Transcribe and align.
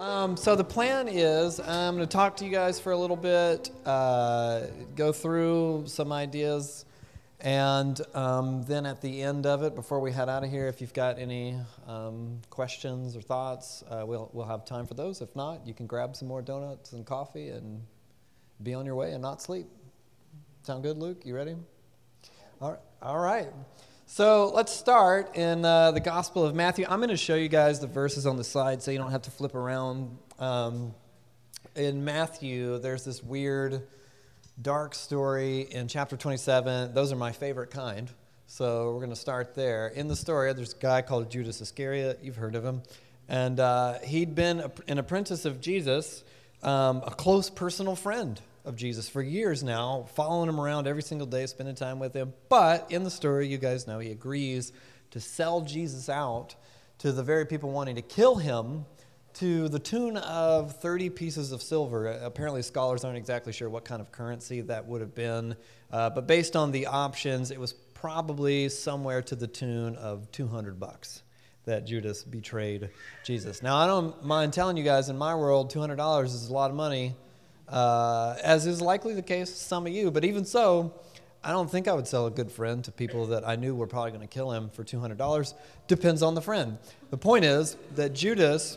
Um, 0.00 0.34
so 0.34 0.56
the 0.56 0.64
plan 0.64 1.08
is 1.08 1.60
I'm 1.60 1.94
going 1.94 2.08
to 2.08 2.10
talk 2.10 2.38
to 2.38 2.46
you 2.46 2.50
guys 2.50 2.80
for 2.80 2.92
a 2.92 2.96
little 2.96 3.18
bit, 3.18 3.68
uh, 3.84 4.62
go 4.96 5.12
through 5.12 5.84
some 5.88 6.10
ideas, 6.10 6.86
and 7.40 8.00
um, 8.14 8.62
then 8.62 8.86
at 8.86 9.02
the 9.02 9.20
end 9.20 9.44
of 9.44 9.62
it, 9.62 9.74
before 9.74 10.00
we 10.00 10.10
head 10.10 10.30
out 10.30 10.42
of 10.42 10.50
here, 10.50 10.68
if 10.68 10.80
you've 10.80 10.94
got 10.94 11.18
any 11.18 11.54
um, 11.86 12.40
questions 12.48 13.14
or 13.14 13.20
thoughts, 13.20 13.84
uh, 13.90 14.02
we'll 14.06 14.30
we'll 14.32 14.46
have 14.46 14.64
time 14.64 14.86
for 14.86 14.94
those. 14.94 15.20
If 15.20 15.36
not, 15.36 15.66
you 15.66 15.74
can 15.74 15.86
grab 15.86 16.16
some 16.16 16.28
more 16.28 16.40
donuts 16.40 16.94
and 16.94 17.04
coffee 17.04 17.50
and 17.50 17.82
be 18.62 18.72
on 18.72 18.86
your 18.86 18.94
way 18.94 19.12
and 19.12 19.20
not 19.20 19.42
sleep. 19.42 19.66
Sound 20.62 20.82
good, 20.82 20.96
Luke? 20.96 21.26
You 21.26 21.36
ready? 21.36 21.56
All 22.62 22.70
right. 22.70 22.80
All 23.02 23.18
right. 23.18 23.52
So 24.12 24.50
let's 24.52 24.72
start 24.72 25.36
in 25.36 25.64
uh, 25.64 25.92
the 25.92 26.00
Gospel 26.00 26.44
of 26.44 26.52
Matthew. 26.52 26.84
I'm 26.88 26.98
going 26.98 27.10
to 27.10 27.16
show 27.16 27.36
you 27.36 27.46
guys 27.46 27.78
the 27.78 27.86
verses 27.86 28.26
on 28.26 28.36
the 28.36 28.42
side 28.42 28.82
so 28.82 28.90
you 28.90 28.98
don't 28.98 29.12
have 29.12 29.22
to 29.22 29.30
flip 29.30 29.54
around. 29.54 30.18
Um, 30.40 30.96
in 31.76 32.04
Matthew, 32.04 32.80
there's 32.80 33.04
this 33.04 33.22
weird, 33.22 33.86
dark 34.60 34.96
story 34.96 35.60
in 35.60 35.86
chapter 35.86 36.16
27. 36.16 36.92
Those 36.92 37.12
are 37.12 37.16
my 37.16 37.30
favorite 37.30 37.70
kind. 37.70 38.10
So 38.48 38.92
we're 38.92 38.98
going 38.98 39.10
to 39.10 39.16
start 39.16 39.54
there. 39.54 39.86
In 39.86 40.08
the 40.08 40.16
story, 40.16 40.52
there's 40.54 40.74
a 40.74 40.78
guy 40.78 41.02
called 41.02 41.30
Judas 41.30 41.60
Iscariot. 41.60 42.18
You've 42.20 42.34
heard 42.34 42.56
of 42.56 42.64
him. 42.64 42.82
And 43.28 43.60
uh, 43.60 44.00
he'd 44.00 44.34
been 44.34 44.72
an 44.88 44.98
apprentice 44.98 45.44
of 45.44 45.60
Jesus, 45.60 46.24
um, 46.64 47.04
a 47.06 47.12
close 47.12 47.48
personal 47.48 47.94
friend 47.94 48.40
of 48.64 48.76
Jesus 48.76 49.08
for 49.08 49.22
years 49.22 49.62
now, 49.62 50.06
following 50.14 50.48
him 50.48 50.60
around 50.60 50.86
every 50.86 51.02
single 51.02 51.26
day, 51.26 51.46
spending 51.46 51.74
time 51.74 51.98
with 51.98 52.14
him. 52.14 52.32
But 52.48 52.90
in 52.90 53.04
the 53.04 53.10
story, 53.10 53.48
you 53.48 53.58
guys 53.58 53.86
know, 53.86 53.98
he 53.98 54.10
agrees 54.10 54.72
to 55.12 55.20
sell 55.20 55.62
Jesus 55.62 56.08
out 56.08 56.54
to 56.98 57.12
the 57.12 57.22
very 57.22 57.46
people 57.46 57.70
wanting 57.70 57.96
to 57.96 58.02
kill 58.02 58.36
him 58.36 58.84
to 59.34 59.68
the 59.68 59.78
tune 59.78 60.16
of 60.18 60.76
30 60.80 61.10
pieces 61.10 61.52
of 61.52 61.62
silver. 61.62 62.06
Apparently, 62.06 62.62
scholars 62.62 63.04
aren't 63.04 63.16
exactly 63.16 63.52
sure 63.52 63.70
what 63.70 63.84
kind 63.84 64.00
of 64.00 64.12
currency 64.12 64.60
that 64.62 64.86
would 64.86 65.00
have 65.00 65.14
been, 65.14 65.56
uh, 65.92 66.10
but 66.10 66.26
based 66.26 66.56
on 66.56 66.72
the 66.72 66.86
options, 66.86 67.50
it 67.50 67.58
was 67.58 67.72
probably 67.72 68.68
somewhere 68.68 69.22
to 69.22 69.36
the 69.36 69.46
tune 69.46 69.94
of 69.96 70.30
200 70.32 70.80
bucks 70.80 71.22
that 71.64 71.86
Judas 71.86 72.24
betrayed 72.24 72.90
Jesus. 73.24 73.62
Now, 73.62 73.76
I 73.76 73.86
don't 73.86 74.24
mind 74.24 74.52
telling 74.52 74.76
you 74.76 74.82
guys, 74.82 75.08
in 75.08 75.16
my 75.16 75.34
world, 75.34 75.72
$200 75.72 76.24
is 76.24 76.48
a 76.48 76.52
lot 76.52 76.70
of 76.70 76.76
money 76.76 77.14
uh, 77.70 78.36
as 78.42 78.66
is 78.66 78.80
likely 78.80 79.14
the 79.14 79.22
case 79.22 79.54
some 79.54 79.86
of 79.86 79.92
you. 79.92 80.10
But 80.10 80.24
even 80.24 80.44
so, 80.44 80.92
I 81.42 81.52
don't 81.52 81.70
think 81.70 81.88
I 81.88 81.94
would 81.94 82.06
sell 82.06 82.26
a 82.26 82.30
good 82.30 82.52
friend 82.52 82.84
to 82.84 82.92
people 82.92 83.26
that 83.26 83.48
I 83.48 83.56
knew 83.56 83.74
were 83.74 83.86
probably 83.86 84.10
going 84.10 84.20
to 84.20 84.26
kill 84.26 84.52
him 84.52 84.68
for 84.68 84.84
$200. 84.84 85.54
Depends 85.86 86.22
on 86.22 86.34
the 86.34 86.42
friend. 86.42 86.76
The 87.10 87.16
point 87.16 87.44
is 87.46 87.76
that 87.94 88.12
Judas, 88.12 88.76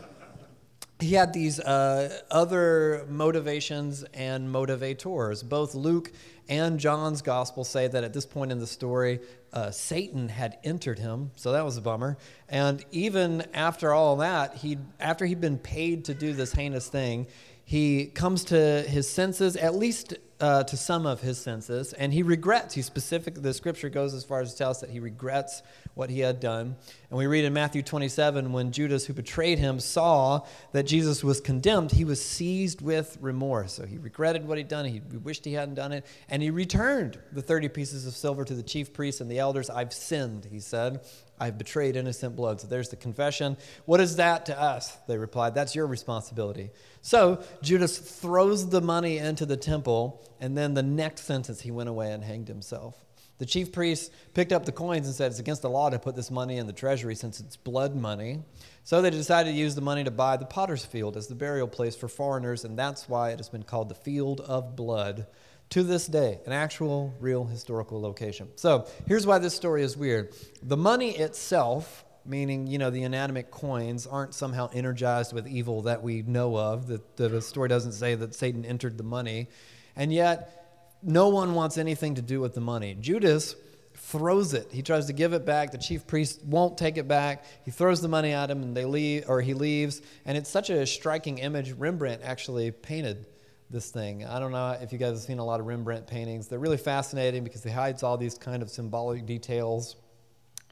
he 0.98 1.12
had 1.14 1.34
these 1.34 1.60
uh, 1.60 2.20
other 2.30 3.04
motivations 3.10 4.04
and 4.14 4.48
motivators. 4.48 5.46
Both 5.46 5.74
Luke 5.74 6.10
and 6.48 6.78
John's 6.80 7.20
gospel 7.20 7.64
say 7.64 7.88
that 7.88 8.02
at 8.04 8.14
this 8.14 8.24
point 8.24 8.50
in 8.50 8.58
the 8.58 8.66
story, 8.66 9.20
uh, 9.52 9.70
Satan 9.70 10.28
had 10.28 10.58
entered 10.64 10.98
him, 10.98 11.30
so 11.36 11.52
that 11.52 11.64
was 11.64 11.76
a 11.76 11.80
bummer. 11.80 12.16
And 12.48 12.84
even 12.92 13.46
after 13.54 13.92
all 13.92 14.16
that, 14.16 14.56
he 14.56 14.78
after 15.00 15.26
he'd 15.26 15.40
been 15.40 15.58
paid 15.58 16.06
to 16.06 16.14
do 16.14 16.32
this 16.32 16.52
heinous 16.52 16.88
thing, 16.88 17.26
he 17.64 18.06
comes 18.06 18.44
to 18.44 18.82
his 18.82 19.08
senses, 19.08 19.56
at 19.56 19.74
least 19.74 20.14
uh, 20.40 20.64
to 20.64 20.76
some 20.76 21.06
of 21.06 21.20
his 21.20 21.38
senses, 21.38 21.92
and 21.94 22.12
he 22.12 22.22
regrets. 22.22 22.74
He 22.74 22.82
specific. 22.82 23.34
The 23.34 23.54
scripture 23.54 23.88
goes 23.88 24.12
as 24.12 24.24
far 24.24 24.40
as 24.40 24.52
to 24.52 24.58
tell 24.58 24.70
us 24.70 24.80
that 24.80 24.90
he 24.90 25.00
regrets 25.00 25.62
what 25.94 26.10
he 26.10 26.20
had 26.20 26.40
done. 26.40 26.76
And 27.08 27.18
we 27.18 27.26
read 27.26 27.44
in 27.44 27.52
Matthew 27.52 27.82
27 27.82 28.52
when 28.52 28.72
Judas, 28.72 29.06
who 29.06 29.14
betrayed 29.14 29.58
him, 29.58 29.80
saw 29.80 30.44
that 30.72 30.82
Jesus 30.82 31.24
was 31.24 31.40
condemned, 31.40 31.92
he 31.92 32.04
was 32.04 32.22
seized 32.22 32.82
with 32.82 33.16
remorse. 33.20 33.72
So 33.74 33.86
he 33.86 33.96
regretted 33.96 34.46
what 34.46 34.58
he'd 34.58 34.68
done. 34.68 34.84
He 34.84 35.00
wished 35.00 35.44
he 35.44 35.54
hadn't 35.54 35.76
done 35.76 35.92
it, 35.92 36.04
and 36.28 36.42
he 36.42 36.50
returned 36.50 37.18
the 37.32 37.42
30 37.42 37.68
pieces 37.68 38.06
of 38.06 38.14
silver 38.14 38.44
to 38.44 38.54
the 38.54 38.62
chief 38.62 38.92
priests 38.92 39.20
and 39.20 39.30
the 39.30 39.38
elders. 39.38 39.70
I've 39.70 39.92
sinned, 39.92 40.48
he 40.50 40.60
said. 40.60 41.00
I've 41.38 41.58
betrayed 41.58 41.96
innocent 41.96 42.36
blood. 42.36 42.60
So 42.60 42.66
there's 42.68 42.88
the 42.88 42.96
confession. 42.96 43.56
What 43.86 44.00
is 44.00 44.16
that 44.16 44.46
to 44.46 44.60
us? 44.60 44.96
They 45.08 45.18
replied, 45.18 45.54
That's 45.54 45.74
your 45.74 45.86
responsibility. 45.86 46.70
So 47.02 47.42
Judas 47.62 47.98
throws 47.98 48.68
the 48.68 48.80
money 48.80 49.18
into 49.18 49.44
the 49.46 49.56
temple, 49.56 50.22
and 50.40 50.56
then 50.56 50.74
the 50.74 50.82
next 50.82 51.22
sentence, 51.22 51.60
he 51.60 51.70
went 51.70 51.88
away 51.88 52.12
and 52.12 52.22
hanged 52.22 52.48
himself. 52.48 53.04
The 53.38 53.46
chief 53.46 53.72
priests 53.72 54.10
picked 54.32 54.52
up 54.52 54.64
the 54.64 54.72
coins 54.72 55.06
and 55.06 55.14
said, 55.14 55.32
It's 55.32 55.40
against 55.40 55.62
the 55.62 55.70
law 55.70 55.90
to 55.90 55.98
put 55.98 56.14
this 56.14 56.30
money 56.30 56.58
in 56.58 56.66
the 56.66 56.72
treasury 56.72 57.16
since 57.16 57.40
it's 57.40 57.56
blood 57.56 57.96
money. 57.96 58.42
So 58.84 59.02
they 59.02 59.10
decided 59.10 59.50
to 59.50 59.56
use 59.56 59.74
the 59.74 59.80
money 59.80 60.04
to 60.04 60.10
buy 60.10 60.36
the 60.36 60.44
potter's 60.44 60.84
field 60.84 61.16
as 61.16 61.26
the 61.26 61.34
burial 61.34 61.66
place 61.66 61.96
for 61.96 62.06
foreigners, 62.06 62.64
and 62.64 62.78
that's 62.78 63.08
why 63.08 63.30
it 63.30 63.38
has 63.38 63.48
been 63.48 63.64
called 63.64 63.88
the 63.88 63.94
Field 63.94 64.40
of 64.40 64.76
Blood 64.76 65.26
to 65.70 65.82
this 65.82 66.06
day, 66.06 66.38
an 66.46 66.52
actual, 66.52 67.14
real 67.20 67.44
historical 67.44 68.00
location. 68.00 68.48
So 68.56 68.86
here's 69.06 69.26
why 69.26 69.38
this 69.38 69.54
story 69.54 69.82
is 69.82 69.96
weird. 69.96 70.34
The 70.62 70.76
money 70.76 71.10
itself, 71.16 72.04
meaning, 72.24 72.66
you 72.66 72.78
know, 72.78 72.90
the 72.90 73.02
inanimate 73.02 73.50
coins, 73.50 74.06
aren't 74.06 74.34
somehow 74.34 74.70
energized 74.72 75.32
with 75.32 75.48
evil 75.48 75.82
that 75.82 76.02
we 76.02 76.22
know 76.22 76.56
of. 76.56 76.86
That 76.86 77.16
the 77.16 77.40
story 77.42 77.68
doesn't 77.68 77.92
say 77.92 78.14
that 78.14 78.34
Satan 78.34 78.64
entered 78.64 78.98
the 78.98 79.04
money. 79.04 79.48
And 79.96 80.12
yet, 80.12 80.64
no 81.02 81.28
one 81.28 81.54
wants 81.54 81.76
anything 81.76 82.14
to 82.16 82.22
do 82.22 82.40
with 82.40 82.54
the 82.54 82.60
money. 82.60 82.96
Judas 82.98 83.56
throws 83.96 84.54
it. 84.54 84.68
He 84.70 84.82
tries 84.82 85.06
to 85.06 85.12
give 85.12 85.32
it 85.32 85.44
back. 85.44 85.70
The 85.70 85.78
chief 85.78 86.06
priest 86.06 86.42
won't 86.44 86.78
take 86.78 86.96
it 86.96 87.08
back. 87.08 87.44
He 87.64 87.70
throws 87.70 88.00
the 88.00 88.08
money 88.08 88.32
at 88.32 88.50
him 88.50 88.62
and 88.62 88.76
they 88.76 88.84
leave 88.84 89.28
or 89.28 89.40
he 89.40 89.54
leaves. 89.54 90.02
And 90.24 90.36
it's 90.36 90.50
such 90.50 90.70
a 90.70 90.86
striking 90.86 91.38
image 91.38 91.72
Rembrandt 91.72 92.22
actually 92.22 92.70
painted 92.70 93.26
this 93.70 93.90
thing. 93.90 94.24
I 94.24 94.38
don't 94.38 94.52
know 94.52 94.76
if 94.80 94.92
you 94.92 94.98
guys 94.98 95.10
have 95.10 95.20
seen 95.20 95.38
a 95.38 95.44
lot 95.44 95.60
of 95.60 95.66
Rembrandt 95.66 96.06
paintings. 96.06 96.48
They're 96.48 96.58
really 96.58 96.76
fascinating 96.76 97.44
because 97.44 97.62
they 97.62 97.70
hides 97.70 98.02
all 98.02 98.16
these 98.16 98.36
kind 98.36 98.62
of 98.62 98.70
symbolic 98.70 99.26
details 99.26 99.96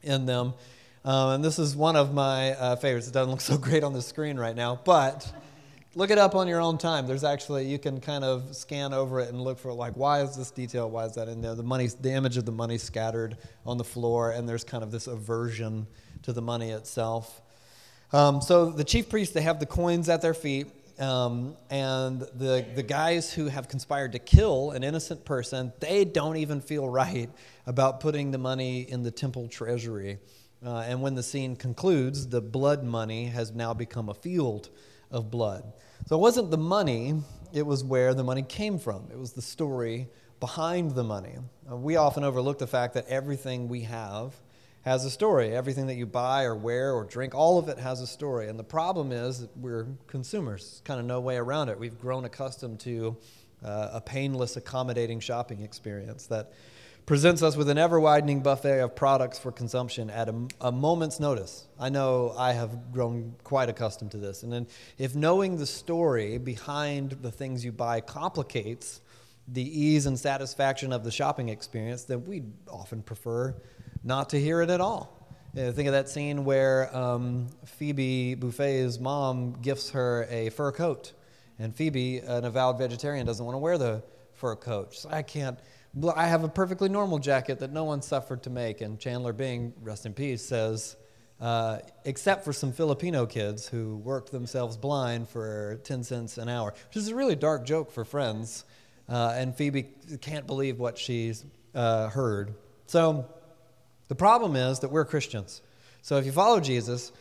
in 0.03 0.25
them. 0.25 0.53
Um, 1.05 1.31
and 1.31 1.43
this 1.43 1.59
is 1.59 1.75
one 1.75 1.95
of 1.95 2.13
my 2.13 2.53
uh, 2.53 2.75
favorites. 2.77 3.07
It 3.07 3.13
doesn't 3.13 3.31
look 3.31 3.41
so 3.41 3.57
great 3.57 3.83
on 3.83 3.93
the 3.93 4.01
screen 4.01 4.37
right 4.37 4.55
now, 4.55 4.79
but 4.85 5.31
look 5.95 6.11
it 6.11 6.17
up 6.17 6.33
on 6.35 6.47
your 6.47 6.61
own 6.61 6.77
time. 6.77 7.07
There's 7.07 7.23
actually 7.23 7.65
you 7.65 7.77
can 7.77 7.99
kind 7.99 8.23
of 8.23 8.55
scan 8.55 8.93
over 8.93 9.19
it 9.19 9.29
and 9.29 9.41
look 9.41 9.59
for 9.59 9.73
like 9.73 9.93
why 9.93 10.21
is 10.21 10.35
this 10.35 10.51
detail? 10.51 10.89
Why 10.89 11.05
is 11.05 11.15
that 11.15 11.27
in 11.27 11.41
there? 11.41 11.55
The 11.55 11.63
money, 11.63 11.87
the 11.87 12.11
image 12.11 12.37
of 12.37 12.45
the 12.45 12.51
money 12.51 12.77
scattered 12.77 13.37
on 13.65 13.77
the 13.77 13.83
floor, 13.83 14.31
and 14.31 14.47
there's 14.47 14.63
kind 14.63 14.83
of 14.83 14.91
this 14.91 15.07
aversion 15.07 15.87
to 16.23 16.33
the 16.33 16.41
money 16.41 16.71
itself. 16.71 17.41
Um, 18.11 18.41
so 18.41 18.69
the 18.69 18.83
chief 18.83 19.09
priests 19.09 19.33
they 19.33 19.41
have 19.41 19.59
the 19.59 19.65
coins 19.65 20.07
at 20.07 20.21
their 20.21 20.33
feet 20.33 20.67
um, 20.99 21.55
and 21.69 22.21
the, 22.21 22.65
the 22.75 22.83
guys 22.83 23.33
who 23.33 23.47
have 23.47 23.67
conspired 23.67 24.11
to 24.11 24.19
kill 24.19 24.71
an 24.71 24.83
innocent 24.83 25.25
person, 25.25 25.73
they 25.79 26.05
don't 26.05 26.37
even 26.37 26.61
feel 26.61 26.87
right 26.87 27.29
about 27.65 27.99
putting 27.99 28.31
the 28.31 28.37
money 28.37 28.81
in 28.81 29.03
the 29.03 29.11
temple 29.11 29.47
treasury. 29.47 30.19
Uh, 30.65 30.77
and 30.87 31.01
when 31.01 31.15
the 31.15 31.23
scene 31.23 31.55
concludes, 31.55 32.27
the 32.27 32.41
blood 32.41 32.83
money 32.83 33.25
has 33.25 33.51
now 33.51 33.73
become 33.73 34.09
a 34.09 34.13
field 34.13 34.69
of 35.11 35.29
blood. 35.29 35.73
So 36.05 36.15
it 36.15 36.19
wasn't 36.19 36.51
the 36.51 36.57
money, 36.57 37.15
it 37.53 37.65
was 37.65 37.83
where 37.83 38.13
the 38.13 38.23
money 38.23 38.43
came 38.43 38.79
from. 38.79 39.07
It 39.11 39.17
was 39.17 39.33
the 39.33 39.41
story 39.41 40.07
behind 40.39 40.91
the 40.91 41.03
money. 41.03 41.35
Uh, 41.69 41.77
we 41.77 41.95
often 41.95 42.23
overlook 42.23 42.59
the 42.59 42.67
fact 42.67 42.93
that 42.95 43.07
everything 43.07 43.67
we 43.67 43.81
have 43.81 44.33
has 44.83 45.05
a 45.05 45.09
story. 45.09 45.55
Everything 45.55 45.87
that 45.87 45.95
you 45.95 46.05
buy 46.05 46.43
or 46.43 46.55
wear 46.55 46.93
or 46.93 47.05
drink, 47.05 47.33
all 47.33 47.57
of 47.57 47.69
it 47.69 47.79
has 47.79 48.01
a 48.01 48.07
story. 48.07 48.49
And 48.49 48.59
the 48.59 48.63
problem 48.63 49.11
is 49.11 49.39
that 49.39 49.57
we're 49.57 49.87
consumers. 50.07 50.61
There's 50.63 50.81
kind 50.81 50.99
of 50.99 51.05
no 51.05 51.19
way 51.19 51.37
around 51.37 51.69
it. 51.69 51.79
We've 51.79 51.97
grown 51.99 52.25
accustomed 52.25 52.81
to 52.81 53.17
uh, 53.63 53.89
a 53.93 54.01
painless, 54.01 54.57
accommodating 54.57 55.21
shopping 55.21 55.61
experience 55.61 56.27
that 56.27 56.51
presents 57.05 57.41
us 57.41 57.55
with 57.55 57.69
an 57.69 57.77
ever 57.77 57.99
widening 57.99 58.41
buffet 58.41 58.79
of 58.79 58.95
products 58.95 59.39
for 59.39 59.51
consumption 59.51 60.09
at 60.09 60.29
a, 60.29 60.47
a, 60.61 60.71
moment's 60.71 61.19
notice. 61.19 61.65
I 61.77 61.89
know 61.89 62.33
I 62.37 62.53
have 62.53 62.91
grown 62.93 63.35
quite 63.43 63.67
accustomed 63.67 64.11
to 64.11 64.17
this. 64.17 64.43
And 64.43 64.51
then 64.51 64.67
if 64.97 65.13
knowing 65.15 65.57
the 65.57 65.65
story 65.65 66.37
behind 66.37 67.11
the 67.21 67.31
things 67.31 67.63
you 67.63 67.71
buy 67.73 67.99
complicates 67.99 69.01
the 69.49 69.63
ease 69.63 70.05
and 70.05 70.17
satisfaction 70.17 70.93
of 70.93 71.03
the 71.03 71.11
shopping 71.11 71.49
experience, 71.49 72.03
then 72.03 72.23
we 72.23 72.43
often 72.69 73.01
prefer 73.01 73.53
not 74.03 74.29
to 74.31 74.39
hear 74.39 74.61
it 74.61 74.69
at 74.69 74.81
all. 74.81 75.27
You 75.53 75.63
know, 75.63 75.71
think 75.71 75.87
of 75.87 75.93
that 75.93 76.09
scene 76.09 76.45
where 76.45 76.95
um, 76.95 77.47
Phoebe 77.65 78.35
Buffay's 78.35 78.99
mom 78.99 79.53
gifts 79.61 79.91
her 79.91 80.27
a 80.29 80.49
fur 80.49 80.71
coat, 80.71 81.13
and 81.59 81.75
Phoebe, 81.75 82.19
an 82.19 82.43
avowed 82.43 82.79
vegetarian, 82.79 83.25
doesn't 83.25 83.45
want 83.45 83.55
to 83.55 83.59
wear 83.59 83.77
the 83.77 84.03
fur 84.33 84.55
coat. 84.55 84.95
So 84.95 85.09
I 85.11 85.21
can't. 85.21 85.59
I 86.15 86.25
have 86.25 86.43
a 86.43 86.49
perfectly 86.49 86.89
normal 86.89 87.19
jacket 87.19 87.59
that 87.59 87.71
no 87.71 87.83
one 87.83 88.01
suffered 88.01 88.43
to 88.43 88.49
make, 88.49 88.81
and 88.81 88.99
Chandler 88.99 89.31
Bing, 89.31 89.73
rest 89.83 90.07
in 90.07 90.13
peace, 90.15 90.43
says, 90.43 90.95
uh, 91.39 91.77
except 92.03 92.43
for 92.43 92.51
some 92.51 92.71
Filipino 92.71 93.27
kids 93.27 93.67
who 93.67 93.97
worked 93.97 94.31
themselves 94.31 94.75
blind 94.75 95.29
for 95.29 95.79
10 95.83 96.03
cents 96.03 96.39
an 96.39 96.49
hour, 96.49 96.73
which 96.87 96.97
is 96.97 97.09
a 97.09 97.15
really 97.15 97.35
dark 97.35 97.63
joke 97.63 97.91
for 97.91 98.03
friends. 98.03 98.65
Uh, 99.07 99.33
and 99.35 99.55
Phoebe 99.55 99.83
can't 100.21 100.47
believe 100.47 100.79
what 100.79 100.97
she's 100.97 101.45
uh, 101.75 102.09
heard. 102.09 102.55
So 102.87 103.29
the 104.07 104.15
problem 104.15 104.55
is 104.55 104.79
that 104.79 104.89
we're 104.89 105.05
Christians. 105.05 105.61
So 106.01 106.17
if 106.17 106.25
you 106.25 106.31
follow 106.31 106.59
Jesus, 106.59 107.11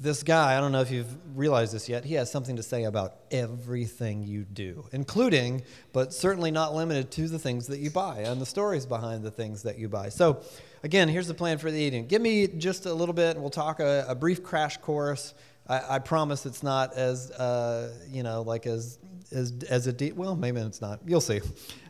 this 0.00 0.22
guy, 0.22 0.56
I 0.56 0.60
don't 0.60 0.72
know 0.72 0.80
if 0.80 0.90
you've 0.90 1.14
realized 1.36 1.74
this 1.74 1.86
yet, 1.86 2.06
he 2.06 2.14
has 2.14 2.30
something 2.30 2.56
to 2.56 2.62
say 2.62 2.84
about 2.84 3.16
everything 3.30 4.22
you 4.22 4.44
do, 4.44 4.86
including, 4.92 5.62
but 5.92 6.14
certainly 6.14 6.50
not 6.50 6.74
limited 6.74 7.10
to, 7.12 7.28
the 7.28 7.38
things 7.38 7.66
that 7.66 7.80
you 7.80 7.90
buy 7.90 8.20
and 8.20 8.40
the 8.40 8.46
stories 8.46 8.86
behind 8.86 9.22
the 9.22 9.30
things 9.30 9.62
that 9.64 9.78
you 9.78 9.90
buy. 9.90 10.08
So, 10.08 10.42
again, 10.82 11.08
here's 11.08 11.26
the 11.26 11.34
plan 11.34 11.58
for 11.58 11.70
the 11.70 11.78
evening. 11.78 12.06
Give 12.06 12.22
me 12.22 12.46
just 12.46 12.86
a 12.86 12.94
little 12.94 13.12
bit, 13.12 13.32
and 13.32 13.40
we'll 13.40 13.50
talk 13.50 13.78
a, 13.78 14.06
a 14.08 14.14
brief 14.14 14.42
crash 14.42 14.78
course. 14.78 15.34
I, 15.70 15.96
I, 15.96 15.98
promise 16.00 16.46
it's 16.46 16.62
not 16.62 16.94
as, 16.94 17.30
uh, 17.30 17.94
you 18.10 18.22
know, 18.22 18.42
like 18.42 18.66
as 18.66 18.98
as, 19.32 19.52
as 19.70 19.86
a 19.86 19.92
deep, 19.92 20.16
well, 20.16 20.34
maybe 20.34 20.60
it's 20.60 20.80
not. 20.80 21.00
You'll 21.06 21.20
see. 21.20 21.40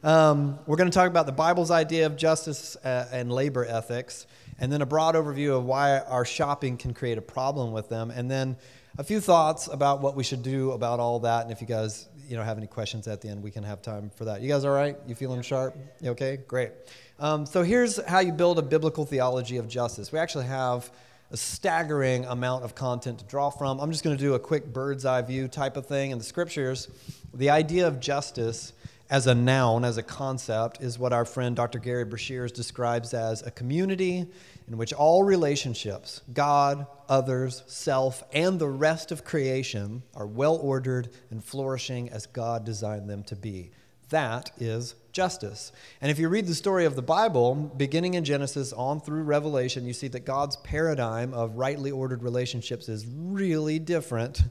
Um, 0.05 0.59
we're 0.67 0.77
going 0.77 0.91
to 0.91 0.95
talk 0.95 1.09
about 1.09 1.25
the 1.25 1.33
Bible's 1.33 1.71
idea 1.71 2.05
of 2.05 2.15
justice 2.17 2.77
uh, 2.85 3.09
and 3.11 3.33
labor 3.33 3.65
ethics 3.65 4.27
and 4.61 4.71
then 4.71 4.83
a 4.83 4.87
broad 4.87 5.15
overview 5.15 5.57
of 5.57 5.65
why 5.65 5.99
our 5.99 6.25
shopping 6.25 6.77
can 6.77 6.93
create 6.93 7.19
a 7.19 7.23
problem 7.23 7.73
with 7.73 7.89
them, 7.89 8.11
and 8.11 8.31
then 8.31 8.57
a 8.99 9.05
few 9.05 9.19
thoughts 9.19 9.69
about 9.69 10.03
what 10.03 10.15
we 10.15 10.23
should 10.23 10.43
do 10.43 10.73
about 10.73 11.01
all 11.01 11.21
that. 11.21 11.43
And 11.45 11.51
if 11.51 11.63
you 11.63 11.67
guys, 11.67 12.09
you 12.29 12.37
know, 12.37 12.43
have 12.43 12.59
any 12.59 12.67
questions 12.67 13.09
at 13.09 13.23
the 13.23 13.29
end, 13.29 13.43
we 13.43 13.51
can 13.51 13.65
have 13.65 13.81
time 13.81 14.11
for 14.15 14.27
that. 14.27 14.43
You 14.43 14.49
guys 14.49 14.65
all 14.67 14.73
right? 14.73 14.97
You 15.07 15.15
feeling 15.15 15.41
sharp? 15.41 15.75
You 16.01 16.11
okay? 16.11 16.37
Great. 16.47 16.73
Um, 17.19 17.47
so 17.47 17.63
here's 17.63 18.05
how 18.05 18.21
you 18.21 18.33
build 18.33 18.59
a 18.59 18.63
biblical 18.63 19.07
theology 19.07 19.57
of 19.57 19.67
justice. 19.67 20.13
We 20.13 20.19
actually 20.19 20.47
have 20.47 20.91
a 21.31 21.37
staggering 21.37 22.25
amount 22.25 22.65
of 22.65 22.75
content 22.75 23.19
to 23.21 23.25
draw 23.25 23.51
from. 23.51 23.81
I'm 23.81 23.93
just 23.93 24.03
going 24.03 24.17
to 24.17 24.23
do 24.23 24.35
a 24.35 24.39
quick 24.39 24.73
bird's 24.73 25.05
eye 25.05 25.23
view 25.23 25.47
type 25.49 25.77
of 25.77 25.87
thing. 25.87 26.11
In 26.11 26.19
the 26.19 26.25
scriptures, 26.25 26.89
the 27.33 27.51
idea 27.51 27.87
of 27.87 28.01
justice 28.01 28.73
as 29.11 29.27
a 29.27 29.35
noun, 29.35 29.85
as 29.85 29.97
a 29.97 30.03
concept, 30.03 30.81
is 30.81 30.99
what 30.99 31.13
our 31.13 31.25
friend 31.25 31.57
Dr. 31.57 31.79
Gary 31.79 32.05
Breshears 32.05 32.53
describes 32.53 33.13
as 33.13 33.43
a 33.43 33.51
community 33.51 34.27
in 34.69 34.77
which 34.77 34.93
all 34.93 35.25
relationships, 35.25 36.23
God, 36.33 36.87
others, 37.09 37.65
self, 37.67 38.23
and 38.33 38.59
the 38.59 38.69
rest 38.69 39.11
of 39.11 39.25
creation, 39.25 40.03
are 40.15 40.27
well 40.27 40.57
ordered 40.57 41.11
and 41.31 41.43
flourishing 41.43 42.09
as 42.11 42.27
God 42.27 42.65
designed 42.65 43.11
them 43.11 43.25
to 43.25 43.37
be. 43.37 43.73
That 44.11 44.53
is 44.59 44.95
justice. 45.13 45.73
And 46.01 46.11
if 46.11 46.19
you 46.19 46.29
read 46.29 46.47
the 46.47 46.55
story 46.55 46.85
of 46.85 46.97
the 46.97 47.03
Bible, 47.03 47.55
beginning 47.55 48.15
in 48.15 48.25
Genesis 48.25 48.73
on 48.73 49.01
through 49.01 49.23
Revelation, 49.23 49.87
you 49.87 49.93
see 49.93 50.09
that 50.09 50.25
God's 50.25 50.57
paradigm 50.57 51.35
of 51.35 51.57
rightly 51.57 51.91
ordered 51.91 52.23
relationships 52.23 52.89
is 52.89 53.07
really 53.07 53.79
different 53.79 54.43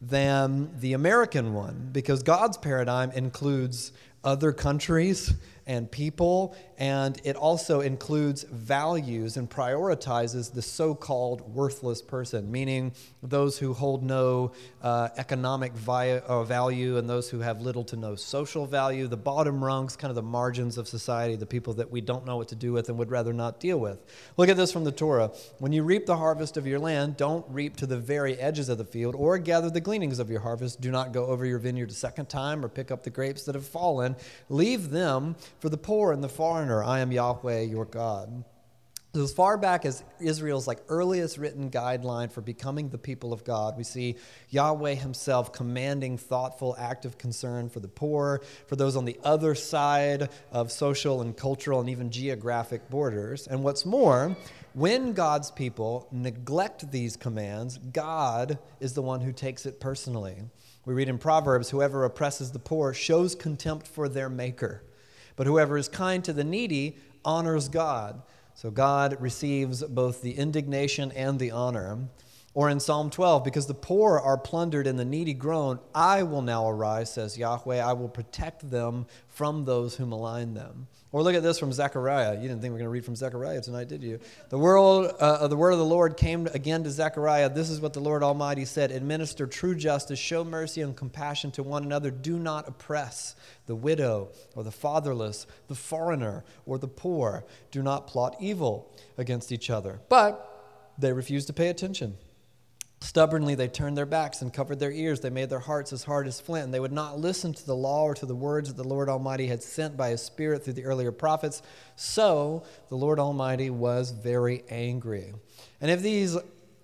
than 0.00 0.70
the 0.78 0.92
American 0.92 1.54
one 1.54 1.90
because 1.92 2.22
God's 2.22 2.56
paradigm 2.56 3.10
includes 3.12 3.92
other 4.24 4.52
countries 4.52 5.34
and 5.68 5.88
people, 5.90 6.56
and 6.78 7.20
it 7.24 7.36
also 7.36 7.82
includes 7.82 8.44
values 8.44 9.36
and 9.36 9.50
prioritizes 9.50 10.52
the 10.52 10.62
so 10.62 10.94
called 10.94 11.54
worthless 11.54 12.00
person, 12.00 12.50
meaning 12.50 12.92
those 13.22 13.58
who 13.58 13.74
hold 13.74 14.02
no 14.02 14.52
uh, 14.82 15.10
economic 15.18 15.72
vi- 15.74 16.20
uh, 16.20 16.42
value 16.42 16.96
and 16.96 17.08
those 17.08 17.28
who 17.28 17.40
have 17.40 17.60
little 17.60 17.84
to 17.84 17.96
no 17.96 18.14
social 18.14 18.64
value, 18.64 19.06
the 19.06 19.16
bottom 19.16 19.62
rungs, 19.62 19.94
kind 19.94 20.10
of 20.10 20.14
the 20.14 20.22
margins 20.22 20.78
of 20.78 20.88
society, 20.88 21.36
the 21.36 21.44
people 21.44 21.74
that 21.74 21.90
we 21.90 22.00
don't 22.00 22.24
know 22.24 22.38
what 22.38 22.48
to 22.48 22.56
do 22.56 22.72
with 22.72 22.88
and 22.88 22.98
would 22.98 23.10
rather 23.10 23.34
not 23.34 23.60
deal 23.60 23.78
with. 23.78 23.98
Look 24.38 24.48
at 24.48 24.56
this 24.56 24.72
from 24.72 24.84
the 24.84 24.92
Torah. 24.92 25.30
When 25.58 25.72
you 25.72 25.82
reap 25.82 26.06
the 26.06 26.16
harvest 26.16 26.56
of 26.56 26.66
your 26.66 26.78
land, 26.78 27.18
don't 27.18 27.44
reap 27.50 27.76
to 27.76 27.86
the 27.86 27.98
very 27.98 28.36
edges 28.36 28.70
of 28.70 28.78
the 28.78 28.84
field 28.86 29.14
or 29.14 29.36
gather 29.36 29.68
the 29.68 29.80
gleanings 29.82 30.18
of 30.18 30.30
your 30.30 30.40
harvest. 30.40 30.80
Do 30.80 30.90
not 30.90 31.12
go 31.12 31.26
over 31.26 31.44
your 31.44 31.58
vineyard 31.58 31.90
a 31.90 31.94
second 31.94 32.30
time 32.30 32.64
or 32.64 32.68
pick 32.68 32.90
up 32.90 33.02
the 33.02 33.10
grapes 33.10 33.44
that 33.44 33.54
have 33.54 33.66
fallen. 33.66 34.16
Leave 34.48 34.88
them 34.88 35.36
for 35.60 35.68
the 35.68 35.76
poor 35.76 36.12
and 36.12 36.22
the 36.22 36.28
foreigner, 36.28 36.82
I 36.82 37.00
am 37.00 37.12
Yahweh 37.12 37.62
your 37.62 37.84
God. 37.84 38.44
So 39.14 39.24
as 39.24 39.32
far 39.32 39.56
back 39.56 39.86
as 39.86 40.04
Israel's 40.20 40.66
like 40.66 40.80
earliest 40.88 41.38
written 41.38 41.70
guideline 41.70 42.30
for 42.30 42.42
becoming 42.42 42.90
the 42.90 42.98
people 42.98 43.32
of 43.32 43.42
God, 43.42 43.76
we 43.76 43.82
see 43.82 44.16
Yahweh 44.50 44.94
himself 44.94 45.50
commanding 45.50 46.18
thoughtful, 46.18 46.76
active 46.78 47.16
concern 47.16 47.70
for 47.70 47.80
the 47.80 47.88
poor, 47.88 48.42
for 48.66 48.76
those 48.76 48.96
on 48.96 49.06
the 49.06 49.18
other 49.24 49.54
side 49.54 50.28
of 50.52 50.70
social 50.70 51.22
and 51.22 51.34
cultural 51.36 51.80
and 51.80 51.88
even 51.88 52.10
geographic 52.10 52.90
borders. 52.90 53.46
And 53.46 53.64
what's 53.64 53.86
more, 53.86 54.36
when 54.74 55.14
God's 55.14 55.50
people 55.50 56.06
neglect 56.12 56.92
these 56.92 57.16
commands, 57.16 57.78
God 57.78 58.58
is 58.78 58.92
the 58.92 59.02
one 59.02 59.22
who 59.22 59.32
takes 59.32 59.64
it 59.64 59.80
personally. 59.80 60.36
We 60.84 60.92
read 60.94 61.08
in 61.08 61.18
Proverbs, 61.18 61.70
whoever 61.70 62.04
oppresses 62.04 62.52
the 62.52 62.58
poor 62.58 62.92
shows 62.92 63.34
contempt 63.34 63.86
for 63.88 64.08
their 64.08 64.28
maker. 64.28 64.82
But 65.38 65.46
whoever 65.46 65.78
is 65.78 65.88
kind 65.88 66.24
to 66.24 66.32
the 66.32 66.42
needy 66.42 66.96
honors 67.24 67.68
God. 67.68 68.22
So 68.54 68.72
God 68.72 69.16
receives 69.20 69.84
both 69.84 70.20
the 70.20 70.32
indignation 70.32 71.12
and 71.12 71.38
the 71.38 71.52
honor. 71.52 72.08
Or 72.54 72.68
in 72.68 72.80
Psalm 72.80 73.08
12, 73.08 73.44
because 73.44 73.68
the 73.68 73.72
poor 73.72 74.18
are 74.18 74.36
plundered 74.36 74.88
and 74.88 74.98
the 74.98 75.04
needy 75.04 75.34
groan, 75.34 75.78
I 75.94 76.24
will 76.24 76.42
now 76.42 76.68
arise, 76.68 77.12
says 77.12 77.38
Yahweh. 77.38 77.78
I 77.78 77.92
will 77.92 78.08
protect 78.08 78.68
them 78.68 79.06
from 79.28 79.64
those 79.64 79.94
who 79.94 80.06
malign 80.06 80.54
them. 80.54 80.88
Or 81.10 81.22
look 81.22 81.34
at 81.34 81.42
this 81.42 81.58
from 81.58 81.72
Zechariah. 81.72 82.34
You 82.34 82.48
didn't 82.48 82.60
think 82.60 82.64
we 82.64 82.70
were 82.72 82.78
going 82.78 82.86
to 82.86 82.90
read 82.90 83.04
from 83.04 83.16
Zechariah 83.16 83.62
tonight, 83.62 83.88
did 83.88 84.02
you? 84.02 84.20
The, 84.50 84.58
world, 84.58 85.14
uh, 85.18 85.48
the 85.48 85.56
word 85.56 85.70
of 85.70 85.78
the 85.78 85.84
Lord 85.84 86.18
came 86.18 86.46
again 86.48 86.84
to 86.84 86.90
Zechariah. 86.90 87.48
This 87.48 87.70
is 87.70 87.80
what 87.80 87.94
the 87.94 88.00
Lord 88.00 88.22
Almighty 88.22 88.66
said 88.66 88.90
Administer 88.90 89.46
true 89.46 89.74
justice, 89.74 90.18
show 90.18 90.44
mercy 90.44 90.82
and 90.82 90.94
compassion 90.94 91.50
to 91.52 91.62
one 91.62 91.82
another. 91.82 92.10
Do 92.10 92.38
not 92.38 92.68
oppress 92.68 93.34
the 93.64 93.74
widow 93.74 94.28
or 94.54 94.64
the 94.64 94.70
fatherless, 94.70 95.46
the 95.68 95.74
foreigner 95.74 96.44
or 96.66 96.76
the 96.76 96.88
poor. 96.88 97.46
Do 97.70 97.82
not 97.82 98.06
plot 98.06 98.36
evil 98.38 98.94
against 99.16 99.50
each 99.50 99.70
other. 99.70 100.00
But 100.10 100.44
they 100.98 101.14
refuse 101.14 101.46
to 101.46 101.54
pay 101.54 101.68
attention. 101.68 102.18
Stubbornly, 103.00 103.54
they 103.54 103.68
turned 103.68 103.96
their 103.96 104.06
backs 104.06 104.42
and 104.42 104.52
covered 104.52 104.80
their 104.80 104.90
ears. 104.90 105.20
They 105.20 105.30
made 105.30 105.50
their 105.50 105.60
hearts 105.60 105.92
as 105.92 106.02
hard 106.02 106.26
as 106.26 106.40
flint. 106.40 106.64
And 106.64 106.74
they 106.74 106.80
would 106.80 106.92
not 106.92 107.18
listen 107.18 107.54
to 107.54 107.66
the 107.66 107.74
law 107.74 108.02
or 108.02 108.14
to 108.14 108.26
the 108.26 108.34
words 108.34 108.68
that 108.68 108.76
the 108.76 108.88
Lord 108.88 109.08
Almighty 109.08 109.46
had 109.46 109.62
sent 109.62 109.96
by 109.96 110.10
His 110.10 110.22
Spirit 110.22 110.64
through 110.64 110.72
the 110.74 110.84
earlier 110.84 111.12
prophets. 111.12 111.62
So 111.94 112.64
the 112.88 112.96
Lord 112.96 113.20
Almighty 113.20 113.70
was 113.70 114.10
very 114.10 114.64
angry. 114.68 115.32
And 115.80 115.90
if 115.90 116.02
these 116.02 116.36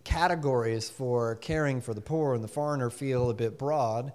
categories 0.05 0.89
for 0.89 1.35
caring 1.37 1.81
for 1.81 1.95
the 1.95 2.01
poor 2.01 2.35
and 2.35 2.45
the 2.45 2.49
foreigner 2.49 2.91
feel 2.91 3.31
a 3.31 3.35
bit 3.35 3.59
broad, 3.59 4.13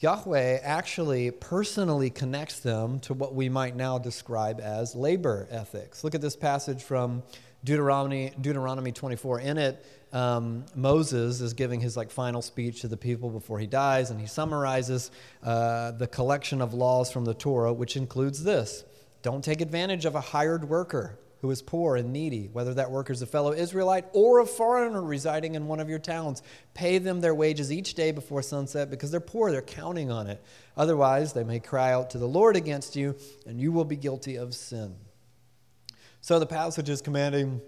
Yahweh 0.00 0.58
actually 0.62 1.30
personally 1.30 2.10
connects 2.10 2.60
them 2.60 3.00
to 3.00 3.14
what 3.14 3.34
we 3.34 3.48
might 3.48 3.74
now 3.74 3.98
describe 3.98 4.60
as 4.60 4.94
labor 4.94 5.48
ethics. 5.50 6.04
Look 6.04 6.14
at 6.14 6.20
this 6.20 6.36
passage 6.36 6.82
from 6.82 7.22
Deuteronomy, 7.64 8.32
Deuteronomy 8.40 8.92
24. 8.92 9.40
In 9.40 9.58
it, 9.58 9.84
um, 10.12 10.64
Moses 10.74 11.40
is 11.40 11.52
giving 11.52 11.80
his 11.80 11.96
like 11.96 12.10
final 12.10 12.42
speech 12.42 12.80
to 12.80 12.88
the 12.88 12.96
people 12.96 13.30
before 13.30 13.58
he 13.58 13.66
dies, 13.66 14.10
and 14.10 14.20
he 14.20 14.26
summarizes 14.26 15.10
uh, 15.42 15.92
the 15.92 16.06
collection 16.06 16.60
of 16.60 16.74
laws 16.74 17.10
from 17.10 17.24
the 17.24 17.34
Torah, 17.34 17.72
which 17.72 17.96
includes 17.96 18.42
this: 18.42 18.84
Don't 19.22 19.44
take 19.44 19.60
advantage 19.60 20.04
of 20.04 20.14
a 20.14 20.20
hired 20.20 20.68
worker 20.68 21.18
who 21.40 21.50
is 21.50 21.62
poor 21.62 21.96
and 21.96 22.12
needy, 22.12 22.48
whether 22.52 22.74
that 22.74 22.90
worker 22.90 23.12
is 23.12 23.22
a 23.22 23.26
fellow 23.26 23.52
Israelite 23.52 24.06
or 24.12 24.40
a 24.40 24.46
foreigner 24.46 25.02
residing 25.02 25.54
in 25.54 25.68
one 25.68 25.78
of 25.78 25.88
your 25.88 25.98
towns. 25.98 26.42
Pay 26.74 26.98
them 26.98 27.20
their 27.20 27.34
wages 27.34 27.70
each 27.70 27.94
day 27.94 28.10
before 28.10 28.42
sunset 28.42 28.90
because 28.90 29.10
they're 29.10 29.20
poor, 29.20 29.52
they're 29.52 29.62
counting 29.62 30.10
on 30.10 30.26
it. 30.26 30.42
Otherwise, 30.76 31.32
they 31.32 31.44
may 31.44 31.60
cry 31.60 31.92
out 31.92 32.10
to 32.10 32.18
the 32.18 32.26
Lord 32.26 32.56
against 32.56 32.96
you, 32.96 33.14
and 33.46 33.60
you 33.60 33.70
will 33.70 33.84
be 33.84 33.96
guilty 33.96 34.36
of 34.36 34.54
sin. 34.54 34.96
So 36.20 36.40
the 36.40 36.46
passage 36.46 36.88
is 36.88 37.00
commanding 37.00 37.60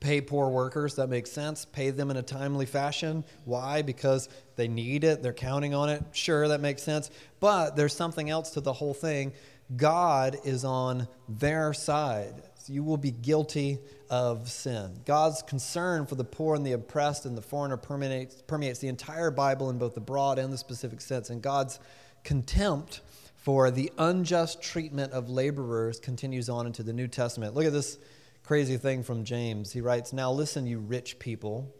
pay 0.00 0.20
poor 0.20 0.48
workers. 0.48 0.96
That 0.96 1.08
makes 1.08 1.30
sense. 1.30 1.64
Pay 1.64 1.90
them 1.90 2.10
in 2.10 2.16
a 2.16 2.22
timely 2.22 2.66
fashion. 2.66 3.24
Why? 3.44 3.82
Because 3.82 4.28
they 4.56 4.68
need 4.68 5.04
it, 5.04 5.22
they're 5.22 5.32
counting 5.32 5.74
on 5.74 5.88
it. 5.88 6.02
Sure, 6.12 6.48
that 6.48 6.60
makes 6.60 6.82
sense. 6.82 7.10
But 7.40 7.76
there's 7.76 7.94
something 7.94 8.30
else 8.30 8.50
to 8.50 8.60
the 8.60 8.72
whole 8.72 8.94
thing. 8.94 9.32
God 9.76 10.36
is 10.44 10.64
on 10.64 11.08
their 11.28 11.72
side. 11.72 12.42
You 12.66 12.82
will 12.82 12.96
be 12.96 13.10
guilty 13.10 13.78
of 14.08 14.50
sin. 14.50 15.00
God's 15.04 15.42
concern 15.42 16.06
for 16.06 16.14
the 16.14 16.24
poor 16.24 16.54
and 16.54 16.66
the 16.66 16.72
oppressed 16.72 17.26
and 17.26 17.36
the 17.36 17.42
foreigner 17.42 17.76
permeates, 17.76 18.42
permeates 18.46 18.78
the 18.78 18.88
entire 18.88 19.30
Bible 19.30 19.70
in 19.70 19.78
both 19.78 19.94
the 19.94 20.00
broad 20.00 20.38
and 20.38 20.52
the 20.52 20.58
specific 20.58 21.00
sense. 21.00 21.28
And 21.30 21.42
God's 21.42 21.78
contempt 22.22 23.02
for 23.36 23.70
the 23.70 23.92
unjust 23.98 24.62
treatment 24.62 25.12
of 25.12 25.28
laborers 25.28 26.00
continues 26.00 26.48
on 26.48 26.66
into 26.66 26.82
the 26.82 26.94
New 26.94 27.08
Testament. 27.08 27.54
Look 27.54 27.66
at 27.66 27.72
this 27.72 27.98
crazy 28.44 28.76
thing 28.76 29.02
from 29.02 29.24
James. 29.24 29.72
He 29.72 29.80
writes, 29.80 30.12
Now 30.12 30.30
listen, 30.30 30.66
you 30.66 30.78
rich 30.78 31.18
people. 31.18 31.74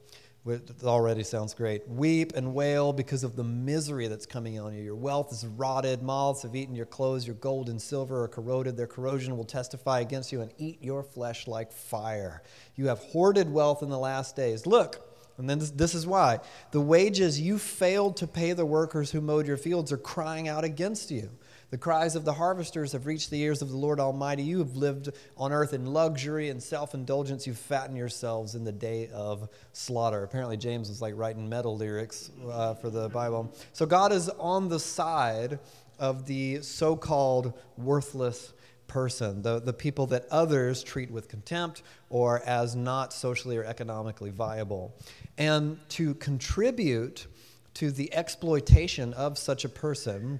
It 0.46 0.70
already 0.84 1.22
sounds 1.22 1.54
great. 1.54 1.88
Weep 1.88 2.34
and 2.34 2.54
wail 2.54 2.92
because 2.92 3.24
of 3.24 3.34
the 3.34 3.44
misery 3.44 4.08
that's 4.08 4.26
coming 4.26 4.60
on 4.60 4.74
you. 4.74 4.82
Your 4.82 4.94
wealth 4.94 5.32
is 5.32 5.46
rotted. 5.46 6.02
Moths 6.02 6.42
have 6.42 6.54
eaten 6.54 6.74
your 6.74 6.84
clothes. 6.84 7.26
Your 7.26 7.36
gold 7.36 7.70
and 7.70 7.80
silver 7.80 8.24
are 8.24 8.28
corroded. 8.28 8.76
Their 8.76 8.86
corrosion 8.86 9.38
will 9.38 9.44
testify 9.44 10.00
against 10.00 10.32
you 10.32 10.42
and 10.42 10.52
eat 10.58 10.82
your 10.82 11.02
flesh 11.02 11.46
like 11.46 11.72
fire. 11.72 12.42
You 12.76 12.88
have 12.88 12.98
hoarded 12.98 13.50
wealth 13.50 13.82
in 13.82 13.88
the 13.88 13.98
last 13.98 14.36
days. 14.36 14.66
Look, 14.66 15.00
and 15.38 15.48
then 15.48 15.58
this, 15.58 15.70
this 15.70 15.94
is 15.94 16.06
why. 16.06 16.40
The 16.72 16.80
wages 16.80 17.40
you 17.40 17.58
failed 17.58 18.18
to 18.18 18.26
pay 18.26 18.52
the 18.52 18.66
workers 18.66 19.10
who 19.10 19.22
mowed 19.22 19.46
your 19.46 19.56
fields 19.56 19.92
are 19.92 19.98
crying 19.98 20.48
out 20.48 20.64
against 20.64 21.10
you. 21.10 21.30
The 21.74 21.78
cries 21.78 22.14
of 22.14 22.24
the 22.24 22.34
harvesters 22.34 22.92
have 22.92 23.04
reached 23.04 23.30
the 23.30 23.42
ears 23.42 23.60
of 23.60 23.68
the 23.68 23.76
Lord 23.76 23.98
Almighty. 23.98 24.44
You 24.44 24.58
have 24.58 24.76
lived 24.76 25.08
on 25.36 25.50
earth 25.50 25.72
in 25.72 25.86
luxury 25.86 26.48
and 26.48 26.62
self 26.62 26.94
indulgence. 26.94 27.48
You 27.48 27.54
fatten 27.54 27.96
yourselves 27.96 28.54
in 28.54 28.62
the 28.62 28.70
day 28.70 29.10
of 29.12 29.48
slaughter. 29.72 30.22
Apparently, 30.22 30.56
James 30.56 30.88
was 30.88 31.02
like 31.02 31.14
writing 31.16 31.48
metal 31.48 31.76
lyrics 31.76 32.30
uh, 32.48 32.74
for 32.74 32.90
the 32.90 33.08
Bible. 33.08 33.52
So, 33.72 33.86
God 33.86 34.12
is 34.12 34.28
on 34.28 34.68
the 34.68 34.78
side 34.78 35.58
of 35.98 36.26
the 36.26 36.62
so 36.62 36.94
called 36.94 37.54
worthless 37.76 38.52
person, 38.86 39.42
the, 39.42 39.58
the 39.58 39.72
people 39.72 40.06
that 40.06 40.26
others 40.30 40.80
treat 40.84 41.10
with 41.10 41.26
contempt 41.26 41.82
or 42.08 42.40
as 42.46 42.76
not 42.76 43.12
socially 43.12 43.56
or 43.56 43.64
economically 43.64 44.30
viable. 44.30 44.94
And 45.38 45.80
to 45.88 46.14
contribute 46.14 47.26
to 47.74 47.90
the 47.90 48.14
exploitation 48.14 49.12
of 49.14 49.36
such 49.36 49.64
a 49.64 49.68
person, 49.68 50.38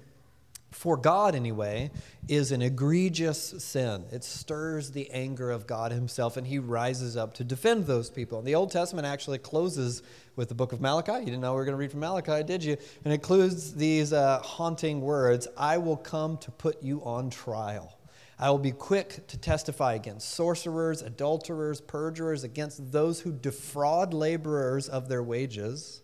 for 0.75 0.97
God 0.97 1.35
anyway, 1.35 1.89
is 2.27 2.51
an 2.51 2.61
egregious 2.61 3.55
sin. 3.63 4.05
It 4.11 4.25
stirs 4.25 4.91
the 4.91 5.09
anger 5.09 5.49
of 5.49 5.65
God 5.65 5.93
Himself, 5.93 6.35
and 6.35 6.45
He 6.45 6.59
rises 6.59 7.15
up 7.15 7.33
to 7.35 7.45
defend 7.45 7.87
those 7.87 8.09
people. 8.09 8.37
And 8.37 8.47
the 8.47 8.55
Old 8.55 8.71
Testament 8.71 9.07
actually 9.07 9.37
closes 9.37 10.03
with 10.35 10.49
the 10.49 10.53
book 10.53 10.73
of 10.73 10.81
Malachi. 10.81 11.13
You 11.13 11.25
didn't 11.25 11.39
know 11.39 11.53
we 11.53 11.59
were 11.59 11.65
going 11.65 11.73
to 11.73 11.79
read 11.79 11.91
from 11.91 12.01
Malachi, 12.01 12.43
did 12.43 12.61
you? 12.61 12.73
And 13.03 13.13
it 13.13 13.15
includes 13.15 13.73
these 13.73 14.11
uh, 14.11 14.39
haunting 14.39 14.99
words 14.99 15.47
I 15.57 15.77
will 15.77 15.97
come 15.97 16.37
to 16.39 16.51
put 16.51 16.83
you 16.83 17.01
on 17.03 17.29
trial. 17.29 17.97
I 18.37 18.49
will 18.49 18.59
be 18.59 18.73
quick 18.73 19.25
to 19.27 19.37
testify 19.37 19.93
against 19.93 20.31
sorcerers, 20.31 21.01
adulterers, 21.01 21.79
perjurers, 21.79 22.43
against 22.43 22.91
those 22.91 23.21
who 23.21 23.31
defraud 23.31 24.13
laborers 24.13 24.89
of 24.89 25.07
their 25.07 25.23
wages, 25.23 26.01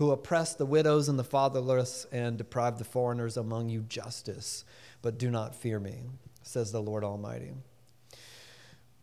who 0.00 0.12
oppress 0.12 0.54
the 0.54 0.64
widows 0.64 1.10
and 1.10 1.18
the 1.18 1.24
fatherless, 1.24 2.06
and 2.10 2.38
deprive 2.38 2.78
the 2.78 2.84
foreigners 2.84 3.36
among 3.36 3.68
you 3.68 3.82
justice. 3.82 4.64
But 5.02 5.18
do 5.18 5.30
not 5.30 5.54
fear 5.54 5.78
me, 5.78 6.06
says 6.42 6.72
the 6.72 6.80
Lord 6.80 7.04
Almighty. 7.04 7.52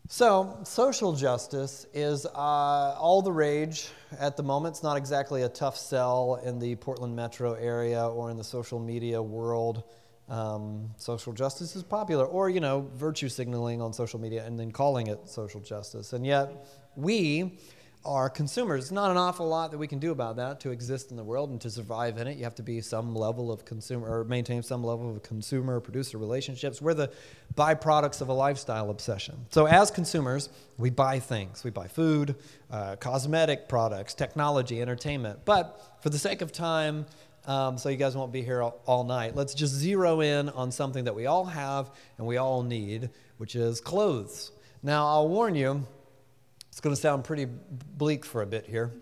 So, 0.10 0.58
social 0.64 1.14
justice 1.14 1.86
is 1.94 2.26
uh, 2.26 2.30
all 2.36 3.22
the 3.22 3.32
rage 3.32 3.90
at 4.20 4.38
the 4.38 4.42
moment. 4.42 4.74
It's 4.74 4.82
not 4.82 4.98
exactly 4.98 5.44
a 5.44 5.50
tough 5.50 5.78
sell 5.78 6.42
in 6.44 6.58
the 6.58 6.76
Portland 6.78 7.16
metro 7.16 7.54
area 7.54 8.04
or 8.04 8.32
in 8.32 8.38
the 8.38 8.44
social 8.44 8.80
media 8.80 9.22
world. 9.22 9.84
Um, 10.30 10.90
social 10.98 11.32
justice 11.32 11.76
is 11.76 11.84
popular, 11.84 12.26
or, 12.26 12.50
you 12.50 12.60
know, 12.60 12.90
virtue 12.96 13.30
signaling 13.30 13.84
on 13.84 13.94
social 13.94 14.20
media 14.20 14.44
and 14.44 14.60
then 14.60 14.72
calling 14.72 15.06
it 15.06 15.30
social 15.30 15.62
justice. 15.62 16.14
And 16.14 16.26
yet, 16.26 16.66
we 16.96 17.60
are 18.08 18.30
consumers. 18.30 18.86
It's 18.86 18.92
not 18.92 19.12
an 19.12 19.18
awful 19.18 19.48
lot 19.48 19.72
that 19.72 19.78
we 19.78 19.88
can 19.88 20.00
do 20.00 20.12
about 20.12 20.38
that 20.38 20.62
to 20.62 20.72
exist 20.72 21.12
in 21.12 21.18
the 21.18 21.24
world 21.24 21.50
and 21.50 21.60
to 21.62 21.70
survive 21.70 22.18
in 22.18 22.28
it. 22.28 22.38
You 22.38 22.46
have 22.46 22.56
to 22.56 22.64
be 22.64 22.82
some 22.82 23.14
level 23.14 23.52
of 23.52 23.66
consumer 23.66 24.08
or 24.08 24.24
maintain 24.24 24.64
some 24.64 24.84
level 24.84 25.12
of 25.12 25.22
consumer 25.24 25.80
producer 25.80 26.18
relationships. 26.18 26.82
We're 26.82 26.94
the 26.94 27.12
byproducts 27.56 28.22
of 28.22 28.30
a 28.30 28.34
lifestyle 28.34 28.90
obsession. 28.90 29.46
So, 29.50 29.68
as 29.68 29.92
consumers, 29.92 30.50
we 30.78 30.90
buy 30.90 31.20
things. 31.20 31.64
We 31.64 31.72
buy 31.72 31.88
food, 31.88 32.36
uh, 32.72 32.96
cosmetic 32.96 33.68
products, 33.68 34.14
technology, 34.14 34.82
entertainment. 34.82 35.40
But 35.44 35.82
for 36.02 36.10
the 36.10 36.20
sake 36.20 36.42
of 36.42 36.52
time, 36.52 37.06
um, 37.46 37.78
so 37.78 37.90
you 37.90 37.98
guys 37.98 38.16
won't 38.16 38.32
be 38.32 38.42
here 38.42 38.62
all, 38.62 38.82
all 38.86 39.04
night. 39.04 39.36
Let's 39.36 39.54
just 39.54 39.74
zero 39.74 40.22
in 40.22 40.50
on 40.50 40.72
something 40.72 41.06
that 41.06 41.16
we 41.16 41.26
all 41.26 41.46
have 41.46 41.92
and 42.18 42.28
we 42.28 42.38
all 42.38 42.64
need, 42.64 43.10
which 43.38 43.56
is 43.56 43.82
clothes. 43.82 44.52
Now, 44.84 45.08
I'll 45.08 45.28
warn 45.28 45.56
you, 45.56 45.86
it's 46.78 46.82
going 46.84 46.96
to 46.96 47.02
sound 47.02 47.24
pretty 47.24 47.46
bleak 47.98 48.24
for 48.24 48.44
a 48.44 48.46
bit 48.46 48.68
here, 48.68 48.94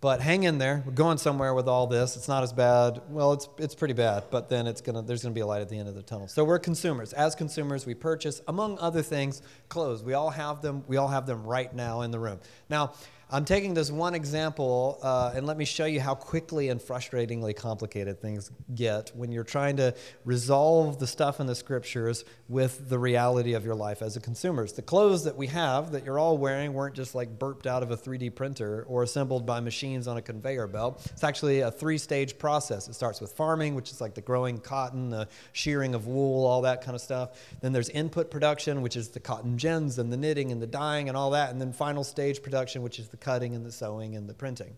but 0.00 0.20
hang 0.20 0.42
in 0.42 0.58
there. 0.58 0.82
We're 0.84 0.90
going 0.90 1.16
somewhere 1.16 1.54
with 1.54 1.68
all 1.68 1.86
this. 1.86 2.16
It's 2.16 2.26
not 2.26 2.42
as 2.42 2.52
bad. 2.52 3.02
Well, 3.08 3.34
it's 3.34 3.48
it's 3.56 3.76
pretty 3.76 3.94
bad, 3.94 4.24
but 4.32 4.48
then 4.48 4.66
it's 4.66 4.80
gonna 4.80 5.02
there's 5.02 5.22
going 5.22 5.32
to 5.32 5.38
be 5.38 5.42
a 5.42 5.46
light 5.46 5.62
at 5.62 5.68
the 5.68 5.78
end 5.78 5.88
of 5.88 5.94
the 5.94 6.02
tunnel. 6.02 6.26
So 6.26 6.42
we're 6.42 6.58
consumers. 6.58 7.12
As 7.12 7.36
consumers, 7.36 7.86
we 7.86 7.94
purchase, 7.94 8.42
among 8.48 8.80
other 8.80 9.00
things, 9.00 9.42
clothes. 9.68 10.02
We 10.02 10.14
all 10.14 10.30
have 10.30 10.60
them. 10.60 10.82
We 10.88 10.96
all 10.96 11.06
have 11.06 11.24
them 11.26 11.44
right 11.44 11.72
now 11.72 12.00
in 12.00 12.10
the 12.10 12.18
room. 12.18 12.40
Now 12.68 12.94
I'm 13.32 13.44
taking 13.44 13.74
this 13.74 13.92
one 13.92 14.16
example, 14.16 14.98
uh, 15.02 15.32
and 15.36 15.46
let 15.46 15.56
me 15.56 15.64
show 15.64 15.84
you 15.84 16.00
how 16.00 16.16
quickly 16.16 16.68
and 16.68 16.80
frustratingly 16.80 17.54
complicated 17.54 18.20
things 18.20 18.50
get 18.74 19.12
when 19.14 19.30
you're 19.30 19.44
trying 19.44 19.76
to 19.76 19.94
resolve 20.24 20.98
the 20.98 21.06
stuff 21.06 21.38
in 21.38 21.46
the 21.46 21.54
scriptures 21.54 22.24
with 22.48 22.88
the 22.88 22.98
reality 22.98 23.52
of 23.52 23.64
your 23.64 23.76
life 23.76 24.02
as 24.02 24.16
a 24.16 24.20
consumer. 24.20 24.66
The 24.66 24.82
clothes 24.82 25.24
that 25.24 25.36
we 25.36 25.46
have 25.46 25.92
that 25.92 26.04
you're 26.04 26.18
all 26.18 26.38
wearing 26.38 26.74
weren't 26.74 26.96
just 26.96 27.14
like 27.14 27.38
burped 27.38 27.68
out 27.68 27.84
of 27.84 27.92
a 27.92 27.96
3D 27.96 28.34
printer 28.34 28.84
or 28.88 29.04
assembled 29.04 29.46
by 29.46 29.60
machines 29.60 30.08
on 30.08 30.16
a 30.16 30.22
conveyor 30.22 30.66
belt. 30.66 31.06
It's 31.12 31.22
actually 31.22 31.60
a 31.60 31.70
three 31.70 31.98
stage 31.98 32.36
process. 32.36 32.88
It 32.88 32.94
starts 32.94 33.20
with 33.20 33.30
farming, 33.32 33.76
which 33.76 33.92
is 33.92 34.00
like 34.00 34.14
the 34.14 34.22
growing 34.22 34.58
cotton, 34.58 35.10
the 35.10 35.28
shearing 35.52 35.94
of 35.94 36.08
wool, 36.08 36.46
all 36.46 36.62
that 36.62 36.82
kind 36.82 36.96
of 36.96 37.00
stuff. 37.00 37.38
Then 37.60 37.72
there's 37.72 37.90
input 37.90 38.28
production, 38.28 38.82
which 38.82 38.96
is 38.96 39.10
the 39.10 39.20
cotton 39.20 39.56
gins 39.56 40.00
and 40.00 40.12
the 40.12 40.16
knitting 40.16 40.50
and 40.50 40.60
the 40.60 40.66
dyeing 40.66 41.08
and 41.08 41.16
all 41.16 41.30
that. 41.30 41.50
And 41.50 41.60
then 41.60 41.72
final 41.72 42.02
stage 42.02 42.42
production, 42.42 42.82
which 42.82 42.98
is 42.98 43.08
the 43.08 43.19
cutting 43.20 43.54
and 43.54 43.64
the 43.64 43.72
sewing 43.72 44.16
and 44.16 44.28
the 44.28 44.34
printing. 44.34 44.76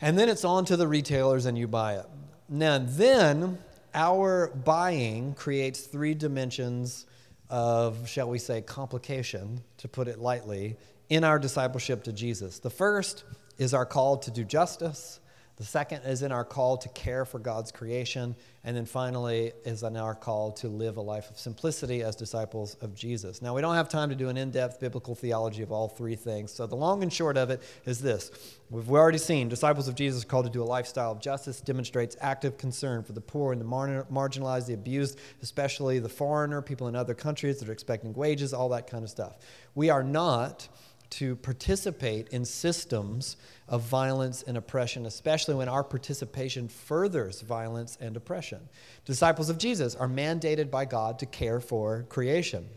And 0.00 0.18
then 0.18 0.28
it's 0.28 0.44
on 0.44 0.64
to 0.66 0.76
the 0.76 0.86
retailers 0.86 1.46
and 1.46 1.56
you 1.56 1.66
buy 1.66 1.94
it. 1.94 2.06
Now, 2.48 2.78
then 2.78 3.58
our 3.94 4.48
buying 4.48 5.34
creates 5.34 5.80
three 5.80 6.14
dimensions 6.14 7.06
of, 7.48 8.08
shall 8.08 8.28
we 8.28 8.38
say, 8.38 8.60
complication, 8.60 9.62
to 9.78 9.88
put 9.88 10.08
it 10.08 10.18
lightly, 10.18 10.76
in 11.08 11.24
our 11.24 11.38
discipleship 11.38 12.04
to 12.04 12.12
Jesus. 12.12 12.58
The 12.58 12.70
first 12.70 13.24
is 13.58 13.74
our 13.74 13.86
call 13.86 14.16
to 14.18 14.30
do 14.30 14.44
justice. 14.44 15.20
The 15.56 15.64
second 15.64 16.02
is 16.02 16.22
in 16.22 16.32
our 16.32 16.44
call 16.44 16.76
to 16.78 16.88
care 16.88 17.24
for 17.24 17.38
God's 17.38 17.70
creation. 17.70 18.34
And 18.64 18.76
then 18.76 18.86
finally 18.86 19.52
is 19.64 19.82
in 19.82 19.96
our 19.96 20.14
call 20.14 20.50
to 20.52 20.68
live 20.68 20.96
a 20.96 21.00
life 21.00 21.30
of 21.30 21.38
simplicity 21.38 22.02
as 22.02 22.16
disciples 22.16 22.76
of 22.80 22.94
Jesus. 22.94 23.40
Now, 23.40 23.54
we 23.54 23.60
don't 23.60 23.74
have 23.74 23.88
time 23.88 24.08
to 24.08 24.16
do 24.16 24.30
an 24.30 24.36
in 24.36 24.50
depth 24.50 24.80
biblical 24.80 25.14
theology 25.14 25.62
of 25.62 25.70
all 25.70 25.86
three 25.86 26.16
things. 26.16 26.52
So, 26.52 26.66
the 26.66 26.74
long 26.74 27.02
and 27.02 27.12
short 27.12 27.36
of 27.36 27.50
it 27.50 27.62
is 27.84 28.00
this 28.00 28.32
We've 28.70 28.90
already 28.90 29.18
seen 29.18 29.48
disciples 29.48 29.86
of 29.86 29.94
Jesus 29.94 30.24
called 30.24 30.46
to 30.46 30.50
do 30.50 30.62
a 30.62 30.64
lifestyle 30.64 31.12
of 31.12 31.20
justice, 31.20 31.60
demonstrates 31.60 32.16
active 32.20 32.58
concern 32.58 33.04
for 33.04 33.12
the 33.12 33.20
poor 33.20 33.52
and 33.52 33.60
the 33.60 33.66
mar- 33.66 34.06
marginalized, 34.10 34.66
the 34.66 34.74
abused, 34.74 35.20
especially 35.42 36.00
the 36.00 36.08
foreigner, 36.08 36.62
people 36.62 36.88
in 36.88 36.96
other 36.96 37.14
countries 37.14 37.60
that 37.60 37.68
are 37.68 37.72
expecting 37.72 38.12
wages, 38.14 38.52
all 38.52 38.70
that 38.70 38.88
kind 38.88 39.04
of 39.04 39.10
stuff. 39.10 39.36
We 39.74 39.90
are 39.90 40.02
not 40.02 40.68
to 41.10 41.36
participate 41.36 42.28
in 42.28 42.44
systems 42.44 43.36
of 43.68 43.82
violence 43.82 44.42
and 44.42 44.56
oppression, 44.56 45.06
especially 45.06 45.54
when 45.54 45.68
our 45.68 45.84
participation 45.84 46.68
furthers 46.68 47.40
violence 47.40 47.96
and 48.00 48.16
oppression. 48.16 48.68
Disciples 49.04 49.48
of 49.48 49.58
Jesus 49.58 49.94
are 49.94 50.08
mandated 50.08 50.70
by 50.70 50.84
God 50.84 51.18
to 51.20 51.26
care 51.26 51.60
for 51.60 52.04
creation, 52.08 52.68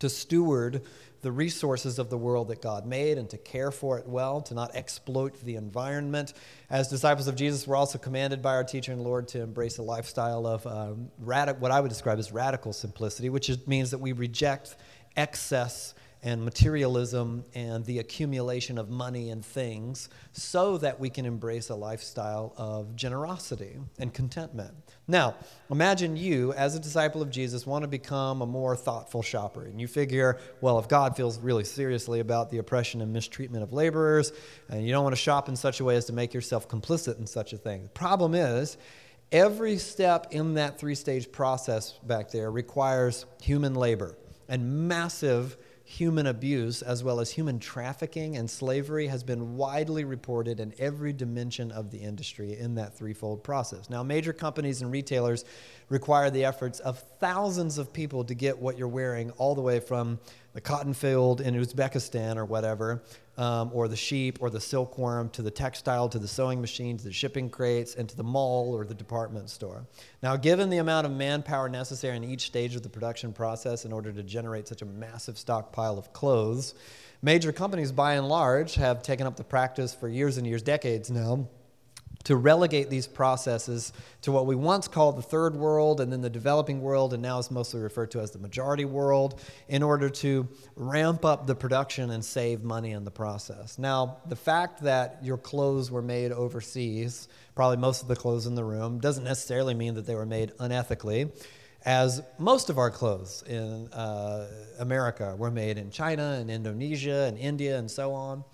to 0.00 0.08
steward 0.08 0.82
the 1.22 1.30
resources 1.30 1.98
of 1.98 2.08
the 2.08 2.16
world 2.16 2.48
that 2.48 2.62
God 2.62 2.86
made 2.86 3.18
and 3.18 3.28
to 3.30 3.36
care 3.36 3.70
for 3.70 3.98
it 3.98 4.08
well, 4.08 4.40
to 4.42 4.54
not 4.54 4.74
exploit 4.74 5.38
the 5.44 5.56
environment. 5.56 6.32
As 6.70 6.88
disciples 6.88 7.28
of 7.28 7.36
Jesus, 7.36 7.66
we're 7.66 7.76
also 7.76 7.98
commanded 7.98 8.40
by 8.40 8.54
our 8.54 8.64
teacher 8.64 8.92
and 8.92 9.02
Lord 9.02 9.28
to 9.28 9.42
embrace 9.42 9.78
a 9.78 9.82
lifestyle 9.82 10.46
of 10.46 10.66
um, 10.66 11.10
what 11.18 11.70
I 11.70 11.80
would 11.80 11.90
describe 11.90 12.18
as 12.18 12.32
radical 12.32 12.72
simplicity, 12.72 13.28
which 13.28 13.50
is, 13.50 13.66
means 13.66 13.90
that 13.90 13.98
we 13.98 14.12
reject 14.12 14.76
excess 15.14 15.94
and 16.22 16.44
materialism 16.44 17.44
and 17.54 17.84
the 17.86 17.98
accumulation 17.98 18.76
of 18.76 18.90
money 18.90 19.30
and 19.30 19.44
things 19.44 20.08
so 20.32 20.76
that 20.78 21.00
we 21.00 21.08
can 21.08 21.24
embrace 21.24 21.70
a 21.70 21.74
lifestyle 21.74 22.52
of 22.58 22.94
generosity 22.94 23.76
and 23.98 24.12
contentment. 24.12 24.74
Now, 25.08 25.34
imagine 25.70 26.16
you, 26.16 26.52
as 26.52 26.74
a 26.74 26.80
disciple 26.80 27.22
of 27.22 27.30
Jesus, 27.30 27.66
want 27.66 27.82
to 27.82 27.88
become 27.88 28.42
a 28.42 28.46
more 28.46 28.76
thoughtful 28.76 29.22
shopper. 29.22 29.64
And 29.64 29.80
you 29.80 29.88
figure, 29.88 30.38
well, 30.60 30.78
if 30.78 30.88
God 30.88 31.16
feels 31.16 31.38
really 31.38 31.64
seriously 31.64 32.20
about 32.20 32.50
the 32.50 32.58
oppression 32.58 33.00
and 33.00 33.12
mistreatment 33.12 33.62
of 33.62 33.72
laborers, 33.72 34.32
and 34.68 34.86
you 34.86 34.92
don't 34.92 35.04
want 35.04 35.16
to 35.16 35.20
shop 35.20 35.48
in 35.48 35.56
such 35.56 35.80
a 35.80 35.84
way 35.84 35.96
as 35.96 36.04
to 36.06 36.12
make 36.12 36.34
yourself 36.34 36.68
complicit 36.68 37.18
in 37.18 37.26
such 37.26 37.52
a 37.54 37.56
thing. 37.56 37.84
The 37.84 37.88
problem 37.88 38.34
is, 38.34 38.76
every 39.32 39.78
step 39.78 40.28
in 40.32 40.54
that 40.54 40.78
three 40.78 40.94
stage 40.94 41.32
process 41.32 41.92
back 42.02 42.30
there 42.30 42.50
requires 42.50 43.24
human 43.40 43.74
labor 43.74 44.16
and 44.48 44.88
massive 44.88 45.56
human 45.90 46.28
abuse 46.28 46.82
as 46.82 47.02
well 47.02 47.18
as 47.18 47.32
human 47.32 47.58
trafficking 47.58 48.36
and 48.36 48.48
slavery 48.48 49.08
has 49.08 49.24
been 49.24 49.56
widely 49.56 50.04
reported 50.04 50.60
in 50.60 50.72
every 50.78 51.12
dimension 51.12 51.72
of 51.72 51.90
the 51.90 51.98
industry 51.98 52.56
in 52.56 52.76
that 52.76 52.96
threefold 52.96 53.42
process. 53.42 53.90
Now, 53.90 54.04
major 54.04 54.32
companies 54.32 54.82
and 54.82 54.92
retailers 54.92 55.44
require 55.88 56.30
the 56.30 56.44
efforts 56.44 56.78
of 56.78 57.00
thousands 57.18 57.76
of 57.76 57.92
people 57.92 58.22
to 58.22 58.34
get 58.34 58.56
what 58.56 58.78
you're 58.78 58.86
wearing 58.86 59.32
all 59.32 59.56
the 59.56 59.62
way 59.62 59.80
from 59.80 60.20
the 60.52 60.60
cotton 60.60 60.94
field 60.94 61.40
in 61.40 61.54
Uzbekistan 61.54 62.36
or 62.36 62.44
whatever 62.44 63.02
um, 63.40 63.70
or 63.72 63.88
the 63.88 63.96
sheep 63.96 64.38
or 64.42 64.50
the 64.50 64.60
silkworm 64.60 65.30
to 65.30 65.40
the 65.40 65.50
textile 65.50 66.10
to 66.10 66.18
the 66.18 66.28
sewing 66.28 66.60
machines, 66.60 67.02
the 67.02 67.12
shipping 67.12 67.48
crates, 67.48 67.94
and 67.94 68.06
to 68.06 68.16
the 68.16 68.22
mall 68.22 68.74
or 68.74 68.84
the 68.84 68.94
department 68.94 69.48
store. 69.48 69.86
Now, 70.22 70.36
given 70.36 70.68
the 70.68 70.76
amount 70.76 71.06
of 71.06 71.12
manpower 71.12 71.70
necessary 71.70 72.18
in 72.18 72.22
each 72.22 72.42
stage 72.42 72.76
of 72.76 72.82
the 72.82 72.90
production 72.90 73.32
process 73.32 73.86
in 73.86 73.92
order 73.92 74.12
to 74.12 74.22
generate 74.22 74.68
such 74.68 74.82
a 74.82 74.86
massive 74.86 75.38
stockpile 75.38 75.98
of 75.98 76.12
clothes, 76.12 76.74
major 77.22 77.50
companies 77.50 77.92
by 77.92 78.14
and 78.14 78.28
large 78.28 78.74
have 78.74 79.02
taken 79.02 79.26
up 79.26 79.36
the 79.36 79.44
practice 79.44 79.94
for 79.94 80.08
years 80.08 80.36
and 80.36 80.46
years, 80.46 80.62
decades 80.62 81.10
now 81.10 81.48
to 82.24 82.36
relegate 82.36 82.90
these 82.90 83.06
processes 83.06 83.92
to 84.20 84.30
what 84.30 84.44
we 84.44 84.54
once 84.54 84.86
called 84.86 85.16
the 85.16 85.22
third 85.22 85.56
world 85.56 86.00
and 86.00 86.12
then 86.12 86.20
the 86.20 86.30
developing 86.30 86.82
world, 86.82 87.14
and 87.14 87.22
now 87.22 87.38
is 87.38 87.50
mostly 87.50 87.80
referred 87.80 88.10
to 88.10 88.20
as 88.20 88.30
the 88.30 88.38
majority 88.38 88.84
world, 88.84 89.40
in 89.68 89.82
order 89.82 90.10
to 90.10 90.46
ramp 90.76 91.24
up 91.24 91.46
the 91.46 91.54
production 91.54 92.10
and 92.10 92.22
save 92.22 92.62
money 92.62 92.90
in 92.90 93.04
the 93.04 93.10
process. 93.10 93.78
Now, 93.78 94.18
the 94.26 94.36
fact 94.36 94.82
that 94.82 95.18
your 95.22 95.38
clothes 95.38 95.90
were 95.90 96.02
made 96.02 96.30
overseas, 96.30 97.28
probably 97.54 97.78
most 97.78 98.02
of 98.02 98.08
the 98.08 98.16
clothes 98.16 98.46
in 98.46 98.54
the 98.54 98.64
room, 98.64 98.98
doesn't 98.98 99.24
necessarily 99.24 99.72
mean 99.72 99.94
that 99.94 100.04
they 100.06 100.14
were 100.14 100.26
made 100.26 100.52
unethically. 100.58 101.32
As 101.86 102.22
most 102.38 102.68
of 102.68 102.76
our 102.76 102.90
clothes 102.90 103.42
in 103.48 103.88
uh, 103.94 104.46
America 104.78 105.34
were 105.38 105.50
made 105.50 105.78
in 105.78 105.90
China 105.90 106.36
and 106.38 106.50
Indonesia 106.50 107.24
and 107.24 107.38
India 107.38 107.78
and 107.78 107.90
so 107.90 108.12
on. 108.12 108.44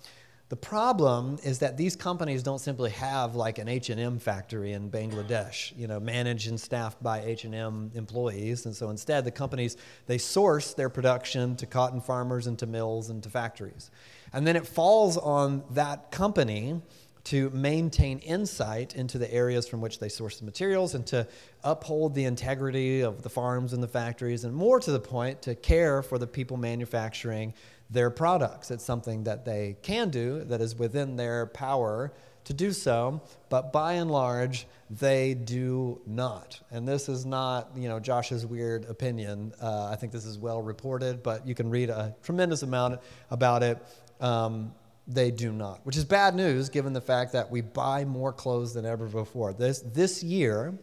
The 0.49 0.55
problem 0.55 1.39
is 1.43 1.59
that 1.59 1.75
these 1.75 1.97
companies 1.97 2.41
don't 2.41 2.59
simply 2.59 2.91
have 2.91 3.35
like 3.35 3.57
an 3.57 3.67
H&M 3.67 4.19
factory 4.19 4.71
in 4.71 4.89
Bangladesh, 4.89 5.77
you 5.77 5.87
know, 5.87 5.99
managed 5.99 6.47
and 6.47 6.59
staffed 6.59 7.03
by 7.03 7.19
H&M 7.19 7.91
employees. 7.93 8.65
And 8.65 8.73
so 8.73 8.89
instead, 8.89 9.25
the 9.25 9.31
companies, 9.31 9.75
they 10.05 10.17
source 10.17 10.73
their 10.73 10.87
production 10.89 11.57
to 11.57 11.65
cotton 11.65 11.99
farmers 11.99 12.47
and 12.47 12.57
to 12.59 12.65
mills 12.65 13.09
and 13.09 13.21
to 13.23 13.29
factories. 13.29 13.91
And 14.31 14.47
then 14.47 14.55
it 14.55 14.65
falls 14.65 15.17
on 15.17 15.65
that 15.71 16.11
company 16.11 16.81
to 17.25 17.49
maintain 17.49 18.19
insight 18.19 18.95
into 18.95 19.17
the 19.17 19.29
areas 19.33 19.67
from 19.67 19.81
which 19.81 19.99
they 19.99 20.07
source 20.07 20.39
the 20.39 20.45
materials 20.45 20.95
and 20.95 21.05
to 21.05 21.27
uphold 21.61 22.15
the 22.15 22.23
integrity 22.23 23.01
of 23.01 23.21
the 23.21 23.29
farms 23.29 23.73
and 23.73 23.83
the 23.83 23.87
factories, 23.87 24.45
and 24.45 24.55
more 24.55 24.79
to 24.79 24.93
the 24.93 24.99
point, 24.99 25.41
to 25.41 25.53
care 25.53 26.01
for 26.01 26.17
the 26.17 26.25
people 26.25 26.55
manufacturing 26.55 27.53
their 27.89 28.09
products. 28.09 28.71
It's 28.71 28.83
something 28.83 29.23
that 29.23 29.45
they 29.45 29.77
can 29.81 30.09
do 30.09 30.43
that 30.45 30.61
is 30.61 30.75
within 30.75 31.15
their 31.15 31.45
power 31.47 32.11
to 32.45 32.53
do 32.53 32.71
so, 32.71 33.21
but 33.49 33.73
by 33.73 33.93
and 33.93 34.09
large, 34.09 34.67
they 34.89 35.33
do 35.33 35.99
not. 36.05 36.61
And 36.71 36.87
this 36.87 37.09
is 37.09 37.25
not, 37.25 37.71
you 37.75 37.89
know, 37.89 37.99
Josh's 37.99 38.45
weird 38.45 38.85
opinion. 38.85 39.53
Uh, 39.61 39.87
I 39.87 39.95
think 39.95 40.13
this 40.13 40.25
is 40.25 40.37
well 40.37 40.61
reported, 40.61 41.21
but 41.21 41.45
you 41.45 41.53
can 41.53 41.69
read 41.69 41.89
a 41.89 42.15
tremendous 42.23 42.63
amount 42.63 43.01
about 43.31 43.63
it. 43.63 43.77
Um, 44.21 44.73
they 45.09 45.31
do 45.31 45.51
not, 45.51 45.85
which 45.85 45.97
is 45.97 46.05
bad 46.05 46.35
news 46.35 46.69
given 46.69 46.93
the 46.93 47.01
fact 47.01 47.33
that 47.33 47.49
we 47.49 47.61
buy 47.61 48.03
more 48.05 48.33
clothes 48.33 48.73
than 48.73 48.85
ever 48.85 49.07
before. 49.07 49.53
This, 49.53 49.79
this 49.79 50.23
year, 50.23 50.77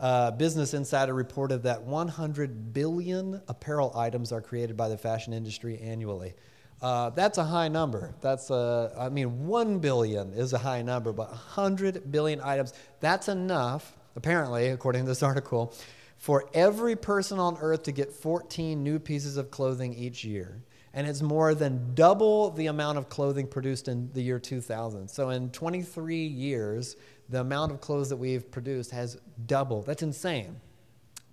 uh, 0.00 0.30
Business 0.30 0.72
Insider 0.72 1.12
reported 1.12 1.62
that 1.64 1.82
100 1.82 2.72
billion 2.72 3.40
apparel 3.48 3.92
items 3.94 4.32
are 4.32 4.40
created 4.40 4.76
by 4.76 4.88
the 4.88 4.96
fashion 4.96 5.34
industry 5.34 5.78
annually. 5.78 6.34
Uh, 6.80 7.10
that's 7.10 7.36
a 7.36 7.44
high 7.44 7.68
number. 7.68 8.14
That's 8.22 8.48
a, 8.48 8.94
I 8.98 9.10
mean, 9.10 9.46
1 9.46 9.78
billion 9.80 10.32
is 10.32 10.54
a 10.54 10.58
high 10.58 10.80
number, 10.80 11.12
but 11.12 11.28
100 11.28 12.10
billion 12.10 12.40
items, 12.40 12.72
that's 13.00 13.28
enough, 13.28 13.94
apparently, 14.16 14.68
according 14.68 15.02
to 15.02 15.08
this 15.08 15.22
article, 15.22 15.74
for 16.16 16.48
every 16.54 16.96
person 16.96 17.38
on 17.38 17.58
earth 17.60 17.82
to 17.82 17.92
get 17.92 18.10
14 18.10 18.82
new 18.82 18.98
pieces 18.98 19.36
of 19.36 19.50
clothing 19.50 19.92
each 19.94 20.24
year. 20.24 20.62
And 20.92 21.06
it's 21.06 21.22
more 21.22 21.54
than 21.54 21.94
double 21.94 22.50
the 22.50 22.66
amount 22.66 22.98
of 22.98 23.08
clothing 23.08 23.46
produced 23.46 23.86
in 23.86 24.10
the 24.12 24.22
year 24.22 24.40
2000. 24.40 25.08
So, 25.08 25.30
in 25.30 25.50
23 25.50 26.16
years, 26.16 26.96
the 27.30 27.40
amount 27.40 27.72
of 27.72 27.80
clothes 27.80 28.08
that 28.08 28.16
we've 28.16 28.50
produced 28.50 28.90
has 28.90 29.18
doubled. 29.46 29.86
That's 29.86 30.02
insane. 30.02 30.60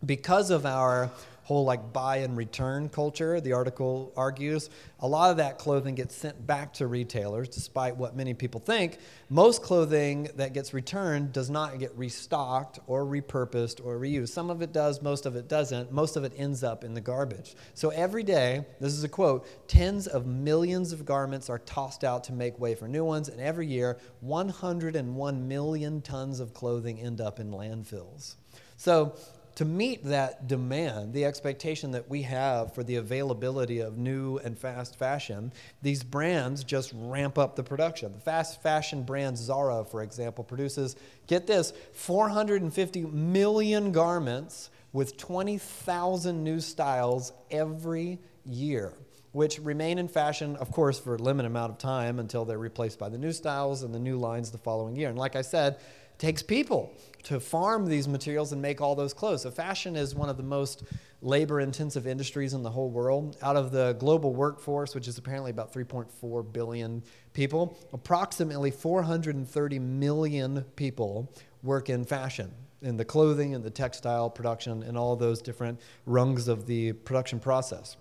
Because 0.06 0.52
of 0.52 0.66
our 0.66 1.10
whole 1.48 1.64
like 1.64 1.94
buy 1.94 2.18
and 2.18 2.36
return 2.36 2.90
culture, 2.90 3.40
the 3.40 3.54
article 3.54 4.12
argues, 4.18 4.70
a 5.00 5.08
lot 5.08 5.32
of 5.32 5.38
that 5.38 5.58
clothing 5.58 5.96
gets 5.96 6.14
sent 6.14 6.46
back 6.46 6.74
to 6.74 6.88
retailers, 6.88 7.48
despite 7.48 7.96
what 7.96 8.18
many 8.18 8.34
people 8.34 8.60
think. 8.60 8.98
Most 9.30 9.64
clothing 9.64 10.28
that 10.36 10.54
gets 10.54 10.74
returned 10.74 11.32
does 11.32 11.50
not 11.50 11.80
get 11.80 11.98
restocked 11.98 12.80
or 12.86 13.06
repurposed 13.06 13.80
or 13.82 13.98
reused. 13.98 14.28
Some 14.28 14.50
of 14.50 14.62
it 14.62 14.74
does, 14.74 15.02
most 15.02 15.26
of 15.26 15.38
it 15.38 15.48
doesn't. 15.48 15.90
Most 15.90 16.18
of 16.18 16.26
it 16.26 16.34
ends 16.36 16.66
up 16.66 16.84
in 16.84 16.94
the 16.94 17.00
garbage. 17.00 17.56
So 17.76 17.92
every 17.92 18.24
day, 18.24 18.66
this 18.82 18.92
is 18.92 19.06
a 19.06 19.10
quote, 19.10 19.48
tens 19.70 20.06
of 20.06 20.26
millions 20.26 20.92
of 20.92 21.06
garments 21.06 21.50
are 21.50 21.60
tossed 21.60 22.04
out 22.04 22.26
to 22.26 22.34
make 22.34 22.60
way 22.60 22.76
for 22.76 22.90
new 22.90 23.06
ones, 23.06 23.30
and 23.30 23.40
every 23.40 23.68
year, 23.68 24.00
101 24.20 25.48
million 25.48 26.02
tons 26.02 26.42
of 26.42 26.54
clothing 26.54 27.00
end 27.00 27.22
up 27.22 27.40
in 27.40 27.52
landfills. 27.52 28.36
So 28.76 29.16
to 29.58 29.66
meet 29.66 30.04
that 30.04 30.48
demand, 30.48 31.14
the 31.14 31.26
expectation 31.26 31.90
that 31.90 32.08
we 32.08 32.22
have 32.22 32.76
for 32.76 32.84
the 32.84 32.98
availability 32.98 33.80
of 33.80 33.98
new 33.98 34.38
and 34.38 34.56
fast 34.56 34.96
fashion, 35.00 35.52
these 35.82 36.04
brands 36.04 36.64
just 36.64 36.92
ramp 36.94 37.40
up 37.40 37.56
the 37.56 37.64
production. 37.64 38.14
The 38.14 38.20
fast 38.20 38.62
fashion 38.62 39.02
brand 39.02 39.36
Zara, 39.36 39.84
for 39.84 40.04
example, 40.04 40.44
produces, 40.44 40.96
get 41.26 41.48
this, 41.48 41.74
450 41.94 43.06
million 43.06 43.92
garments 43.92 44.70
with 44.94 45.18
20,000 45.18 46.44
new 46.44 46.60
styles 46.60 47.34
every 47.50 48.20
year 48.46 48.94
which 49.34 49.60
remain 49.60 50.00
in 50.00 50.08
fashion, 50.08 50.56
of 50.56 50.72
course, 50.72 50.98
for 50.98 51.14
a 51.14 51.18
limited 51.20 51.46
amount 51.46 51.72
of 51.72 51.78
time 51.78 52.18
until 52.18 52.44
they're 52.44 52.58
replaced 52.58 52.98
by 52.98 53.08
the 53.08 53.20
new 53.20 53.32
styles 53.32 53.84
and 53.84 53.94
the 53.94 54.00
new 54.00 54.18
lines 54.18 54.50
the 54.50 54.58
following 54.58 54.96
year. 54.96 55.10
And 55.10 55.18
like 55.18 55.36
I 55.36 55.44
said, 55.44 55.78
takes 56.18 56.42
people 56.42 56.94
to 57.24 57.40
farm 57.40 57.86
these 57.86 58.08
materials 58.08 58.54
and 58.54 58.62
make 58.62 58.80
all 58.80 58.96
those 58.96 59.14
clothes. 59.14 59.42
So, 59.44 59.52
fashion 59.52 59.96
is 59.96 60.16
one 60.16 60.30
of 60.30 60.38
the 60.38 60.44
most 60.44 60.84
labor 61.22 61.60
intensive 61.60 62.08
industries 62.08 62.54
in 62.54 62.64
the 62.64 62.70
whole 62.70 62.90
world. 62.90 63.38
Out 63.42 63.56
of 63.56 63.72
the 63.72 63.94
global 63.94 64.34
workforce, 64.34 64.94
which 64.96 65.08
is 65.08 65.18
apparently 65.18 65.52
about 65.52 65.74
3.4 65.74 66.54
billion 66.54 67.04
people, 67.34 67.78
approximately 67.92 68.72
430 68.72 69.80
million 69.80 70.64
people 70.76 71.32
work 71.64 71.90
in 71.90 72.06
fashion, 72.06 72.52
in 72.82 72.98
the 72.98 73.06
clothing 73.06 73.56
and 73.56 73.64
the 73.64 73.70
textile 73.70 74.30
production, 74.30 74.84
and 74.84 74.98
all 74.98 75.16
those 75.16 75.42
different 75.42 75.80
rungs 76.06 76.48
of 76.48 76.68
the 76.68 76.94
production 76.94 77.40
process. 77.40 77.98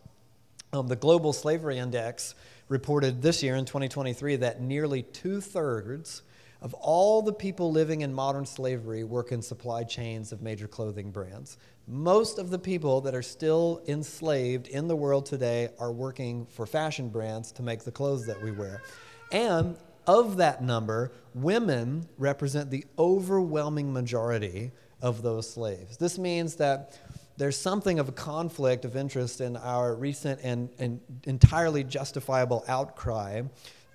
Um, 0.73 0.89
the 0.89 0.97
Global 0.97 1.33
Slavery 1.33 1.79
Index 1.79 2.35
reported 2.69 3.23
this 3.23 3.43
year 3.43 3.57
in 3.57 3.65
2023 3.65 4.37
that 4.37 4.61
nearly 4.61 5.03
two 5.03 5.41
thirds 5.41 6.23
of 6.63 6.75
all 6.75 7.23
the 7.23 7.33
people 7.33 7.71
living 7.71 8.01
in 8.01 8.13
modern 8.13 8.47
slavery 8.47 9.05
work 9.05 9.33
in 9.33 9.43
supply 9.43 9.85
chains 9.85 10.33
of 10.33 10.43
major 10.43 10.67
clothing 10.67 11.11
brands. 11.11 11.59
Most 11.87 12.39
of 12.39 12.51
the 12.51 12.59
people 12.59 13.01
that 13.03 13.15
are 13.15 13.23
still 13.23 13.83
enslaved 13.87 14.69
in 14.69 14.89
the 14.89 14.97
world 14.97 15.27
today 15.27 15.69
are 15.79 15.93
working 15.93 16.47
for 16.47 16.67
fashion 16.67 17.09
brands 17.09 17.53
to 17.53 17.63
make 17.63 17.85
the 17.85 17.93
clothes 17.93 18.27
that 18.27 18.43
we 18.43 18.51
wear. 18.51 18.83
And 19.31 19.77
of 20.07 20.37
that 20.39 20.63
number, 20.63 21.13
women 21.35 22.09
represent 22.19 22.71
the 22.71 22.85
overwhelming 22.99 23.93
majority 23.93 24.73
of 25.03 25.23
those 25.23 25.49
slaves. 25.49 25.97
This 25.97 26.19
means 26.19 26.57
that 26.57 26.99
there's 27.37 27.59
something 27.59 27.99
of 27.99 28.09
a 28.09 28.13
conflict 28.13 28.85
of 28.85 28.97
interest 28.97 29.41
in 29.41 29.57
our 29.57 29.95
recent 29.95 30.41
and, 30.43 30.71
and 30.79 31.01
entirely 31.25 31.85
justifiable 31.85 32.65
outcry 32.67 33.43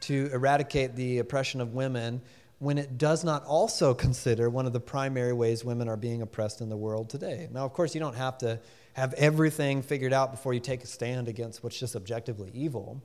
to 0.02 0.30
eradicate 0.32 0.96
the 0.96 1.20
oppression 1.20 1.62
of 1.62 1.74
women 1.74 2.22
when 2.62 2.78
it 2.78 3.00
does 3.00 3.24
not 3.24 3.44
also 3.46 3.92
consider 3.92 4.48
one 4.48 4.68
of 4.68 4.72
the 4.72 4.80
primary 4.80 5.34
ways 5.34 5.66
women 5.66 5.90
are 5.90 5.98
being 5.98 6.22
oppressed 6.22 6.62
in 6.62 6.70
the 6.70 6.78
world 6.78 7.10
today. 7.10 7.50
Now, 7.52 7.66
of 7.66 7.74
course, 7.74 7.96
you 7.96 8.00
don't 8.00 8.16
have 8.16 8.38
to 8.38 8.60
have 8.94 9.16
everything 9.16 9.82
figured 9.82 10.14
out 10.14 10.30
before 10.30 10.54
you 10.54 10.60
take 10.60 10.84
a 10.84 10.86
stand 10.86 11.28
against 11.28 11.64
what's 11.64 11.80
just 11.80 11.96
objectively 11.96 12.52
evil. 12.54 13.02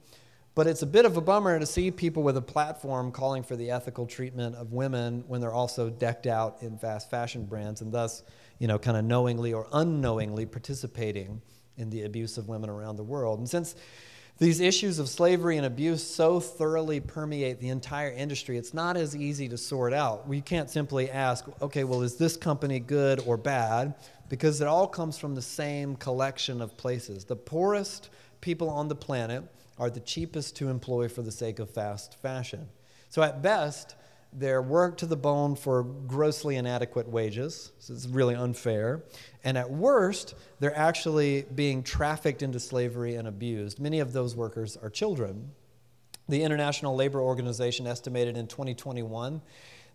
But 0.55 0.67
it's 0.67 0.83
a 0.83 0.87
bit 0.87 1.07
of 1.07 1.17
a 1.17 1.23
bummer 1.23 1.59
to 1.59 1.65
see 1.65 1.91
people 1.91 2.23
with 2.23 2.37
a 2.37 2.43
platform 2.43 3.11
calling 3.11 3.43
for 3.43 3.57
the 3.57 3.71
ethical 3.71 4.05
treatment 4.05 4.57
of 4.57 4.75
women 4.75 5.25
when 5.27 5.41
they're 5.41 5.55
also 5.55 5.89
decked 5.89 6.27
out 6.27 6.59
in 6.61 6.77
fast 6.77 7.09
fashion 7.09 7.47
brands 7.47 7.81
and 7.81 7.91
thus, 7.91 8.25
you 8.59 8.69
know, 8.69 8.79
kind 8.79 8.99
of 8.99 9.07
knowingly 9.07 9.55
or 9.55 9.69
unknowingly 9.73 10.45
participating 10.45 11.41
in 11.79 11.89
the 11.89 12.03
abuse 12.03 12.37
of 12.37 12.47
women 12.47 12.69
around 12.69 12.97
the 12.97 13.05
world. 13.05 13.39
And 13.39 13.49
since 13.49 13.75
these 14.39 14.61
issues 14.61 14.99
of 14.99 15.09
slavery 15.09 15.57
and 15.57 15.65
abuse 15.65 16.03
so 16.03 16.41
thoroughly 16.41 17.01
permeate 17.01 17.59
the 17.59 17.71
entire 17.71 18.11
industry, 18.11 18.59
it's 18.59 18.75
not 18.75 18.97
as 18.97 19.17
easy 19.17 19.49
to 19.49 19.57
sort 19.57 19.95
out. 19.95 20.29
We 20.29 20.43
can't 20.43 20.69
simply 20.69 21.11
ask, 21.11 21.47
okay, 21.63 21.85
well, 21.85 22.03
is 22.03 22.17
this 22.17 22.37
company 22.37 22.79
good 22.79 23.21
or 23.25 23.39
bad? 23.39 23.95
Because 24.29 24.61
it 24.61 24.67
all 24.67 24.89
comes 24.89 25.17
from 25.17 25.35
the 25.35 25.43
same 25.43 25.97
collection 25.97 26.61
of 26.61 26.77
places. 26.77 27.25
The 27.25 27.37
poorest 27.37 28.11
people 28.43 28.69
on 28.69 28.89
the 28.89 28.95
planet 28.95 29.45
are 29.79 29.89
the 29.89 30.01
cheapest 30.01 30.57
to 30.57 30.69
employ 30.69 31.09
for 31.09 31.23
the 31.23 31.33
sake 31.33 31.59
of 31.59 31.71
fast 31.71 32.21
fashion. 32.21 32.69
So, 33.09 33.23
at 33.23 33.41
best, 33.41 33.95
they're 34.39 34.61
worked 34.61 35.01
to 35.01 35.07
the 35.07 35.17
bone 35.17 35.57
for 35.57 35.83
grossly 35.83 36.57
inadequate 36.57 37.09
wages. 37.09 37.73
So 37.79 37.95
it's 37.95 38.07
really 38.07 38.35
unfair. 38.35 39.03
And 39.45 39.57
at 39.57 39.71
worst, 39.71 40.35
they're 40.61 40.77
actually 40.77 41.47
being 41.55 41.83
trafficked 41.83 42.43
into 42.43 42.61
slavery 42.61 43.15
and 43.15 43.27
abused. 43.27 43.81
Many 43.81 44.01
of 44.01 44.13
those 44.13 44.37
workers 44.37 44.77
are 44.77 44.91
children. 44.91 45.53
The 46.29 46.43
International 46.43 46.95
Labor 46.95 47.21
Organization 47.21 47.87
estimated 47.87 48.37
in 48.37 48.47
2021 48.47 49.41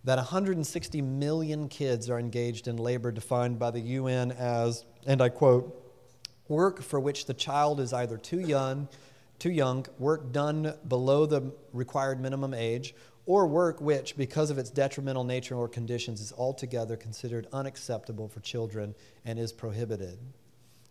that 0.04 0.18
160 0.18 1.02
million 1.04 1.68
kids 1.68 2.10
are 2.10 2.18
engaged 2.18 2.68
in 2.68 2.78
labor 2.78 3.12
defined 3.12 3.60
by 3.60 3.70
the 3.70 3.80
UN 3.80 4.32
as, 4.32 4.86
and 5.06 5.22
I 5.22 5.30
quote, 5.30 5.78
work 6.48 6.82
for 6.82 7.00
which 7.00 7.28
the 7.28 7.36
child 7.36 7.80
is 7.80 7.94
either 7.94 8.18
too 8.18 8.40
young, 8.40 8.88
too 9.38 9.52
young, 9.52 9.86
work 10.00 10.32
done 10.32 10.74
below 10.88 11.28
the 11.28 11.52
required 11.74 12.20
minimum 12.20 12.54
age, 12.56 12.96
or 13.32 13.48
work 13.48 13.80
which, 13.80 14.18
because 14.18 14.50
of 14.50 14.58
its 14.58 14.70
detrimental 14.70 15.24
nature 15.24 15.56
or 15.56 15.70
conditions, 15.70 16.20
is 16.20 16.34
altogether 16.38 16.98
considered 16.98 17.48
unacceptable 17.54 18.28
for 18.28 18.42
children 18.42 18.94
and 19.24 19.40
is 19.40 19.54
prohibited. 19.54 20.20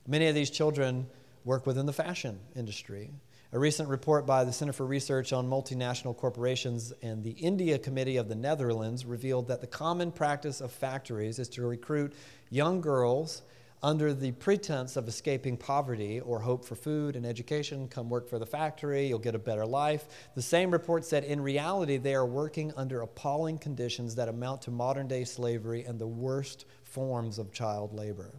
Many 0.09 0.27
of 0.27 0.35
these 0.35 0.49
children 0.49 1.07
work 1.45 1.67
within 1.67 1.85
the 1.85 1.93
fashion 1.93 2.41
industry. 2.57 3.11
A 3.53 3.59
recent 3.59 3.91
report 3.91 4.25
by 4.25 4.45
the 4.45 4.55
Center 4.55 4.73
for 4.73 4.87
Research 4.87 5.35
on 5.35 5.51
Multinational 5.51 6.17
Corporations 6.17 6.95
and 7.03 7.23
the 7.23 7.33
India 7.33 7.79
Committee 7.79 8.17
of 8.17 8.31
the 8.31 8.35
Netherlands 8.35 9.05
revealed 9.05 9.49
that 9.49 9.61
the 9.61 9.67
common 9.67 10.11
practice 10.11 10.63
of 10.63 10.73
factories 10.73 11.39
is 11.39 11.49
to 11.51 11.67
recruit 11.67 12.15
young 12.49 12.81
girls 12.81 13.43
under 13.83 14.13
the 14.13 14.33
pretense 14.33 14.97
of 14.97 15.09
escaping 15.09 15.57
poverty 15.57 16.21
or 16.21 16.41
hope 16.41 16.65
for 16.65 16.75
food 16.75 17.17
and 17.17 17.25
education, 17.25 17.89
come 17.89 18.11
work 18.11 18.29
for 18.29 18.39
the 18.39 18.47
factory, 18.47 19.07
you'll 19.07 19.19
get 19.19 19.35
a 19.35 19.39
better 19.39 19.65
life. 19.65 20.07
The 20.35 20.43
same 20.43 20.71
report 20.71 21.05
said 21.05 21.25
in 21.25 21.41
reality, 21.41 21.97
they 21.97 22.15
are 22.15 22.27
working 22.27 22.73
under 22.77 23.01
appalling 23.01 23.59
conditions 23.59 24.15
that 24.17 24.29
amount 24.29 24.63
to 24.63 24.71
modern 24.71 25.09
day 25.09 25.25
slavery 25.25 25.85
and 25.85 25.99
the 25.99 26.07
worst 26.07 26.67
forms 26.85 27.39
of 27.39 27.53
child 27.53 27.95
labor. 27.95 28.35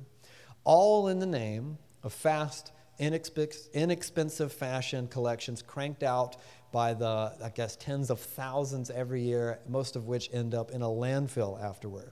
All 0.64 1.08
in 1.08 1.18
the 1.18 1.26
name 1.26 1.80
of 2.04 2.14
fast, 2.14 2.72
inexpensive 3.00 4.54
fashion 4.54 5.08
collections 5.08 5.64
cranked 5.64 6.04
out 6.04 6.38
by 6.72 6.94
the, 6.94 7.34
I 7.44 7.50
guess, 7.54 7.76
tens 7.76 8.12
of 8.12 8.20
thousands 8.20 8.92
every 8.92 9.24
year, 9.24 9.60
most 9.68 9.96
of 9.96 10.06
which 10.06 10.30
end 10.32 10.54
up 10.54 10.70
in 10.70 10.84
a 10.84 10.88
landfill 10.88 11.62
afterward. 11.62 12.12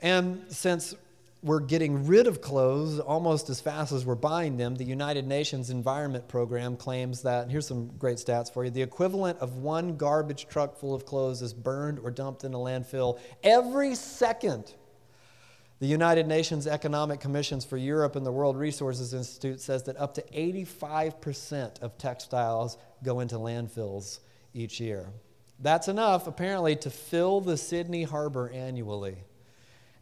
And 0.00 0.44
since 0.48 0.94
we're 1.42 1.60
getting 1.60 2.06
rid 2.06 2.26
of 2.26 2.40
clothes 2.40 2.98
almost 2.98 3.48
as 3.48 3.60
fast 3.60 3.92
as 3.92 4.04
we're 4.04 4.16
buying 4.16 4.56
them. 4.56 4.74
The 4.74 4.84
United 4.84 5.26
Nations 5.26 5.70
Environment 5.70 6.26
Program 6.26 6.76
claims 6.76 7.22
that, 7.22 7.48
here's 7.48 7.66
some 7.66 7.88
great 7.98 8.16
stats 8.16 8.52
for 8.52 8.64
you 8.64 8.70
the 8.70 8.82
equivalent 8.82 9.38
of 9.38 9.56
one 9.56 9.96
garbage 9.96 10.48
truck 10.48 10.76
full 10.76 10.94
of 10.94 11.06
clothes 11.06 11.40
is 11.40 11.54
burned 11.54 12.00
or 12.00 12.10
dumped 12.10 12.42
in 12.42 12.54
a 12.54 12.58
landfill 12.58 13.20
every 13.44 13.94
second. 13.94 14.74
The 15.80 15.86
United 15.86 16.26
Nations 16.26 16.66
Economic 16.66 17.20
Commissions 17.20 17.64
for 17.64 17.76
Europe 17.76 18.16
and 18.16 18.26
the 18.26 18.32
World 18.32 18.56
Resources 18.56 19.14
Institute 19.14 19.60
says 19.60 19.84
that 19.84 19.96
up 19.96 20.14
to 20.14 20.22
85% 20.22 21.80
of 21.82 21.96
textiles 21.98 22.78
go 23.04 23.20
into 23.20 23.36
landfills 23.36 24.18
each 24.54 24.80
year. 24.80 25.06
That's 25.60 25.86
enough, 25.86 26.26
apparently, 26.26 26.74
to 26.76 26.90
fill 26.90 27.40
the 27.40 27.56
Sydney 27.56 28.02
harbor 28.02 28.50
annually. 28.50 29.18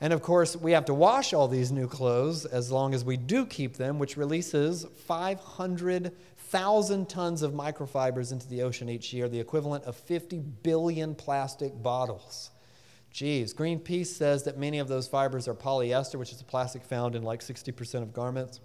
And 0.01 0.13
of 0.13 0.23
course, 0.23 0.57
we 0.57 0.73
have 0.73 0.87
to 0.87 0.95
wash 0.95 1.33
all 1.33 1.47
these 1.49 1.73
new 1.73 1.89
clothes 1.89 2.45
as 2.45 2.71
long 2.71 2.93
as 2.93 3.03
we 3.05 3.17
do 3.17 3.47
keep 3.47 3.77
them, 3.77 3.99
which 3.99 4.19
releases 4.19 4.85
500,000 5.07 7.09
tons 7.09 7.43
of 7.43 7.53
microfibers 7.53 8.31
into 8.31 8.47
the 8.49 8.63
ocean 8.63 8.91
each 8.91 9.15
year, 9.15 9.29
the 9.29 9.41
equivalent 9.41 9.85
of 9.85 9.97
50 9.97 10.41
billion 10.41 11.15
plastic 11.15 11.83
bottles. 11.83 12.51
Geez, 13.11 13.55
Greenpeace 13.55 14.09
says 14.09 14.43
that 14.43 14.59
many 14.59 14.79
of 14.79 14.89
those 14.89 15.09
fibers 15.09 15.49
are 15.49 15.55
polyester, 15.55 16.17
which 16.17 16.33
is 16.33 16.43
a 16.43 16.45
plastic 16.45 16.85
found 16.85 17.15
in 17.15 17.23
like 17.23 17.41
60% 17.41 18.03
of 18.03 18.13
garments. 18.13 18.61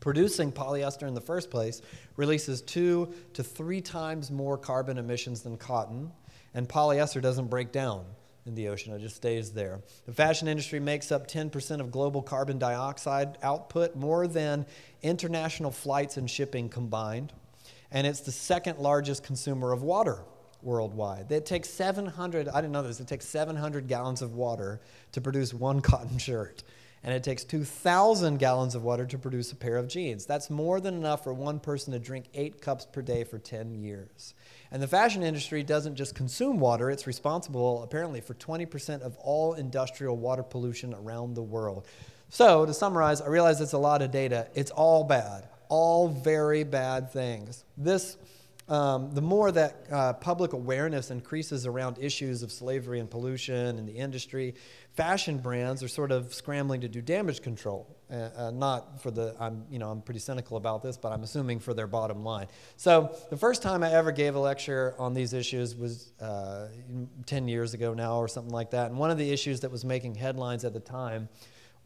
Producing 0.00 0.52
polyester 0.52 1.06
in 1.06 1.12
the 1.12 1.20
first 1.20 1.50
place 1.50 1.82
releases 2.16 2.62
two 2.62 3.12
to 3.34 3.42
three 3.42 3.82
times 3.82 4.30
more 4.30 4.56
carbon 4.56 4.96
emissions 4.96 5.42
than 5.42 5.58
cotton, 5.58 6.12
and 6.54 6.66
polyester 6.66 7.20
doesn't 7.20 7.48
break 7.48 7.72
down 7.72 8.06
in 8.46 8.54
the 8.54 8.68
ocean. 8.68 8.92
It 8.94 9.00
just 9.00 9.16
stays 9.16 9.52
there. 9.52 9.80
The 10.06 10.12
fashion 10.12 10.48
industry 10.48 10.80
makes 10.80 11.10
up 11.10 11.28
10% 11.28 11.80
of 11.80 11.90
global 11.90 12.22
carbon 12.22 12.58
dioxide 12.58 13.38
output, 13.42 13.96
more 13.96 14.26
than 14.26 14.66
international 15.02 15.70
flights 15.70 16.16
and 16.16 16.30
shipping 16.30 16.68
combined. 16.68 17.32
And 17.90 18.06
it's 18.06 18.20
the 18.20 18.32
second 18.32 18.78
largest 18.78 19.24
consumer 19.24 19.72
of 19.72 19.82
water 19.82 20.24
worldwide. 20.62 21.30
It 21.30 21.46
takes 21.46 21.68
700, 21.70 22.48
I 22.48 22.60
didn't 22.60 22.72
know 22.72 22.82
this, 22.82 23.00
it 23.00 23.08
takes 23.08 23.26
700 23.26 23.86
gallons 23.86 24.22
of 24.22 24.34
water 24.34 24.80
to 25.12 25.20
produce 25.20 25.52
one 25.52 25.80
cotton 25.82 26.18
shirt. 26.18 26.62
And 27.02 27.14
it 27.14 27.22
takes 27.22 27.44
2,000 27.44 28.38
gallons 28.38 28.74
of 28.74 28.82
water 28.82 29.06
to 29.06 29.18
produce 29.18 29.52
a 29.52 29.56
pair 29.56 29.76
of 29.76 29.86
jeans. 29.86 30.26
That's 30.26 30.50
more 30.50 30.80
than 30.80 30.94
enough 30.94 31.22
for 31.22 31.32
one 31.32 31.60
person 31.60 31.92
to 31.92 32.00
drink 32.00 32.26
eight 32.34 32.60
cups 32.60 32.84
per 32.84 33.00
day 33.00 33.22
for 33.22 33.38
10 33.38 33.74
years. 33.74 34.34
And 34.70 34.82
the 34.82 34.88
fashion 34.88 35.22
industry 35.22 35.62
doesn't 35.62 35.94
just 35.94 36.14
consume 36.14 36.58
water, 36.58 36.90
it's 36.90 37.06
responsible 37.06 37.82
apparently 37.82 38.20
for 38.20 38.34
20% 38.34 39.02
of 39.02 39.16
all 39.18 39.54
industrial 39.54 40.16
water 40.16 40.42
pollution 40.42 40.94
around 40.94 41.34
the 41.34 41.42
world. 41.42 41.86
So, 42.28 42.66
to 42.66 42.74
summarize, 42.74 43.20
I 43.20 43.28
realize 43.28 43.60
it's 43.60 43.72
a 43.72 43.78
lot 43.78 44.02
of 44.02 44.10
data. 44.10 44.48
It's 44.54 44.72
all 44.72 45.04
bad, 45.04 45.48
all 45.68 46.08
very 46.08 46.64
bad 46.64 47.12
things. 47.12 47.64
This 47.76 48.16
um, 48.68 49.12
the 49.12 49.22
more 49.22 49.52
that 49.52 49.86
uh, 49.92 50.12
public 50.14 50.52
awareness 50.52 51.10
increases 51.10 51.66
around 51.66 51.98
issues 52.00 52.42
of 52.42 52.50
slavery 52.50 52.98
and 52.98 53.08
pollution 53.08 53.78
in 53.78 53.86
the 53.86 53.92
industry, 53.92 54.54
fashion 54.94 55.38
brands 55.38 55.82
are 55.84 55.88
sort 55.88 56.10
of 56.10 56.34
scrambling 56.34 56.80
to 56.80 56.88
do 56.88 57.00
damage 57.00 57.42
control. 57.42 57.96
Uh, 58.10 58.30
uh, 58.36 58.50
not 58.50 59.00
for 59.02 59.10
the, 59.10 59.36
I'm, 59.38 59.64
you 59.70 59.78
know, 59.78 59.90
I'm 59.90 60.00
pretty 60.00 60.20
cynical 60.20 60.56
about 60.56 60.82
this, 60.82 60.96
but 60.96 61.12
I'm 61.12 61.22
assuming 61.22 61.60
for 61.60 61.74
their 61.74 61.86
bottom 61.86 62.24
line. 62.24 62.46
So 62.76 63.16
the 63.30 63.36
first 63.36 63.62
time 63.62 63.84
I 63.84 63.92
ever 63.92 64.10
gave 64.10 64.34
a 64.34 64.40
lecture 64.40 64.94
on 64.98 65.14
these 65.14 65.32
issues 65.32 65.76
was 65.76 66.12
uh, 66.20 66.68
10 67.26 67.48
years 67.48 67.74
ago 67.74 67.94
now 67.94 68.16
or 68.16 68.26
something 68.26 68.52
like 68.52 68.70
that. 68.70 68.90
And 68.90 68.98
one 68.98 69.10
of 69.10 69.18
the 69.18 69.30
issues 69.30 69.60
that 69.60 69.70
was 69.70 69.84
making 69.84 70.16
headlines 70.16 70.64
at 70.64 70.72
the 70.72 70.80
time 70.80 71.28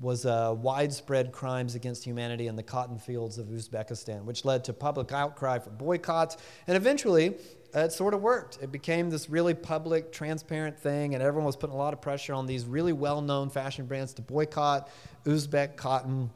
was 0.00 0.24
uh, 0.24 0.54
widespread 0.56 1.30
crimes 1.30 1.74
against 1.74 2.04
humanity 2.04 2.46
in 2.46 2.56
the 2.56 2.62
cotton 2.62 2.98
fields 2.98 3.36
of 3.36 3.48
Uzbekistan, 3.48 4.24
which 4.24 4.44
led 4.44 4.64
to 4.64 4.72
public 4.72 5.12
outcry 5.12 5.58
for 5.58 5.70
boycotts. 5.70 6.38
And 6.66 6.76
eventually, 6.76 7.36
uh, 7.74 7.80
it 7.80 7.92
sort 7.92 8.14
of 8.14 8.22
worked. 8.22 8.58
It 8.62 8.72
became 8.72 9.10
this 9.10 9.28
really 9.28 9.52
public, 9.52 10.10
transparent 10.10 10.78
thing, 10.78 11.14
and 11.14 11.22
everyone 11.22 11.44
was 11.44 11.56
putting 11.56 11.74
a 11.74 11.78
lot 11.78 11.92
of 11.92 12.00
pressure 12.00 12.32
on 12.32 12.46
these 12.46 12.64
really 12.64 12.94
well 12.94 13.20
known 13.20 13.50
fashion 13.50 13.86
brands 13.86 14.14
to 14.14 14.22
boycott 14.22 14.88
Uzbek 15.24 15.76
cotton. 15.76 16.30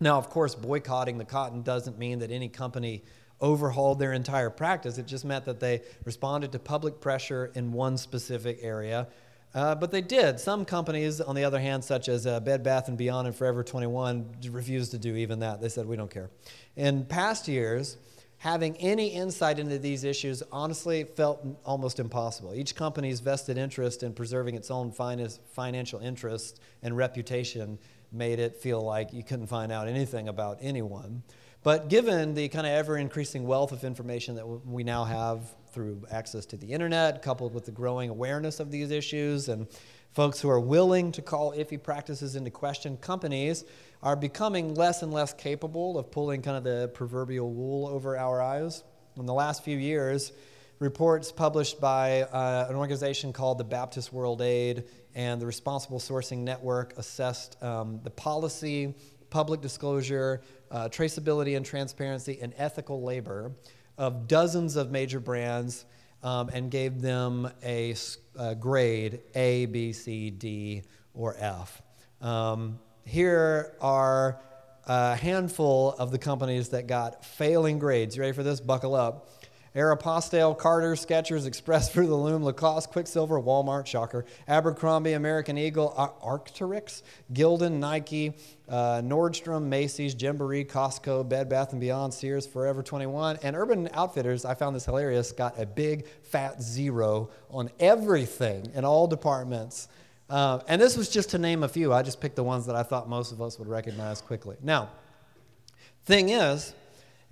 Now, 0.00 0.18
of 0.18 0.28
course, 0.28 0.54
boycotting 0.54 1.16
the 1.16 1.24
cotton 1.24 1.62
doesn't 1.62 1.98
mean 1.98 2.18
that 2.18 2.30
any 2.30 2.48
company 2.48 3.04
overhauled 3.40 3.98
their 3.98 4.12
entire 4.12 4.50
practice. 4.50 4.98
It 4.98 5.06
just 5.06 5.24
meant 5.24 5.44
that 5.44 5.60
they 5.60 5.82
responded 6.04 6.52
to 6.52 6.58
public 6.58 7.00
pressure 7.00 7.52
in 7.54 7.72
one 7.72 7.96
specific 7.98 8.58
area 8.62 9.08
uh, 9.56 9.74
but 9.74 9.90
they 9.90 10.02
did. 10.02 10.38
Some 10.38 10.66
companies, 10.66 11.18
on 11.18 11.34
the 11.34 11.42
other 11.42 11.58
hand, 11.58 11.82
such 11.82 12.10
as 12.10 12.26
uh, 12.26 12.40
Bed 12.40 12.62
Bath 12.62 12.94
& 12.94 12.96
Beyond 12.96 13.26
and 13.26 13.34
Forever 13.34 13.64
21, 13.64 14.36
refused 14.50 14.90
to 14.90 14.98
do 14.98 15.16
even 15.16 15.38
that. 15.40 15.62
They 15.62 15.70
said, 15.70 15.86
we 15.86 15.96
don't 15.96 16.10
care. 16.10 16.28
In 16.76 17.06
past 17.06 17.48
years, 17.48 17.96
having 18.36 18.76
any 18.76 19.08
insight 19.08 19.58
into 19.58 19.78
these 19.78 20.04
issues 20.04 20.42
honestly 20.52 21.04
felt 21.04 21.42
almost 21.64 21.98
impossible. 21.98 22.54
Each 22.54 22.74
company's 22.74 23.20
vested 23.20 23.56
interest 23.56 24.02
in 24.02 24.12
preserving 24.12 24.56
its 24.56 24.70
own 24.70 24.92
financial 24.92 26.00
interest 26.00 26.60
and 26.82 26.94
reputation 26.94 27.78
made 28.12 28.38
it 28.38 28.56
feel 28.56 28.82
like 28.82 29.14
you 29.14 29.24
couldn't 29.24 29.46
find 29.46 29.72
out 29.72 29.88
anything 29.88 30.28
about 30.28 30.58
anyone. 30.60 31.22
But 31.62 31.88
given 31.88 32.34
the 32.34 32.48
kind 32.48 32.66
of 32.66 32.72
ever 32.74 32.98
increasing 32.98 33.46
wealth 33.46 33.72
of 33.72 33.84
information 33.84 34.34
that 34.34 34.46
we 34.46 34.84
now 34.84 35.04
have 35.04 35.40
through 35.76 36.00
access 36.10 36.46
to 36.46 36.56
the 36.56 36.72
internet, 36.72 37.20
coupled 37.20 37.52
with 37.52 37.66
the 37.66 37.70
growing 37.70 38.08
awareness 38.08 38.60
of 38.60 38.70
these 38.70 38.90
issues 38.90 39.50
and 39.50 39.66
folks 40.14 40.40
who 40.40 40.48
are 40.48 40.58
willing 40.58 41.12
to 41.12 41.20
call 41.20 41.52
iffy 41.52 41.80
practices 41.80 42.34
into 42.34 42.50
question, 42.50 42.96
companies 42.96 43.62
are 44.02 44.16
becoming 44.16 44.74
less 44.74 45.02
and 45.02 45.12
less 45.12 45.34
capable 45.34 45.98
of 45.98 46.10
pulling 46.10 46.40
kind 46.40 46.56
of 46.56 46.64
the 46.64 46.88
proverbial 46.94 47.52
wool 47.52 47.86
over 47.86 48.16
our 48.16 48.40
eyes. 48.40 48.84
In 49.18 49.26
the 49.26 49.34
last 49.34 49.62
few 49.62 49.76
years, 49.76 50.32
reports 50.78 51.30
published 51.30 51.78
by 51.78 52.22
uh, 52.22 52.68
an 52.70 52.76
organization 52.76 53.30
called 53.30 53.58
the 53.58 53.64
Baptist 53.64 54.14
World 54.14 54.40
Aid 54.40 54.84
and 55.14 55.42
the 55.42 55.46
Responsible 55.46 55.98
Sourcing 55.98 56.38
Network 56.38 56.94
assessed 56.96 57.62
um, 57.62 58.00
the 58.02 58.10
policy, 58.10 58.94
public 59.28 59.60
disclosure, 59.60 60.40
uh, 60.70 60.88
traceability 60.88 61.54
and 61.54 61.66
transparency, 61.66 62.38
and 62.40 62.54
ethical 62.56 63.02
labor 63.02 63.52
of 63.98 64.28
dozens 64.28 64.76
of 64.76 64.90
major 64.90 65.20
brands 65.20 65.84
um, 66.22 66.48
and 66.52 66.70
gave 66.70 67.00
them 67.00 67.50
a, 67.62 67.94
a, 68.38 68.54
grade 68.54 69.20
A, 69.34 69.66
B, 69.66 69.92
C, 69.92 70.30
D, 70.30 70.82
or 71.14 71.36
F. 71.38 71.82
Um, 72.20 72.78
here 73.04 73.76
are 73.80 74.40
a 74.86 75.16
handful 75.16 75.94
of 75.98 76.10
the 76.10 76.18
companies 76.18 76.70
that 76.70 76.86
got 76.86 77.24
failing 77.24 77.78
grades. 77.78 78.16
You 78.16 78.22
ready 78.22 78.32
for 78.32 78.42
this? 78.42 78.60
Buckle 78.60 78.94
up. 78.94 79.30
Aeropostale, 79.76 80.56
Carter, 80.56 80.94
Skechers, 80.94 81.46
Express 81.46 81.88
Through 81.92 82.06
the 82.06 82.16
Loom, 82.16 82.42
Lacoste, 82.42 82.90
Quiksilver, 82.90 83.40
Walmart, 83.40 83.86
Shocker, 83.86 84.24
Abercrombie, 84.48 85.12
American 85.12 85.58
Eagle, 85.58 85.94
Arc'teryx, 86.24 87.02
Gildan, 87.32 87.72
Nike, 87.72 88.32
uh, 88.68 89.02
Nordstrom, 89.04 89.64
Macy's, 89.64 90.14
Gymboree, 90.14 90.66
Costco, 90.66 91.28
Bed 91.28 91.48
Bath 91.48 91.78
& 91.78 91.78
Beyond, 91.78 92.14
Sears, 92.14 92.46
Forever 92.46 92.82
21, 92.82 93.38
and 93.42 93.54
Urban 93.54 93.88
Outfitters, 93.92 94.44
I 94.44 94.54
found 94.54 94.74
this 94.74 94.86
hilarious, 94.86 95.30
got 95.30 95.60
a 95.60 95.66
big 95.66 96.08
fat 96.22 96.62
zero 96.62 97.28
on 97.50 97.70
everything 97.78 98.72
in 98.74 98.84
all 98.84 99.06
departments. 99.06 99.88
Uh, 100.28 100.60
and 100.66 100.80
this 100.80 100.96
was 100.96 101.08
just 101.08 101.30
to 101.30 101.38
name 101.38 101.62
a 101.62 101.68
few. 101.68 101.92
I 101.92 102.02
just 102.02 102.20
picked 102.20 102.36
the 102.36 102.42
ones 102.42 102.66
that 102.66 102.74
I 102.74 102.82
thought 102.82 103.08
most 103.08 103.30
of 103.30 103.40
us 103.40 103.58
would 103.58 103.68
recognize 103.68 104.20
quickly. 104.20 104.56
Now, 104.62 104.88
thing 106.04 106.30
is, 106.30 106.74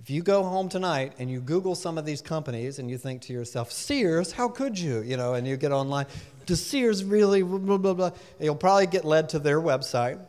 if 0.05 0.11
you 0.11 0.21
go 0.21 0.43
home 0.43 0.69
tonight 0.69 1.13
and 1.17 1.31
you 1.31 1.41
Google 1.41 1.73
some 1.73 1.97
of 1.97 2.05
these 2.05 2.21
companies 2.21 2.77
and 2.77 2.91
you 2.91 2.95
think 2.95 3.23
to 3.23 3.33
yourself, 3.33 3.71
Sears, 3.71 4.31
how 4.31 4.47
could 4.47 4.77
you? 4.77 5.01
You 5.01 5.17
know, 5.17 5.33
and 5.33 5.47
you 5.47 5.57
get 5.57 5.71
online, 5.71 6.05
does 6.45 6.63
Sears 6.63 7.03
really, 7.03 7.41
blah, 7.41 7.77
blah, 7.79 7.93
blah. 7.95 8.11
You'll 8.39 8.53
probably 8.53 8.85
get 8.85 9.03
led 9.03 9.29
to 9.29 9.39
their 9.39 9.59
website 9.59 10.19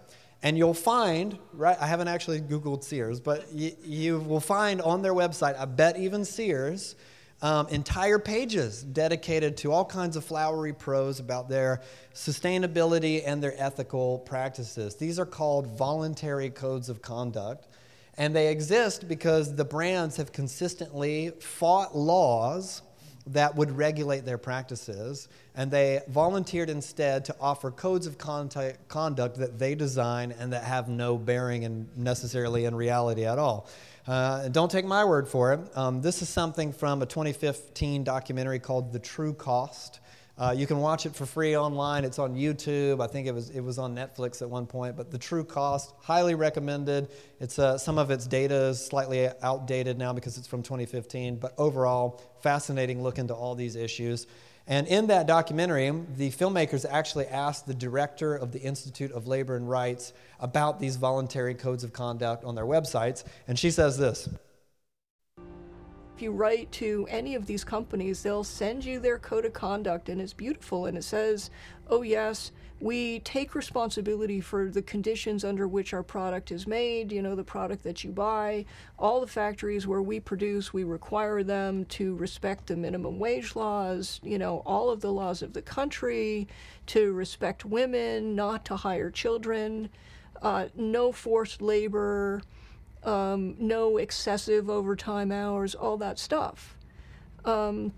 and 0.42 0.56
you'll 0.56 0.72
find, 0.72 1.36
right, 1.52 1.76
I 1.78 1.86
haven't 1.86 2.08
actually 2.08 2.40
Googled 2.40 2.84
Sears, 2.84 3.20
but 3.20 3.52
you, 3.52 3.72
you 3.84 4.18
will 4.20 4.40
find 4.40 4.80
on 4.80 5.02
their 5.02 5.12
website, 5.12 5.58
I 5.58 5.66
bet 5.66 5.98
even 5.98 6.24
Sears, 6.24 6.96
um, 7.42 7.68
entire 7.68 8.18
pages 8.18 8.82
dedicated 8.82 9.58
to 9.58 9.72
all 9.72 9.84
kinds 9.84 10.16
of 10.16 10.24
flowery 10.24 10.72
prose 10.72 11.20
about 11.20 11.50
their 11.50 11.82
sustainability 12.14 13.22
and 13.26 13.42
their 13.42 13.52
ethical 13.58 14.20
practices. 14.20 14.94
These 14.94 15.18
are 15.18 15.26
called 15.26 15.66
voluntary 15.66 16.48
codes 16.48 16.88
of 16.88 17.02
conduct. 17.02 17.68
And 18.18 18.34
they 18.34 18.48
exist 18.48 19.08
because 19.08 19.54
the 19.54 19.64
brands 19.64 20.16
have 20.16 20.32
consistently 20.32 21.32
fought 21.40 21.96
laws 21.96 22.82
that 23.28 23.56
would 23.56 23.76
regulate 23.76 24.24
their 24.24 24.38
practices, 24.38 25.28
and 25.56 25.70
they 25.70 26.00
volunteered 26.08 26.70
instead 26.70 27.24
to 27.24 27.34
offer 27.40 27.72
codes 27.72 28.06
of 28.06 28.16
conduct 28.18 29.36
that 29.36 29.58
they 29.58 29.74
design 29.74 30.32
and 30.38 30.52
that 30.52 30.62
have 30.62 30.88
no 30.88 31.18
bearing 31.18 31.64
in 31.64 31.88
necessarily 31.96 32.66
in 32.66 32.74
reality 32.74 33.24
at 33.24 33.38
all. 33.38 33.68
Uh, 34.06 34.46
don't 34.48 34.70
take 34.70 34.84
my 34.84 35.04
word 35.04 35.26
for 35.26 35.52
it. 35.52 35.76
Um, 35.76 36.00
this 36.00 36.22
is 36.22 36.28
something 36.28 36.72
from 36.72 37.02
a 37.02 37.06
2015 37.06 38.04
documentary 38.04 38.60
called 38.60 38.92
The 38.92 39.00
True 39.00 39.34
Cost. 39.34 39.98
Uh, 40.38 40.54
you 40.54 40.66
can 40.66 40.78
watch 40.78 41.06
it 41.06 41.16
for 41.16 41.24
free 41.24 41.56
online. 41.56 42.04
It's 42.04 42.18
on 42.18 42.34
YouTube. 42.34 43.02
I 43.02 43.06
think 43.06 43.26
it 43.26 43.32
was 43.32 43.48
it 43.50 43.60
was 43.60 43.78
on 43.78 43.94
Netflix 43.94 44.42
at 44.42 44.50
one 44.50 44.66
point. 44.66 44.94
But 44.94 45.10
the 45.10 45.16
True 45.16 45.44
Cost, 45.44 45.94
highly 45.98 46.34
recommended. 46.34 47.08
It's 47.40 47.58
uh, 47.58 47.78
some 47.78 47.96
of 47.96 48.10
its 48.10 48.26
data 48.26 48.54
is 48.54 48.84
slightly 48.84 49.30
outdated 49.42 49.96
now 49.96 50.12
because 50.12 50.36
it's 50.36 50.46
from 50.46 50.62
2015. 50.62 51.36
But 51.36 51.54
overall, 51.56 52.20
fascinating 52.42 53.02
look 53.02 53.18
into 53.18 53.34
all 53.34 53.54
these 53.54 53.76
issues. 53.76 54.26
And 54.66 54.86
in 54.88 55.06
that 55.06 55.26
documentary, 55.26 55.90
the 56.16 56.30
filmmakers 56.30 56.84
actually 56.88 57.26
asked 57.26 57.66
the 57.66 57.74
director 57.74 58.34
of 58.34 58.50
the 58.50 58.60
Institute 58.60 59.12
of 59.12 59.26
Labor 59.26 59.56
and 59.56 59.70
Rights 59.70 60.12
about 60.40 60.80
these 60.80 60.96
voluntary 60.96 61.54
codes 61.54 61.84
of 61.84 61.92
conduct 61.92 62.44
on 62.44 62.56
their 62.56 62.64
websites. 62.64 63.24
And 63.48 63.58
she 63.58 63.70
says 63.70 63.96
this 63.96 64.28
if 66.16 66.22
you 66.22 66.32
write 66.32 66.72
to 66.72 67.06
any 67.10 67.34
of 67.34 67.44
these 67.44 67.62
companies, 67.62 68.22
they'll 68.22 68.42
send 68.42 68.82
you 68.82 68.98
their 68.98 69.18
code 69.18 69.44
of 69.44 69.52
conduct, 69.52 70.08
and 70.08 70.18
it's 70.18 70.32
beautiful. 70.32 70.86
And 70.86 70.96
it 70.96 71.04
says, 71.04 71.50
oh, 71.88 72.00
yes, 72.00 72.52
we 72.80 73.20
take 73.20 73.54
responsibility 73.54 74.40
for 74.40 74.70
the 74.70 74.80
conditions 74.80 75.44
under 75.44 75.68
which 75.68 75.92
our 75.92 76.02
product 76.02 76.50
is 76.50 76.66
made, 76.66 77.12
you 77.12 77.20
know, 77.20 77.34
the 77.34 77.44
product 77.44 77.82
that 77.82 78.02
you 78.02 78.12
buy. 78.12 78.64
All 78.98 79.20
the 79.20 79.26
factories 79.26 79.86
where 79.86 80.00
we 80.00 80.18
produce, 80.18 80.72
we 80.72 80.84
require 80.84 81.42
them 81.42 81.84
to 81.86 82.14
respect 82.14 82.68
the 82.68 82.76
minimum 82.76 83.18
wage 83.18 83.54
laws, 83.54 84.18
you 84.22 84.38
know, 84.38 84.62
all 84.64 84.88
of 84.88 85.02
the 85.02 85.12
laws 85.12 85.42
of 85.42 85.52
the 85.52 85.60
country, 85.60 86.48
to 86.86 87.12
respect 87.12 87.66
women, 87.66 88.34
not 88.34 88.64
to 88.64 88.76
hire 88.76 89.10
children, 89.10 89.90
uh, 90.40 90.68
no 90.74 91.12
forced 91.12 91.60
labor 91.60 92.40
um, 93.06 93.54
no 93.58 93.96
excessive 93.96 94.68
overtime 94.68 95.30
hours, 95.32 95.74
all 95.74 95.96
that 95.98 96.18
stuff. 96.18 96.76
Um, 97.44 97.92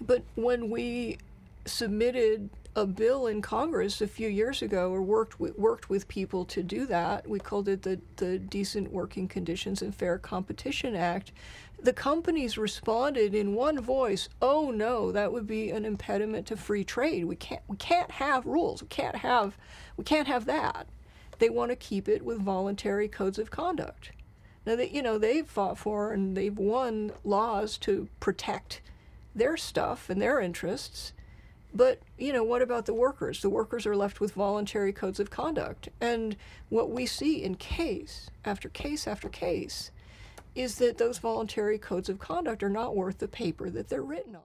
but 0.00 0.22
when 0.36 0.70
we 0.70 1.18
submitted 1.66 2.48
a 2.76 2.86
bill 2.86 3.26
in 3.26 3.42
Congress 3.42 4.00
a 4.00 4.06
few 4.06 4.28
years 4.28 4.62
ago, 4.62 4.92
or 4.92 5.02
worked 5.02 5.40
with, 5.40 5.58
worked 5.58 5.90
with 5.90 6.06
people 6.06 6.44
to 6.46 6.62
do 6.62 6.86
that, 6.86 7.28
we 7.28 7.40
called 7.40 7.68
it 7.68 7.82
the, 7.82 8.00
the 8.16 8.38
Decent 8.38 8.92
Working 8.92 9.26
Conditions 9.26 9.82
and 9.82 9.92
Fair 9.92 10.18
Competition 10.18 10.94
Act. 10.94 11.32
The 11.82 11.92
companies 11.92 12.56
responded 12.56 13.34
in 13.34 13.54
one 13.54 13.80
voice, 13.80 14.28
"Oh 14.40 14.70
no, 14.70 15.10
that 15.10 15.32
would 15.32 15.46
be 15.46 15.70
an 15.70 15.84
impediment 15.84 16.46
to 16.48 16.56
free 16.56 16.84
trade. 16.84 17.24
We 17.24 17.36
can't 17.36 17.62
we 17.66 17.76
can't 17.76 18.10
have 18.12 18.46
rules. 18.46 18.82
We 18.82 18.88
can't 18.88 19.16
have 19.16 19.56
we 19.96 20.04
can't 20.04 20.28
have 20.28 20.44
that." 20.44 20.86
They 21.38 21.48
want 21.48 21.70
to 21.70 21.76
keep 21.76 22.06
it 22.06 22.22
with 22.22 22.38
voluntary 22.38 23.08
codes 23.08 23.38
of 23.38 23.50
conduct. 23.50 24.12
Now, 24.66 24.76
they, 24.76 24.88
you 24.88 25.02
know, 25.02 25.18
they've 25.18 25.46
fought 25.46 25.78
for 25.78 26.12
and 26.12 26.36
they've 26.36 26.56
won 26.56 27.12
laws 27.24 27.78
to 27.78 28.08
protect 28.20 28.80
their 29.34 29.56
stuff 29.56 30.10
and 30.10 30.20
their 30.20 30.40
interests. 30.40 31.12
But, 31.72 32.00
you 32.18 32.32
know, 32.32 32.42
what 32.42 32.62
about 32.62 32.86
the 32.86 32.94
workers? 32.94 33.42
The 33.42 33.50
workers 33.50 33.86
are 33.86 33.96
left 33.96 34.20
with 34.20 34.32
voluntary 34.32 34.92
codes 34.92 35.20
of 35.20 35.30
conduct. 35.30 35.88
And 36.00 36.36
what 36.68 36.90
we 36.90 37.06
see 37.06 37.42
in 37.42 37.54
case 37.54 38.28
after 38.44 38.68
case 38.68 39.06
after 39.06 39.28
case 39.28 39.92
is 40.54 40.76
that 40.76 40.98
those 40.98 41.18
voluntary 41.18 41.78
codes 41.78 42.08
of 42.08 42.18
conduct 42.18 42.62
are 42.62 42.68
not 42.70 42.96
worth 42.96 43.18
the 43.18 43.28
paper 43.28 43.70
that 43.70 43.88
they're 43.88 44.02
written 44.02 44.34
on. 44.34 44.42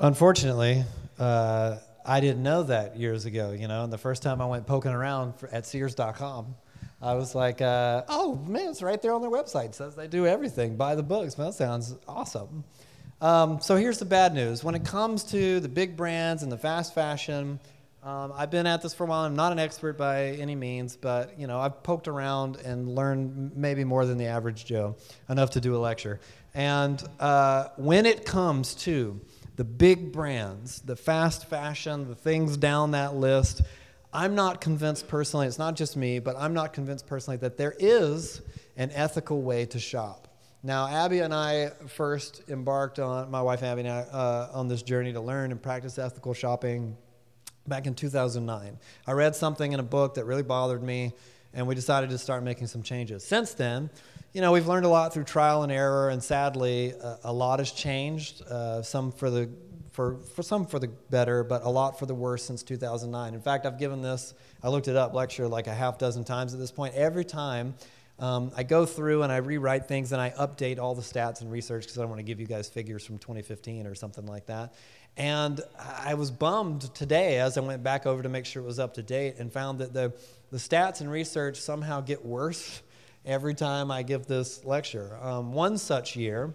Unfortunately, 0.00 0.84
uh, 1.20 1.76
I 2.04 2.20
didn't 2.20 2.42
know 2.42 2.64
that 2.64 2.96
years 2.96 3.24
ago, 3.24 3.52
you 3.52 3.68
know, 3.68 3.84
and 3.84 3.92
the 3.92 3.98
first 3.98 4.22
time 4.22 4.42
I 4.42 4.46
went 4.46 4.66
poking 4.66 4.90
around 4.90 5.36
for, 5.36 5.48
at 5.50 5.66
Sears.com, 5.66 6.56
I 7.04 7.12
was 7.12 7.34
like, 7.34 7.60
uh, 7.60 8.02
oh 8.08 8.36
man, 8.46 8.70
it's 8.70 8.80
right 8.80 9.00
there 9.00 9.12
on 9.12 9.20
their 9.20 9.30
website. 9.30 9.66
It 9.66 9.74
says 9.74 9.94
they 9.94 10.08
do 10.08 10.26
everything. 10.26 10.76
Buy 10.76 10.94
the 10.94 11.02
books. 11.02 11.36
Man, 11.36 11.48
that 11.48 11.52
sounds 11.52 11.94
awesome. 12.08 12.64
Um, 13.20 13.60
so 13.60 13.76
here's 13.76 13.98
the 13.98 14.06
bad 14.06 14.32
news. 14.32 14.64
When 14.64 14.74
it 14.74 14.86
comes 14.86 15.22
to 15.24 15.60
the 15.60 15.68
big 15.68 15.98
brands 15.98 16.42
and 16.42 16.50
the 16.50 16.56
fast 16.56 16.94
fashion, 16.94 17.60
um, 18.02 18.32
I've 18.34 18.50
been 18.50 18.66
at 18.66 18.80
this 18.80 18.94
for 18.94 19.04
a 19.04 19.06
while. 19.06 19.26
I'm 19.26 19.36
not 19.36 19.52
an 19.52 19.58
expert 19.58 19.98
by 19.98 20.28
any 20.28 20.54
means, 20.54 20.96
but 20.96 21.38
you 21.38 21.46
know 21.46 21.60
I've 21.60 21.82
poked 21.82 22.08
around 22.08 22.56
and 22.56 22.88
learned 22.94 23.54
maybe 23.54 23.84
more 23.84 24.06
than 24.06 24.16
the 24.16 24.26
average 24.26 24.64
Joe, 24.64 24.96
enough 25.28 25.50
to 25.50 25.60
do 25.60 25.76
a 25.76 25.78
lecture. 25.78 26.20
And 26.54 27.02
uh, 27.20 27.68
when 27.76 28.06
it 28.06 28.24
comes 28.24 28.74
to 28.76 29.20
the 29.56 29.64
big 29.64 30.10
brands, 30.10 30.80
the 30.80 30.96
fast 30.96 31.50
fashion, 31.50 32.08
the 32.08 32.14
things 32.14 32.56
down 32.56 32.92
that 32.92 33.14
list, 33.14 33.60
I'm 34.14 34.36
not 34.36 34.60
convinced 34.60 35.08
personally, 35.08 35.48
it's 35.48 35.58
not 35.58 35.74
just 35.74 35.96
me, 35.96 36.20
but 36.20 36.36
I'm 36.38 36.54
not 36.54 36.72
convinced 36.72 37.08
personally 37.08 37.36
that 37.38 37.56
there 37.56 37.74
is 37.80 38.42
an 38.76 38.92
ethical 38.92 39.42
way 39.42 39.66
to 39.66 39.80
shop. 39.80 40.28
Now, 40.62 40.86
Abby 40.86 41.18
and 41.18 41.34
I 41.34 41.72
first 41.88 42.42
embarked 42.48 43.00
on, 43.00 43.28
my 43.28 43.42
wife 43.42 43.64
Abby 43.64 43.80
and 43.80 43.90
I, 43.90 44.00
uh, 44.02 44.50
on 44.54 44.68
this 44.68 44.82
journey 44.82 45.12
to 45.12 45.20
learn 45.20 45.50
and 45.50 45.60
practice 45.60 45.98
ethical 45.98 46.32
shopping 46.32 46.96
back 47.66 47.88
in 47.88 47.94
2009. 47.94 48.78
I 49.04 49.12
read 49.12 49.34
something 49.34 49.72
in 49.72 49.80
a 49.80 49.84
book 49.84 50.14
that 50.14 50.26
really 50.26 50.44
bothered 50.44 50.82
me, 50.82 51.12
and 51.52 51.66
we 51.66 51.74
decided 51.74 52.08
to 52.10 52.18
start 52.18 52.44
making 52.44 52.68
some 52.68 52.84
changes. 52.84 53.24
Since 53.24 53.54
then, 53.54 53.90
you 54.32 54.40
know, 54.40 54.52
we've 54.52 54.68
learned 54.68 54.86
a 54.86 54.88
lot 54.88 55.12
through 55.12 55.24
trial 55.24 55.64
and 55.64 55.72
error, 55.72 56.10
and 56.10 56.22
sadly, 56.22 56.94
uh, 57.02 57.16
a 57.24 57.32
lot 57.32 57.58
has 57.58 57.72
changed. 57.72 58.42
Uh, 58.42 58.80
some 58.80 59.10
for 59.10 59.28
the 59.28 59.50
for, 59.94 60.16
for 60.34 60.42
some 60.42 60.66
for 60.66 60.80
the 60.80 60.88
better, 61.08 61.44
but 61.44 61.62
a 61.62 61.68
lot 61.70 62.00
for 62.00 62.04
the 62.04 62.14
worse 62.14 62.42
since 62.42 62.64
2009. 62.64 63.32
In 63.32 63.40
fact, 63.40 63.64
I've 63.64 63.78
given 63.78 64.02
this, 64.02 64.34
I 64.60 64.68
looked 64.68 64.88
it 64.88 64.96
up, 64.96 65.14
lecture 65.14 65.46
like 65.46 65.68
a 65.68 65.74
half 65.74 65.98
dozen 65.98 66.24
times 66.24 66.52
at 66.52 66.58
this 66.58 66.72
point. 66.72 66.94
Every 66.96 67.24
time 67.24 67.74
um, 68.18 68.50
I 68.56 68.64
go 68.64 68.86
through 68.86 69.22
and 69.22 69.32
I 69.32 69.36
rewrite 69.36 69.86
things 69.86 70.10
and 70.10 70.20
I 70.20 70.30
update 70.30 70.80
all 70.80 70.96
the 70.96 71.02
stats 71.02 71.42
and 71.42 71.50
research 71.50 71.84
because 71.84 71.96
I 71.96 72.00
don't 72.00 72.10
want 72.10 72.18
to 72.18 72.24
give 72.24 72.40
you 72.40 72.46
guys 72.46 72.68
figures 72.68 73.06
from 73.06 73.18
2015 73.18 73.86
or 73.86 73.94
something 73.94 74.26
like 74.26 74.46
that. 74.46 74.74
And 75.16 75.60
I 75.78 76.14
was 76.14 76.32
bummed 76.32 76.92
today 76.92 77.38
as 77.38 77.56
I 77.56 77.60
went 77.60 77.84
back 77.84 78.04
over 78.04 78.20
to 78.20 78.28
make 78.28 78.46
sure 78.46 78.64
it 78.64 78.66
was 78.66 78.80
up 78.80 78.94
to 78.94 79.02
date 79.02 79.36
and 79.38 79.52
found 79.52 79.78
that 79.78 79.92
the, 79.92 80.12
the 80.50 80.58
stats 80.58 81.02
and 81.02 81.10
research 81.10 81.60
somehow 81.60 82.00
get 82.00 82.26
worse 82.26 82.82
every 83.24 83.54
time 83.54 83.92
I 83.92 84.02
give 84.02 84.26
this 84.26 84.64
lecture. 84.64 85.16
Um, 85.22 85.52
one 85.52 85.78
such 85.78 86.16
year, 86.16 86.52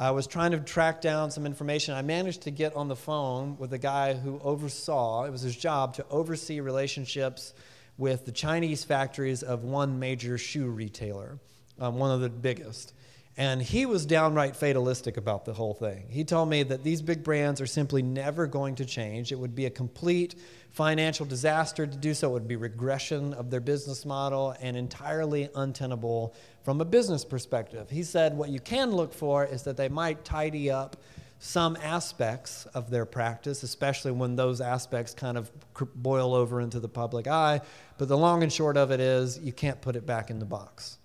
I 0.00 0.12
was 0.12 0.26
trying 0.26 0.52
to 0.52 0.60
track 0.60 1.02
down 1.02 1.30
some 1.30 1.44
information. 1.44 1.92
I 1.92 2.00
managed 2.00 2.42
to 2.42 2.50
get 2.50 2.74
on 2.74 2.88
the 2.88 2.96
phone 2.96 3.58
with 3.58 3.74
a 3.74 3.78
guy 3.78 4.14
who 4.14 4.40
oversaw, 4.42 5.24
it 5.24 5.30
was 5.30 5.42
his 5.42 5.54
job 5.54 5.96
to 5.96 6.06
oversee 6.08 6.60
relationships 6.60 7.52
with 7.98 8.24
the 8.24 8.32
Chinese 8.32 8.82
factories 8.82 9.42
of 9.42 9.62
one 9.62 9.98
major 9.98 10.38
shoe 10.38 10.70
retailer, 10.70 11.38
um, 11.78 11.98
one 11.98 12.10
of 12.10 12.22
the 12.22 12.30
biggest. 12.30 12.94
And 13.36 13.62
he 13.62 13.86
was 13.86 14.04
downright 14.06 14.56
fatalistic 14.56 15.16
about 15.16 15.44
the 15.44 15.54
whole 15.54 15.72
thing. 15.72 16.06
He 16.10 16.24
told 16.24 16.50
me 16.50 16.62
that 16.64 16.82
these 16.82 17.00
big 17.00 17.22
brands 17.22 17.60
are 17.60 17.66
simply 17.66 18.02
never 18.02 18.46
going 18.46 18.74
to 18.76 18.84
change. 18.84 19.32
It 19.32 19.38
would 19.38 19.54
be 19.54 19.66
a 19.66 19.70
complete 19.70 20.34
financial 20.72 21.24
disaster 21.24 21.86
to 21.86 21.96
do 21.96 22.12
so. 22.12 22.30
It 22.30 22.32
would 22.32 22.48
be 22.48 22.56
regression 22.56 23.32
of 23.34 23.50
their 23.50 23.60
business 23.60 24.04
model 24.04 24.54
and 24.60 24.76
entirely 24.76 25.48
untenable 25.54 26.34
from 26.64 26.80
a 26.80 26.84
business 26.84 27.24
perspective. 27.24 27.88
He 27.88 28.02
said 28.02 28.36
what 28.36 28.50
you 28.50 28.60
can 28.60 28.90
look 28.90 29.14
for 29.14 29.46
is 29.46 29.62
that 29.62 29.76
they 29.76 29.88
might 29.88 30.24
tidy 30.24 30.70
up 30.70 30.96
some 31.38 31.76
aspects 31.82 32.66
of 32.66 32.90
their 32.90 33.06
practice, 33.06 33.62
especially 33.62 34.12
when 34.12 34.36
those 34.36 34.60
aspects 34.60 35.14
kind 35.14 35.38
of 35.38 35.50
boil 35.94 36.34
over 36.34 36.60
into 36.60 36.78
the 36.78 36.88
public 36.88 37.26
eye. 37.26 37.62
But 37.96 38.08
the 38.08 38.18
long 38.18 38.42
and 38.42 38.52
short 38.52 38.76
of 38.76 38.90
it 38.90 39.00
is 39.00 39.38
you 39.38 39.52
can't 39.52 39.80
put 39.80 39.96
it 39.96 40.04
back 40.04 40.28
in 40.28 40.38
the 40.38 40.44
box. 40.44 40.98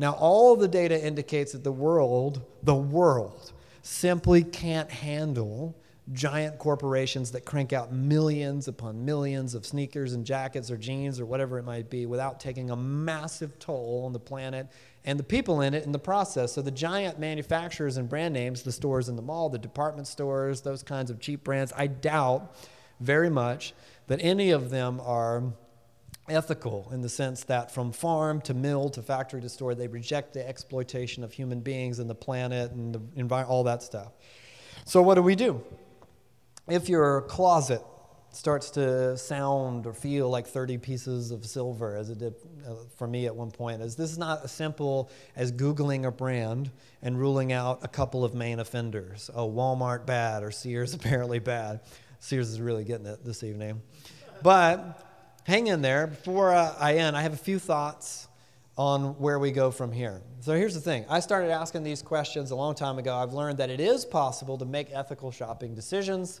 Now, 0.00 0.12
all 0.12 0.56
the 0.56 0.66
data 0.66 0.98
indicates 0.98 1.52
that 1.52 1.62
the 1.62 1.70
world, 1.70 2.40
the 2.62 2.74
world, 2.74 3.52
simply 3.82 4.42
can't 4.42 4.90
handle 4.90 5.76
giant 6.14 6.58
corporations 6.58 7.32
that 7.32 7.44
crank 7.44 7.74
out 7.74 7.92
millions 7.92 8.66
upon 8.66 9.04
millions 9.04 9.54
of 9.54 9.66
sneakers 9.66 10.14
and 10.14 10.24
jackets 10.24 10.70
or 10.70 10.78
jeans 10.78 11.20
or 11.20 11.26
whatever 11.26 11.58
it 11.58 11.64
might 11.64 11.90
be 11.90 12.06
without 12.06 12.40
taking 12.40 12.70
a 12.70 12.76
massive 12.76 13.58
toll 13.58 14.04
on 14.06 14.14
the 14.14 14.18
planet 14.18 14.68
and 15.04 15.18
the 15.18 15.22
people 15.22 15.60
in 15.60 15.74
it 15.74 15.84
in 15.84 15.92
the 15.92 15.98
process. 15.98 16.54
So 16.54 16.62
the 16.62 16.70
giant 16.70 17.18
manufacturers 17.18 17.98
and 17.98 18.08
brand 18.08 18.32
names, 18.32 18.62
the 18.62 18.72
stores 18.72 19.10
in 19.10 19.16
the 19.16 19.22
mall, 19.22 19.50
the 19.50 19.58
department 19.58 20.06
stores, 20.06 20.62
those 20.62 20.82
kinds 20.82 21.10
of 21.10 21.20
cheap 21.20 21.44
brands, 21.44 21.74
I 21.76 21.88
doubt 21.88 22.56
very 23.00 23.28
much 23.28 23.74
that 24.06 24.18
any 24.22 24.50
of 24.50 24.70
them 24.70 24.98
are 25.04 25.52
ethical 26.30 26.88
in 26.92 27.02
the 27.02 27.08
sense 27.08 27.44
that 27.44 27.72
from 27.72 27.92
farm 27.92 28.40
to 28.42 28.54
mill 28.54 28.88
to 28.90 29.02
factory 29.02 29.40
to 29.40 29.48
store, 29.48 29.74
they 29.74 29.88
reject 29.88 30.32
the 30.32 30.46
exploitation 30.46 31.24
of 31.24 31.32
human 31.32 31.60
beings 31.60 31.98
and 31.98 32.08
the 32.08 32.14
planet 32.14 32.72
and 32.72 32.94
the 32.94 33.00
environment, 33.16 33.50
all 33.50 33.64
that 33.64 33.82
stuff. 33.82 34.12
So 34.84 35.02
what 35.02 35.16
do 35.16 35.22
we 35.22 35.34
do? 35.34 35.62
If 36.68 36.88
your 36.88 37.22
closet 37.22 37.82
starts 38.32 38.70
to 38.70 39.16
sound 39.16 39.86
or 39.86 39.92
feel 39.92 40.30
like 40.30 40.46
30 40.46 40.78
pieces 40.78 41.30
of 41.30 41.44
silver, 41.44 41.96
as 41.96 42.10
it 42.10 42.18
did 42.18 42.34
uh, 42.66 42.74
for 42.96 43.06
me 43.06 43.26
at 43.26 43.34
one 43.34 43.50
point. 43.50 43.82
As 43.82 43.96
this 43.96 44.10
is 44.10 44.18
not 44.18 44.44
as 44.44 44.52
simple 44.52 45.10
as 45.36 45.52
Googling 45.52 46.06
a 46.06 46.12
brand 46.12 46.70
and 47.02 47.18
ruling 47.18 47.52
out 47.52 47.80
a 47.82 47.88
couple 47.88 48.24
of 48.24 48.34
main 48.34 48.60
offenders. 48.60 49.30
Oh, 49.34 49.50
Walmart 49.50 50.06
bad 50.06 50.42
or 50.42 50.50
Sears 50.50 50.94
apparently 50.94 51.38
bad. 51.38 51.80
Sears 52.20 52.50
is 52.50 52.60
really 52.60 52.84
getting 52.84 53.06
it 53.06 53.24
this 53.24 53.42
evening. 53.42 53.82
But 54.42 55.09
hang 55.50 55.66
in 55.66 55.82
there. 55.82 56.06
Before 56.06 56.52
uh, 56.54 56.74
I 56.78 56.94
end, 56.94 57.16
I 57.16 57.22
have 57.22 57.34
a 57.34 57.38
few 57.38 57.58
thoughts 57.58 58.28
on 58.78 59.18
where 59.18 59.38
we 59.38 59.50
go 59.50 59.70
from 59.70 59.92
here. 59.92 60.22
So 60.40 60.54
here's 60.54 60.74
the 60.74 60.80
thing 60.80 61.04
I 61.08 61.20
started 61.20 61.50
asking 61.50 61.82
these 61.82 62.00
questions 62.02 62.50
a 62.50 62.56
long 62.56 62.74
time 62.74 62.98
ago. 62.98 63.14
I've 63.14 63.34
learned 63.34 63.58
that 63.58 63.68
it 63.68 63.80
is 63.80 64.04
possible 64.04 64.56
to 64.58 64.64
make 64.64 64.88
ethical 64.92 65.30
shopping 65.30 65.74
decisions 65.74 66.40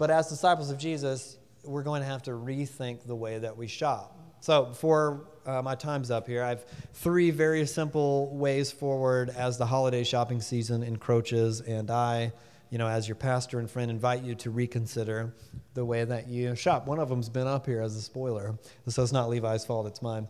but 0.00 0.10
as 0.10 0.28
disciples 0.30 0.70
of 0.70 0.78
Jesus, 0.78 1.36
we're 1.62 1.82
going 1.82 2.00
to 2.00 2.06
have 2.06 2.22
to 2.22 2.30
rethink 2.30 3.04
the 3.04 3.14
way 3.14 3.38
that 3.38 3.54
we 3.54 3.66
shop. 3.66 4.18
So, 4.40 4.64
before 4.64 5.26
uh, 5.44 5.60
my 5.60 5.74
time's 5.74 6.10
up 6.10 6.26
here, 6.26 6.42
I 6.42 6.48
have 6.48 6.64
three 6.94 7.30
very 7.30 7.66
simple 7.66 8.34
ways 8.34 8.72
forward 8.72 9.28
as 9.28 9.58
the 9.58 9.66
holiday 9.66 10.02
shopping 10.02 10.40
season 10.40 10.82
encroaches, 10.82 11.60
and 11.60 11.90
I, 11.90 12.32
you 12.70 12.78
know, 12.78 12.88
as 12.88 13.08
your 13.08 13.16
pastor 13.16 13.58
and 13.58 13.70
friend, 13.70 13.90
invite 13.90 14.22
you 14.22 14.34
to 14.36 14.50
reconsider 14.50 15.34
the 15.74 15.84
way 15.84 16.04
that 16.04 16.28
you 16.28 16.54
shop. 16.54 16.86
One 16.86 16.98
of 16.98 17.08
them's 17.08 17.28
been 17.28 17.46
up 17.46 17.66
here 17.66 17.82
as 17.82 17.96
a 17.96 18.02
spoiler, 18.02 18.58
so 18.86 19.02
it's 19.02 19.12
not 19.12 19.28
Levi's 19.28 19.64
fault, 19.64 19.86
it's 19.86 20.00
mine. 20.00 20.28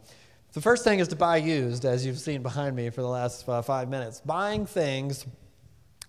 The 0.52 0.60
first 0.60 0.82
thing 0.82 0.98
is 0.98 1.08
to 1.08 1.16
buy 1.16 1.36
used, 1.36 1.84
as 1.84 2.04
you've 2.04 2.18
seen 2.18 2.42
behind 2.42 2.74
me 2.74 2.90
for 2.90 3.02
the 3.02 3.08
last 3.08 3.48
uh, 3.48 3.62
five 3.62 3.88
minutes. 3.88 4.20
Buying 4.20 4.66
things 4.66 5.26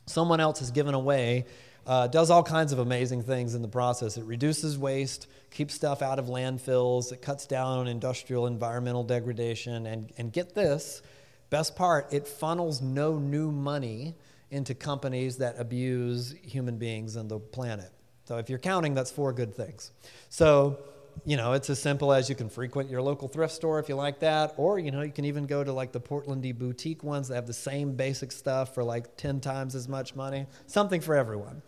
someone 0.08 0.40
else 0.40 0.60
has 0.60 0.72
given 0.72 0.96
away 0.96 1.46
uh, 1.86 2.08
does 2.08 2.30
all 2.30 2.44
kinds 2.44 2.72
of 2.72 2.80
amazing 2.80 3.24
things 3.24 3.56
in 3.56 3.62
the 3.62 3.68
process. 3.68 4.18
It 4.18 4.24
reduces 4.24 4.78
waste, 4.78 5.28
keeps 5.52 5.74
stuff 5.74 6.02
out 6.02 6.20
of 6.20 6.26
landfills, 6.26 7.12
it 7.12 7.22
cuts 7.22 7.46
down 7.46 7.80
on 7.80 7.88
industrial 7.88 8.48
environmental 8.48 9.04
degradation, 9.04 9.86
and, 9.86 10.12
and 10.18 10.32
get 10.32 10.56
this 10.56 11.02
best 11.50 11.76
part, 11.76 12.12
it 12.14 12.28
funnels 12.28 12.82
no 12.82 13.18
new 13.20 13.52
money 13.52 14.16
into 14.52 14.76
companies 14.76 15.38
that 15.38 15.56
abuse 15.58 16.36
human 16.44 16.78
beings 16.78 17.16
and 17.16 17.30
the 17.30 17.40
planet. 17.40 17.92
So 18.26 18.38
if 18.38 18.50
you're 18.50 18.60
counting, 18.60 18.94
that's 18.94 19.12
four 19.12 19.34
good 19.34 19.56
things. 19.56 19.92
So 20.30 20.78
you 21.26 21.38
know, 21.38 21.54
it's 21.54 21.70
as 21.70 21.82
simple 21.82 22.12
as 22.14 22.30
you 22.30 22.36
can 22.36 22.50
frequent 22.50 22.90
your 22.90 23.02
local 23.02 23.28
thrift 23.28 23.54
store 23.54 23.80
if 23.80 23.90
you 23.90 23.96
like 23.96 24.20
that, 24.20 24.54
or 24.58 24.80
you 24.80 24.92
know, 24.92 25.02
you 25.02 25.12
can 25.12 25.26
even 25.26 25.46
go 25.46 25.64
to 25.64 25.72
like 25.72 25.92
the 25.92 26.00
Portlandy 26.00 26.58
boutique 26.58 27.04
ones 27.04 27.28
that 27.28 27.36
have 27.36 27.48
the 27.48 27.54
same 27.54 27.96
basic 27.96 28.32
stuff 28.32 28.74
for 28.74 28.84
like 28.84 29.18
ten 29.18 29.40
times 29.40 29.76
as 29.76 29.88
much 29.88 30.16
money. 30.16 30.46
Something 30.68 31.02
for 31.02 31.16
everyone. 31.16 31.62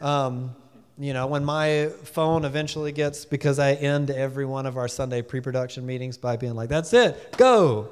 Um, 0.00 0.54
you 0.98 1.12
know, 1.12 1.26
when 1.26 1.44
my 1.44 1.90
phone 2.04 2.44
eventually 2.44 2.92
gets 2.92 3.24
because 3.24 3.58
I 3.58 3.74
end 3.74 4.10
every 4.10 4.44
one 4.44 4.66
of 4.66 4.76
our 4.76 4.88
Sunday 4.88 5.22
pre-production 5.22 5.86
meetings 5.86 6.18
by 6.18 6.36
being 6.36 6.54
like, 6.54 6.68
"That's 6.68 6.92
it, 6.92 7.36
go." 7.36 7.88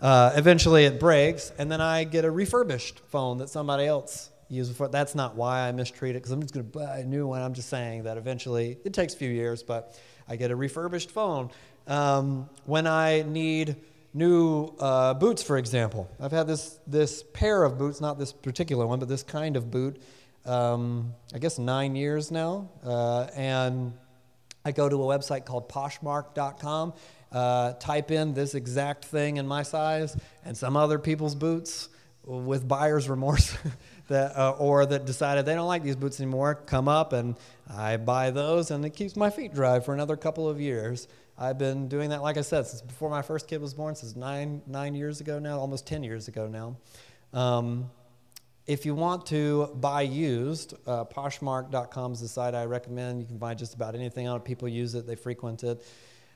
Uh, 0.00 0.32
eventually, 0.36 0.84
it 0.84 1.00
breaks, 1.00 1.52
and 1.58 1.70
then 1.70 1.80
I 1.80 2.04
get 2.04 2.24
a 2.24 2.30
refurbished 2.30 3.00
phone 3.08 3.38
that 3.38 3.48
somebody 3.48 3.86
else 3.86 4.30
used 4.48 4.70
before. 4.70 4.88
That's 4.88 5.14
not 5.14 5.36
why 5.36 5.68
I 5.68 5.72
mistreat 5.72 6.16
it 6.16 6.18
because 6.18 6.32
I'm 6.32 6.40
just 6.40 6.54
going 6.54 6.66
to 6.66 6.78
buy 6.78 6.98
a 6.98 7.04
new 7.04 7.26
one. 7.26 7.42
I'm 7.42 7.54
just 7.54 7.68
saying 7.68 8.04
that 8.04 8.16
eventually 8.16 8.78
it 8.84 8.92
takes 8.92 9.14
a 9.14 9.16
few 9.16 9.30
years, 9.30 9.62
but 9.62 9.98
I 10.28 10.36
get 10.36 10.50
a 10.50 10.56
refurbished 10.56 11.10
phone. 11.10 11.50
Um, 11.86 12.48
when 12.64 12.86
I 12.86 13.22
need 13.22 13.76
new 14.12 14.74
uh, 14.80 15.14
boots, 15.14 15.42
for 15.42 15.58
example, 15.58 16.08
I've 16.20 16.32
had 16.32 16.46
this, 16.46 16.78
this 16.86 17.22
pair 17.32 17.64
of 17.64 17.78
boots, 17.78 18.00
not 18.00 18.18
this 18.18 18.32
particular 18.32 18.86
one, 18.86 18.98
but 18.98 19.08
this 19.08 19.22
kind 19.22 19.56
of 19.56 19.70
boot, 19.70 20.00
um, 20.44 21.14
I 21.34 21.38
guess 21.38 21.58
nine 21.58 21.96
years 21.96 22.30
now. 22.30 22.68
Uh, 22.84 23.28
and 23.36 23.92
I 24.64 24.72
go 24.72 24.88
to 24.88 24.96
a 24.96 25.18
website 25.18 25.44
called 25.44 25.68
poshmark.com, 25.68 26.94
uh, 27.32 27.72
type 27.74 28.10
in 28.10 28.34
this 28.34 28.54
exact 28.54 29.04
thing 29.04 29.36
in 29.36 29.46
my 29.46 29.62
size 29.62 30.16
and 30.44 30.56
some 30.56 30.76
other 30.76 30.98
people's 30.98 31.34
boots 31.34 31.88
with 32.24 32.66
buyer's 32.66 33.08
remorse. 33.08 33.56
that, 34.08 34.36
uh, 34.36 34.52
or 34.52 34.86
that 34.86 35.04
decided 35.04 35.46
they 35.46 35.54
don't 35.54 35.66
like 35.66 35.82
these 35.82 35.96
boots 35.96 36.20
anymore 36.20 36.54
come 36.54 36.88
up 36.88 37.12
and 37.12 37.36
I 37.68 37.96
buy 37.96 38.30
those 38.30 38.70
and 38.70 38.84
it 38.84 38.90
keeps 38.90 39.16
my 39.16 39.30
feet 39.30 39.52
dry 39.54 39.80
for 39.80 39.94
another 39.94 40.16
couple 40.16 40.48
of 40.48 40.60
years. 40.60 41.08
I've 41.38 41.58
been 41.58 41.88
doing 41.88 42.10
that, 42.10 42.22
like 42.22 42.38
I 42.38 42.42
said, 42.42 42.66
since 42.66 42.80
before 42.80 43.10
my 43.10 43.22
first 43.22 43.46
kid 43.46 43.60
was 43.60 43.74
born, 43.74 43.94
since 43.94 44.16
nine, 44.16 44.62
nine 44.66 44.94
years 44.94 45.20
ago 45.20 45.38
now, 45.38 45.58
almost 45.58 45.86
10 45.86 46.02
years 46.02 46.28
ago 46.28 46.46
now. 46.46 46.76
Um, 47.38 47.90
if 48.66 48.86
you 48.86 48.94
want 48.94 49.26
to 49.26 49.66
buy 49.74 50.02
used, 50.02 50.74
uh, 50.86 51.04
Poshmark.com 51.04 52.12
is 52.12 52.20
the 52.20 52.28
site 52.28 52.54
I 52.54 52.64
recommend. 52.64 53.20
You 53.20 53.26
can 53.26 53.38
find 53.38 53.58
just 53.58 53.74
about 53.74 53.94
anything 53.94 54.26
on 54.26 54.36
it. 54.38 54.44
People 54.44 54.66
use 54.66 54.94
it, 54.94 55.06
they 55.06 55.14
frequent 55.14 55.62
it. 55.62 55.84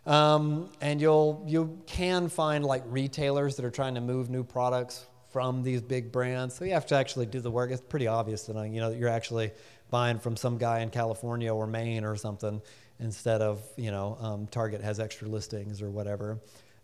Um, 0.07 0.71
and 0.81 1.01
you'll, 1.01 1.45
you 1.47 1.79
can 1.87 2.29
find 2.29 2.65
like 2.65 2.83
retailers 2.87 3.57
that 3.57 3.65
are 3.65 3.71
trying 3.71 3.95
to 3.97 4.01
move 4.01 4.31
new 4.31 4.43
products 4.43 5.07
from 5.31 5.63
these 5.63 5.81
big 5.81 6.13
brands. 6.13 6.55
So 6.55 6.65
you 6.65 6.73
have 6.73 6.87
to 6.87 6.97
actually 6.97 7.27
do 7.27 7.41
the 7.41 7.51
work. 7.51 7.71
It's 7.71 7.81
pretty 7.81 8.07
obvious 8.07 8.43
that 8.45 8.69
you 8.69 8.81
know 8.81 8.91
that 8.91 8.99
you're 8.99 9.09
actually 9.09 9.53
buying 9.91 10.19
from 10.19 10.37
some 10.37 10.59
guy 10.59 10.81
in 10.81 10.91
California 10.91 11.53
or 11.53 11.67
Maine 11.67 12.05
or 12.05 12.17
something 12.17 12.61
instead 12.99 13.41
of 13.41 13.63
you 13.77 13.91
know 13.91 14.17
um, 14.21 14.47
Target 14.49 14.83
has 14.83 15.01
extra 15.01 15.29
listings 15.29 15.83
or 15.83 15.91
whatever. 15.91 16.39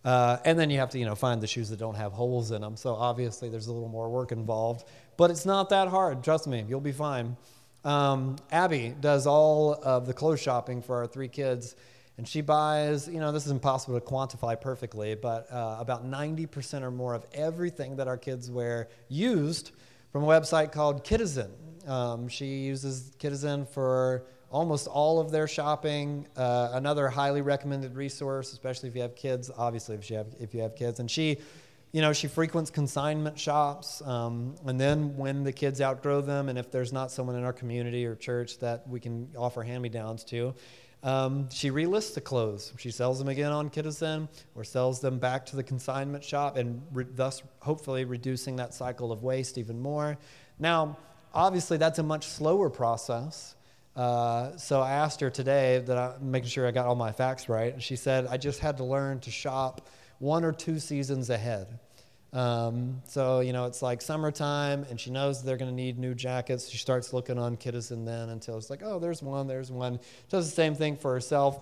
Uh, 0.05 0.39
and 0.45 0.57
then 0.57 0.71
you 0.71 0.79
have 0.79 0.91
to 0.91 0.99
you 0.99 1.05
know 1.05 1.17
find 1.17 1.43
the 1.43 1.47
shoes 1.47 1.69
that 1.71 1.79
don't 1.79 1.97
have 1.97 2.13
holes 2.13 2.53
in 2.53 2.63
them. 2.63 2.77
So 2.77 2.95
obviously 2.95 3.49
there's 3.49 3.67
a 3.67 3.73
little 3.73 3.89
more 3.89 4.09
work 4.09 4.33
involved, 4.33 4.87
but 5.17 5.31
it's 5.31 5.47
not 5.47 5.71
that 5.71 5.89
hard. 5.89 6.23
Trust 6.23 6.47
me, 6.47 6.65
you'll 6.69 6.81
be 6.81 6.93
fine. 6.93 7.37
Um, 7.85 8.37
Abby 8.51 8.95
does 9.01 9.27
all 9.27 9.75
of 9.75 10.07
the 10.07 10.13
clothes 10.13 10.41
shopping 10.41 10.83
for 10.83 10.97
our 10.97 11.07
three 11.07 11.29
kids 11.29 11.77
and 12.19 12.27
she 12.27 12.41
buys, 12.41 13.09
you 13.09 13.21
know, 13.21 13.31
this 13.31 13.45
is 13.45 13.53
impossible 13.53 13.99
to 14.01 14.05
quantify 14.05 14.59
perfectly, 14.59 15.15
but 15.15 15.51
uh, 15.53 15.77
about 15.79 16.11
90% 16.11 16.83
or 16.83 16.91
more 16.91 17.15
of 17.15 17.27
everything 17.35 17.97
that 17.97 18.09
our 18.09 18.17
kids 18.17 18.51
wear 18.51 18.89
used 19.09 19.73
from 20.13 20.25
a 20.25 20.27
website 20.27 20.73
called 20.73 21.05
Kidizen. 21.05 21.51
Um, 21.87 22.29
she 22.29 22.47
uses 22.47 23.13
Kidizen 23.19 23.69
for 23.69 24.25
almost 24.51 24.87
all 24.87 25.21
of 25.21 25.31
their 25.31 25.47
shopping. 25.47 26.27
Uh, 26.37 26.71
another 26.73 27.09
highly 27.09 27.43
recommended 27.43 27.95
resource, 27.95 28.53
especially 28.53 28.89
if 28.89 28.97
you 28.97 29.03
have 29.03 29.15
kids. 29.15 29.51
Obviously, 29.57 29.95
if 29.95 30.11
you 30.11 30.17
have 30.17 30.29
if 30.41 30.55
you 30.55 30.63
have 30.63 30.75
kids, 30.75 31.01
and 31.01 31.11
she, 31.11 31.39
you 31.93 32.01
know, 32.01 32.13
she 32.13 32.29
frequents 32.29 32.71
consignment 32.71 33.39
shops. 33.39 34.01
Um, 34.03 34.55
and 34.65 34.81
then 34.81 35.17
when 35.17 35.45
the 35.45 35.53
kids 35.53 35.81
outgrow 35.81 36.23
them, 36.23 36.49
and 36.49 36.59
if 36.59 36.71
there's 36.71 36.93
not 36.93 37.11
someone 37.11 37.37
in 37.37 37.45
our 37.45 37.53
community 37.53 38.07
or 38.07 38.15
church 38.15 38.59
that 38.61 38.89
we 38.89 39.01
can 39.01 39.29
offer 39.37 39.63
hand-me-downs 39.63 40.25
to, 40.25 40.55
um, 41.07 41.49
she 41.51 41.71
relists 41.71 42.15
the 42.15 42.21
clothes. 42.21 42.73
She 42.79 42.91
sells 42.91 43.21
them 43.21 43.29
again 43.29 43.53
on 43.53 43.71
Kidizen 43.71 44.29
or 44.57 44.65
sells 44.65 45.01
them 45.01 45.21
back 45.21 45.47
to 45.47 45.57
the 45.57 45.63
consignment 45.63 46.25
shop 46.25 46.57
and 46.57 46.83
re- 46.93 47.07
thus 47.09 47.45
hopefully 47.61 48.05
reducing 48.05 48.57
that 48.57 48.75
cycle 48.75 49.13
of 49.13 49.23
waste 49.23 49.57
even 49.57 49.81
more. 49.81 50.19
Now, 50.59 50.99
obviously, 51.33 51.77
that's 51.77 52.01
a 52.01 52.03
much 52.03 52.27
slower 52.27 52.69
process. 52.69 53.55
Uh, 53.95 54.57
so 54.57 54.81
I 54.81 54.95
asked 54.95 55.21
her 55.21 55.31
today 55.31 55.79
that 55.87 55.97
I'm 55.97 56.33
making 56.33 56.49
sure 56.49 56.67
I 56.67 56.73
got 56.73 56.87
all 56.87 56.97
my 56.97 57.13
facts 57.13 57.49
right. 57.49 57.73
And 57.73 57.81
she 57.81 57.95
said, 57.95 58.27
I 58.27 58.37
just 58.37 58.59
had 58.59 58.79
to 58.79 58.85
learn 58.85 59.21
to 59.21 59.31
shop 59.31 59.89
one 60.19 60.45
or 60.45 60.51
two 60.51 60.81
seasons 60.81 61.31
ahead. 61.31 61.79
Um, 62.37 63.01
so, 63.07 63.41
you 63.41 63.55
know, 63.55 63.65
it's 63.65 63.81
like 63.81 64.03
summertime 64.03 64.85
and 64.91 65.01
she 65.01 65.11
knows 65.11 65.43
they're 65.43 65.57
going 65.57 65.71
to 65.71 65.75
need 65.75 65.99
new 65.99 66.15
jackets. 66.15 66.69
She 66.69 66.77
starts 66.77 67.15
looking 67.15 67.39
on 67.39 67.57
Kidizen 67.57 68.05
then 68.05 68.29
until 68.29 68.59
it's 68.59 68.69
like, 68.69 68.83
oh, 68.85 68.99
there's 68.99 69.23
one, 69.23 69.47
there's 69.47 69.73
one. 69.73 69.99
Does 70.29 70.51
the 70.51 70.55
same 70.55 70.75
thing 70.75 70.99
for 70.99 71.15
herself. 71.15 71.59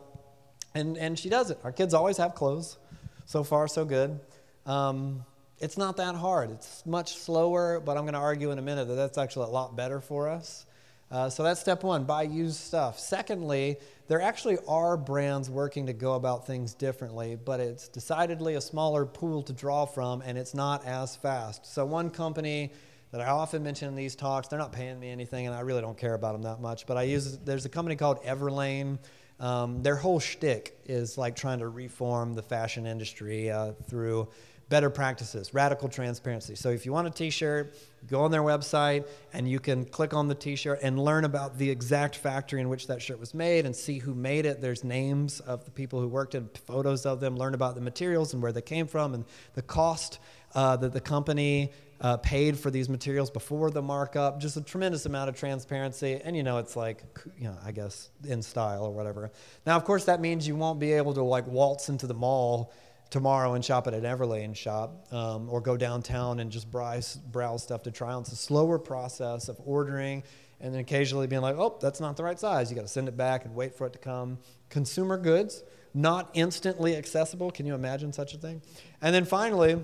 And, 0.75 0.99
and 0.99 1.17
she 1.17 1.29
does 1.29 1.53
it. 1.53 1.61
Our 1.63 1.71
kids 1.71 1.95
always 1.95 2.17
have 2.17 2.35
clothes. 2.35 2.77
So 3.25 3.45
far, 3.45 3.69
so 3.69 3.85
good. 3.85 4.19
Um, 4.67 5.25
it's 5.61 5.79
not 5.79 5.97
that 5.99 6.17
hard. 6.17 6.51
It's 6.51 6.85
much 6.85 7.15
slower, 7.19 7.79
but 7.79 7.97
I'm 7.97 8.03
going 8.03 8.15
to 8.15 8.19
argue 8.19 8.51
in 8.51 8.59
a 8.59 8.63
minute 8.63 8.89
that 8.89 8.95
that's 8.95 9.17
actually 9.17 9.47
a 9.47 9.53
lot 9.53 9.77
better 9.77 10.01
for 10.01 10.29
us. 10.29 10.67
Uh, 11.11 11.29
so 11.29 11.43
that's 11.43 11.61
step 11.61 11.83
one 11.83 12.05
buy 12.05 12.23
used 12.23 12.57
stuff. 12.57 12.99
Secondly, 12.99 13.77
there 14.09 14.21
actually 14.21 14.59
are 14.67 14.97
brands 14.97 15.49
working 15.49 15.87
to 15.87 15.93
go 15.93 16.15
about 16.15 16.47
things 16.47 16.75
differently, 16.75 17.37
but 17.37 17.61
it's 17.61 17.89
decidedly 17.89 18.55
a 18.55 18.61
smaller 18.61 19.07
pool 19.07 19.43
to 19.43 19.53
draw 19.53 19.87
from 19.87 20.23
and 20.23 20.37
it's 20.37 20.55
not 20.55 20.85
as 20.85 21.17
fast. 21.17 21.67
So, 21.67 21.85
one 21.87 22.11
company 22.11 22.73
that 23.13 23.21
I 23.21 23.27
often 23.27 23.63
mention 23.63 23.89
in 23.89 23.95
these 23.95 24.17
talks, 24.17 24.49
they're 24.49 24.59
not 24.59 24.73
paying 24.73 24.99
me 24.99 25.11
anything 25.11 25.47
and 25.47 25.55
I 25.55 25.61
really 25.61 25.81
don't 25.81 25.97
care 25.97 26.15
about 26.15 26.33
them 26.33 26.43
that 26.43 26.61
much, 26.61 26.87
but 26.87 26.97
I 26.97 27.05
use 27.05 27.39
there's 27.39 27.65
a 27.65 27.69
company 27.69 27.97
called 27.97 28.23
Everlane. 28.25 28.99
Um, 29.41 29.83
their 29.83 29.97
whole 29.97 30.21
shtick 30.21 30.79
is 30.85 31.19
like 31.19 31.37
trying 31.37 31.59
to 31.59 31.69
reform 31.69 32.35
the 32.35 32.43
fashion 32.43 32.87
industry 32.87 33.51
uh, 33.51 33.73
through 33.89 34.29
better 34.69 34.91
practices, 34.91 35.53
radical 35.53 35.89
transparency. 35.89 36.55
So 36.55 36.71
if 36.71 36.87
you 36.87 36.93
want 36.93 37.07
a 37.07 37.11
t-shirt, 37.11 37.75
go 38.07 38.23
on 38.23 38.31
their 38.31 38.43
website 38.43 39.07
and 39.33 39.49
you 39.49 39.61
can 39.61 39.85
click 39.85 40.15
on 40.15 40.29
the 40.29 40.35
t-shirt 40.35 40.81
and 40.83 40.99
learn 40.99 41.25
about 41.25 41.59
the 41.59 41.69
exact 41.69 42.17
factory 42.17 42.61
in 42.61 42.69
which 42.69 42.87
that 42.87 43.03
shirt 43.03 43.21
was 43.21 43.35
made 43.35 43.67
and 43.67 43.75
see 43.75 43.99
who 43.99 44.15
made 44.15 44.47
it. 44.47 44.61
There's 44.61 44.85
names 44.85 45.41
of 45.41 45.65
the 45.65 45.71
people 45.71 46.01
who 46.01 46.09
worked 46.09 46.35
in 46.35 46.49
photos 46.67 47.07
of 47.07 47.21
them, 47.21 47.37
learn 47.37 47.55
about 47.55 47.75
the 47.75 47.81
materials 47.81 48.33
and 48.33 48.43
where 48.43 48.53
they 48.53 48.63
came 48.63 48.87
from 48.87 49.15
and 49.15 49.25
the 49.55 49.63
cost 49.63 50.19
uh, 50.55 50.77
that 50.77 50.93
the 50.93 51.01
company 51.01 51.73
uh, 52.01 52.17
paid 52.19 52.59
for 52.59 52.71
these 52.71 52.89
materials 52.89 53.31
before 53.31 53.71
the 53.71 53.83
markup. 53.83 54.41
Just 54.41 54.57
a 54.57 54.63
tremendous 54.63 55.07
amount 55.07 55.29
of 55.29 55.37
transparency. 55.37 56.21
And 56.23 56.37
you 56.37 56.43
know, 56.43 56.59
it's 56.59 56.77
like, 56.77 57.03
you 57.39 57.49
know, 57.49 57.57
I 57.65 57.73
guess 57.73 58.11
in 58.27 58.43
style 58.43 58.85
or 58.85 58.93
whatever. 58.93 59.31
Now, 59.67 59.77
of 59.77 59.85
course, 59.85 60.05
that 60.05 60.21
means 60.21 60.47
you 60.47 60.57
won't 60.57 60.79
be 60.81 60.93
able 60.93 61.15
to 61.15 61.23
like 61.23 61.47
waltz 61.47 61.89
into 61.89 62.07
the 62.07 62.15
mall 62.15 62.73
tomorrow 63.11 63.55
and 63.55 63.65
shop 63.65 63.87
at 63.87 63.95
an 63.95 64.03
Everlane 64.03 64.57
shop 64.57 65.07
um, 65.13 65.49
or 65.49 65.61
go 65.61 65.77
downtown 65.77 66.41
and 66.41 66.51
just 66.51 66.71
browse, 66.71 67.17
browse 67.17 67.63
stuff 67.63 67.83
to 67.85 67.91
try 67.91 68.13
on. 68.13 68.23
It's 68.23 68.33
a 68.33 68.37
slower 68.37 68.79
process 68.79 69.49
of 69.49 69.61
ordering 69.65 70.23
and 70.61 70.73
then 70.73 70.81
occasionally 70.81 71.27
being 71.27 71.43
like, 71.43 71.57
oh, 71.57 71.77
that's 71.81 72.01
not 72.01 72.17
the 72.17 72.25
right 72.25 72.39
size. 72.39 72.71
You 72.71 72.77
got 72.77 72.83
to 72.83 72.89
send 72.89 73.09
it 73.09 73.17
back 73.17 73.45
and 73.45 73.55
wait 73.55 73.75
for 73.75 73.87
it 73.87 73.93
to 73.93 73.99
come. 73.99 74.39
Consumer 74.71 75.19
goods, 75.19 75.63
not 75.93 76.31
instantly 76.35 76.97
accessible. 76.97 77.51
Can 77.51 77.67
you 77.67 77.75
imagine 77.75 78.13
such 78.13 78.35
a 78.35 78.39
thing? 78.39 78.63
And 79.03 79.15
then 79.15 79.25
finally, 79.25 79.81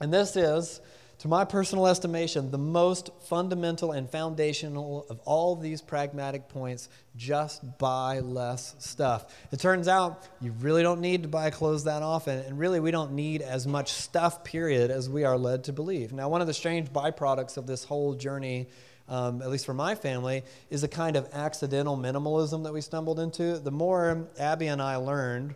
and 0.00 0.12
this 0.12 0.36
is 0.36 0.80
to 1.24 1.28
my 1.28 1.42
personal 1.42 1.86
estimation, 1.86 2.50
the 2.50 2.58
most 2.58 3.08
fundamental 3.28 3.92
and 3.92 4.10
foundational 4.10 5.06
of 5.08 5.18
all 5.20 5.56
these 5.56 5.80
pragmatic 5.80 6.50
points 6.50 6.90
just 7.16 7.78
buy 7.78 8.20
less 8.20 8.74
stuff. 8.78 9.34
It 9.50 9.58
turns 9.58 9.88
out 9.88 10.28
you 10.42 10.52
really 10.60 10.82
don't 10.82 11.00
need 11.00 11.22
to 11.22 11.28
buy 11.30 11.48
clothes 11.48 11.84
that 11.84 12.02
often, 12.02 12.40
and 12.40 12.58
really 12.58 12.78
we 12.78 12.90
don't 12.90 13.12
need 13.12 13.40
as 13.40 13.66
much 13.66 13.90
stuff, 13.90 14.44
period, 14.44 14.90
as 14.90 15.08
we 15.08 15.24
are 15.24 15.38
led 15.38 15.64
to 15.64 15.72
believe. 15.72 16.12
Now, 16.12 16.28
one 16.28 16.42
of 16.42 16.46
the 16.46 16.52
strange 16.52 16.92
byproducts 16.92 17.56
of 17.56 17.66
this 17.66 17.84
whole 17.84 18.12
journey. 18.12 18.68
Um, 19.06 19.42
at 19.42 19.50
least 19.50 19.66
for 19.66 19.74
my 19.74 19.94
family, 19.94 20.44
is 20.70 20.82
a 20.82 20.88
kind 20.88 21.14
of 21.14 21.28
accidental 21.34 21.94
minimalism 21.94 22.64
that 22.64 22.72
we 22.72 22.80
stumbled 22.80 23.20
into. 23.20 23.58
The 23.58 23.70
more 23.70 24.28
Abby 24.38 24.68
and 24.68 24.80
I 24.80 24.96
learned, 24.96 25.54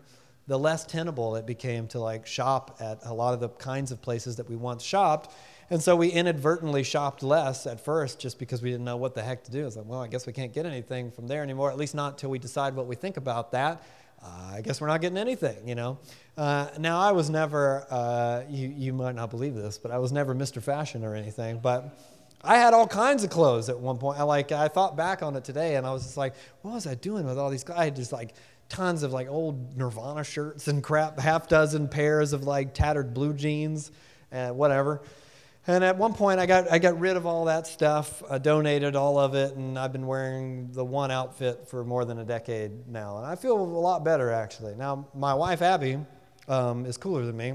the 0.48 0.58
less 0.58 0.84
tenable 0.84 1.36
it 1.36 1.46
became 1.46 1.86
to 1.88 1.98
like 1.98 2.26
shop 2.26 2.76
at 2.80 2.98
a 3.04 3.14
lot 3.14 3.32
of 3.32 3.40
the 3.40 3.48
kinds 3.48 3.90
of 3.90 4.02
places 4.02 4.36
that 4.36 4.48
we 4.50 4.56
once 4.56 4.82
shopped 4.82 5.34
and 5.70 5.82
so 5.82 5.96
we 5.96 6.08
inadvertently 6.08 6.82
shopped 6.82 7.22
less 7.22 7.66
at 7.66 7.80
first 7.80 8.18
just 8.18 8.38
because 8.38 8.62
we 8.62 8.70
didn't 8.70 8.84
know 8.84 8.96
what 8.96 9.14
the 9.14 9.22
heck 9.22 9.44
to 9.44 9.50
do. 9.50 9.66
It's 9.66 9.76
like, 9.76 9.86
well, 9.86 10.00
I 10.00 10.08
guess 10.08 10.26
we 10.26 10.32
can't 10.32 10.52
get 10.52 10.66
anything 10.66 11.10
from 11.10 11.26
there 11.26 11.42
anymore, 11.42 11.70
at 11.70 11.76
least 11.76 11.94
not 11.94 12.14
until 12.14 12.30
we 12.30 12.38
decide 12.38 12.74
what 12.74 12.86
we 12.86 12.96
think 12.96 13.16
about 13.16 13.52
that. 13.52 13.82
Uh, 14.22 14.54
I 14.54 14.60
guess 14.62 14.80
we're 14.80 14.88
not 14.88 15.00
getting 15.00 15.18
anything, 15.18 15.68
you 15.68 15.74
know. 15.74 15.98
Uh, 16.36 16.68
now, 16.78 16.98
I 16.98 17.12
was 17.12 17.30
never, 17.30 17.86
uh, 17.90 18.42
you, 18.48 18.68
you 18.68 18.92
might 18.92 19.14
not 19.14 19.30
believe 19.30 19.54
this, 19.54 19.78
but 19.78 19.90
I 19.90 19.98
was 19.98 20.10
never 20.10 20.34
Mr. 20.34 20.62
Fashion 20.62 21.04
or 21.04 21.14
anything. 21.14 21.58
But 21.58 21.96
I 22.42 22.56
had 22.56 22.74
all 22.74 22.86
kinds 22.86 23.22
of 23.22 23.30
clothes 23.30 23.68
at 23.68 23.78
one 23.78 23.98
point. 23.98 24.18
I 24.18 24.22
like, 24.24 24.52
I 24.52 24.68
thought 24.68 24.96
back 24.96 25.22
on 25.22 25.36
it 25.36 25.44
today, 25.44 25.76
and 25.76 25.86
I 25.86 25.92
was 25.92 26.02
just 26.02 26.16
like, 26.16 26.34
what 26.62 26.74
was 26.74 26.86
I 26.86 26.94
doing 26.94 27.26
with 27.26 27.38
all 27.38 27.50
these? 27.50 27.64
Guys? 27.64 27.76
I 27.78 27.84
had 27.84 27.96
just 27.96 28.12
like 28.12 28.34
tons 28.68 29.02
of 29.02 29.12
like 29.12 29.28
old 29.28 29.76
Nirvana 29.76 30.24
shirts 30.24 30.68
and 30.68 30.82
crap, 30.82 31.18
half 31.18 31.48
dozen 31.48 31.88
pairs 31.88 32.32
of 32.32 32.44
like 32.44 32.74
tattered 32.74 33.14
blue 33.14 33.34
jeans, 33.34 33.92
and 34.30 34.56
whatever. 34.56 35.02
And 35.68 35.84
at 35.84 35.98
one 35.98 36.14
point, 36.14 36.40
I 36.40 36.46
got, 36.46 36.72
I 36.72 36.78
got 36.78 36.98
rid 36.98 37.18
of 37.18 37.26
all 37.26 37.44
that 37.44 37.66
stuff. 37.66 38.22
I 38.30 38.38
donated 38.38 38.96
all 38.96 39.18
of 39.18 39.34
it, 39.34 39.54
and 39.54 39.78
I've 39.78 39.92
been 39.92 40.06
wearing 40.06 40.72
the 40.72 40.82
one 40.82 41.10
outfit 41.10 41.68
for 41.68 41.84
more 41.84 42.06
than 42.06 42.18
a 42.20 42.24
decade 42.24 42.88
now. 42.88 43.18
And 43.18 43.26
I 43.26 43.36
feel 43.36 43.54
a 43.54 43.62
lot 43.62 44.02
better, 44.02 44.30
actually. 44.30 44.74
Now, 44.76 45.06
my 45.14 45.34
wife, 45.34 45.60
Abby, 45.60 45.98
um, 46.48 46.86
is 46.86 46.96
cooler 46.96 47.26
than 47.26 47.36
me. 47.36 47.52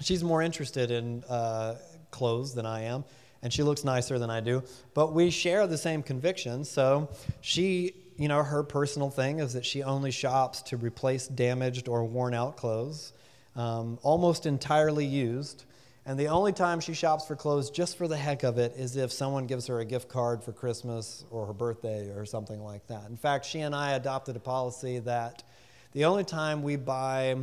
She's 0.00 0.24
more 0.24 0.42
interested 0.42 0.90
in 0.90 1.22
uh, 1.28 1.76
clothes 2.10 2.56
than 2.56 2.66
I 2.66 2.82
am, 2.82 3.04
and 3.40 3.52
she 3.52 3.62
looks 3.62 3.84
nicer 3.84 4.18
than 4.18 4.28
I 4.28 4.40
do. 4.40 4.64
But 4.92 5.14
we 5.14 5.30
share 5.30 5.68
the 5.68 5.78
same 5.78 6.02
convictions. 6.02 6.68
So 6.68 7.08
she, 7.40 7.92
you 8.16 8.26
know, 8.26 8.42
her 8.42 8.64
personal 8.64 9.10
thing 9.10 9.38
is 9.38 9.52
that 9.52 9.64
she 9.64 9.84
only 9.84 10.10
shops 10.10 10.60
to 10.62 10.76
replace 10.76 11.28
damaged 11.28 11.86
or 11.86 12.04
worn 12.04 12.34
out 12.34 12.56
clothes, 12.56 13.12
um, 13.54 14.00
almost 14.02 14.44
entirely 14.44 15.06
used. 15.06 15.66
And 16.04 16.18
the 16.18 16.28
only 16.28 16.52
time 16.52 16.80
she 16.80 16.94
shops 16.94 17.26
for 17.26 17.36
clothes 17.36 17.70
just 17.70 17.96
for 17.96 18.08
the 18.08 18.16
heck 18.16 18.42
of 18.42 18.58
it 18.58 18.74
is 18.76 18.96
if 18.96 19.12
someone 19.12 19.46
gives 19.46 19.68
her 19.68 19.78
a 19.78 19.84
gift 19.84 20.08
card 20.08 20.42
for 20.42 20.52
Christmas 20.52 21.24
or 21.30 21.46
her 21.46 21.52
birthday 21.52 22.08
or 22.08 22.26
something 22.26 22.60
like 22.62 22.86
that. 22.88 23.08
In 23.08 23.16
fact, 23.16 23.46
she 23.46 23.60
and 23.60 23.74
I 23.74 23.92
adopted 23.92 24.34
a 24.34 24.40
policy 24.40 24.98
that 25.00 25.44
the 25.92 26.06
only 26.06 26.24
time 26.24 26.62
we 26.64 26.74
buy 26.74 27.36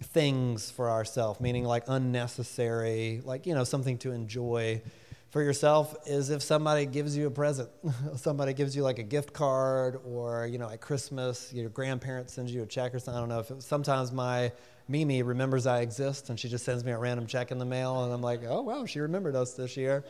things 0.00 0.70
for 0.70 0.88
ourselves, 0.88 1.40
meaning 1.40 1.64
like 1.64 1.84
unnecessary, 1.88 3.20
like, 3.24 3.46
you 3.46 3.54
know, 3.54 3.64
something 3.64 3.98
to 3.98 4.12
enjoy 4.12 4.80
for 5.30 5.42
yourself, 5.42 5.96
is 6.06 6.30
if 6.30 6.40
somebody 6.40 6.86
gives 6.86 7.16
you 7.16 7.26
a 7.26 7.30
present. 7.30 7.68
somebody 8.16 8.52
gives 8.52 8.76
you 8.76 8.84
like 8.84 9.00
a 9.00 9.02
gift 9.02 9.32
card 9.32 9.98
or, 10.04 10.46
you 10.46 10.58
know, 10.58 10.70
at 10.70 10.80
Christmas, 10.80 11.52
your 11.52 11.68
grandparents 11.68 12.34
send 12.34 12.48
you 12.48 12.62
a 12.62 12.66
check 12.66 12.94
or 12.94 13.00
something. 13.00 13.16
I 13.16 13.20
don't 13.20 13.28
know 13.28 13.40
if 13.40 13.50
it, 13.50 13.62
sometimes 13.62 14.12
my 14.12 14.52
Mimi 14.88 15.22
remembers 15.22 15.66
I 15.66 15.80
exist 15.80 16.30
and 16.30 16.40
she 16.40 16.48
just 16.48 16.64
sends 16.64 16.84
me 16.84 16.92
a 16.92 16.98
random 16.98 17.26
check 17.26 17.50
in 17.50 17.58
the 17.58 17.64
mail 17.64 18.04
and 18.04 18.12
I'm 18.12 18.22
like, 18.22 18.40
oh, 18.48 18.62
wow, 18.62 18.86
she 18.86 19.00
remembered 19.00 19.36
us 19.36 19.52
this 19.52 19.76
year. 19.76 20.04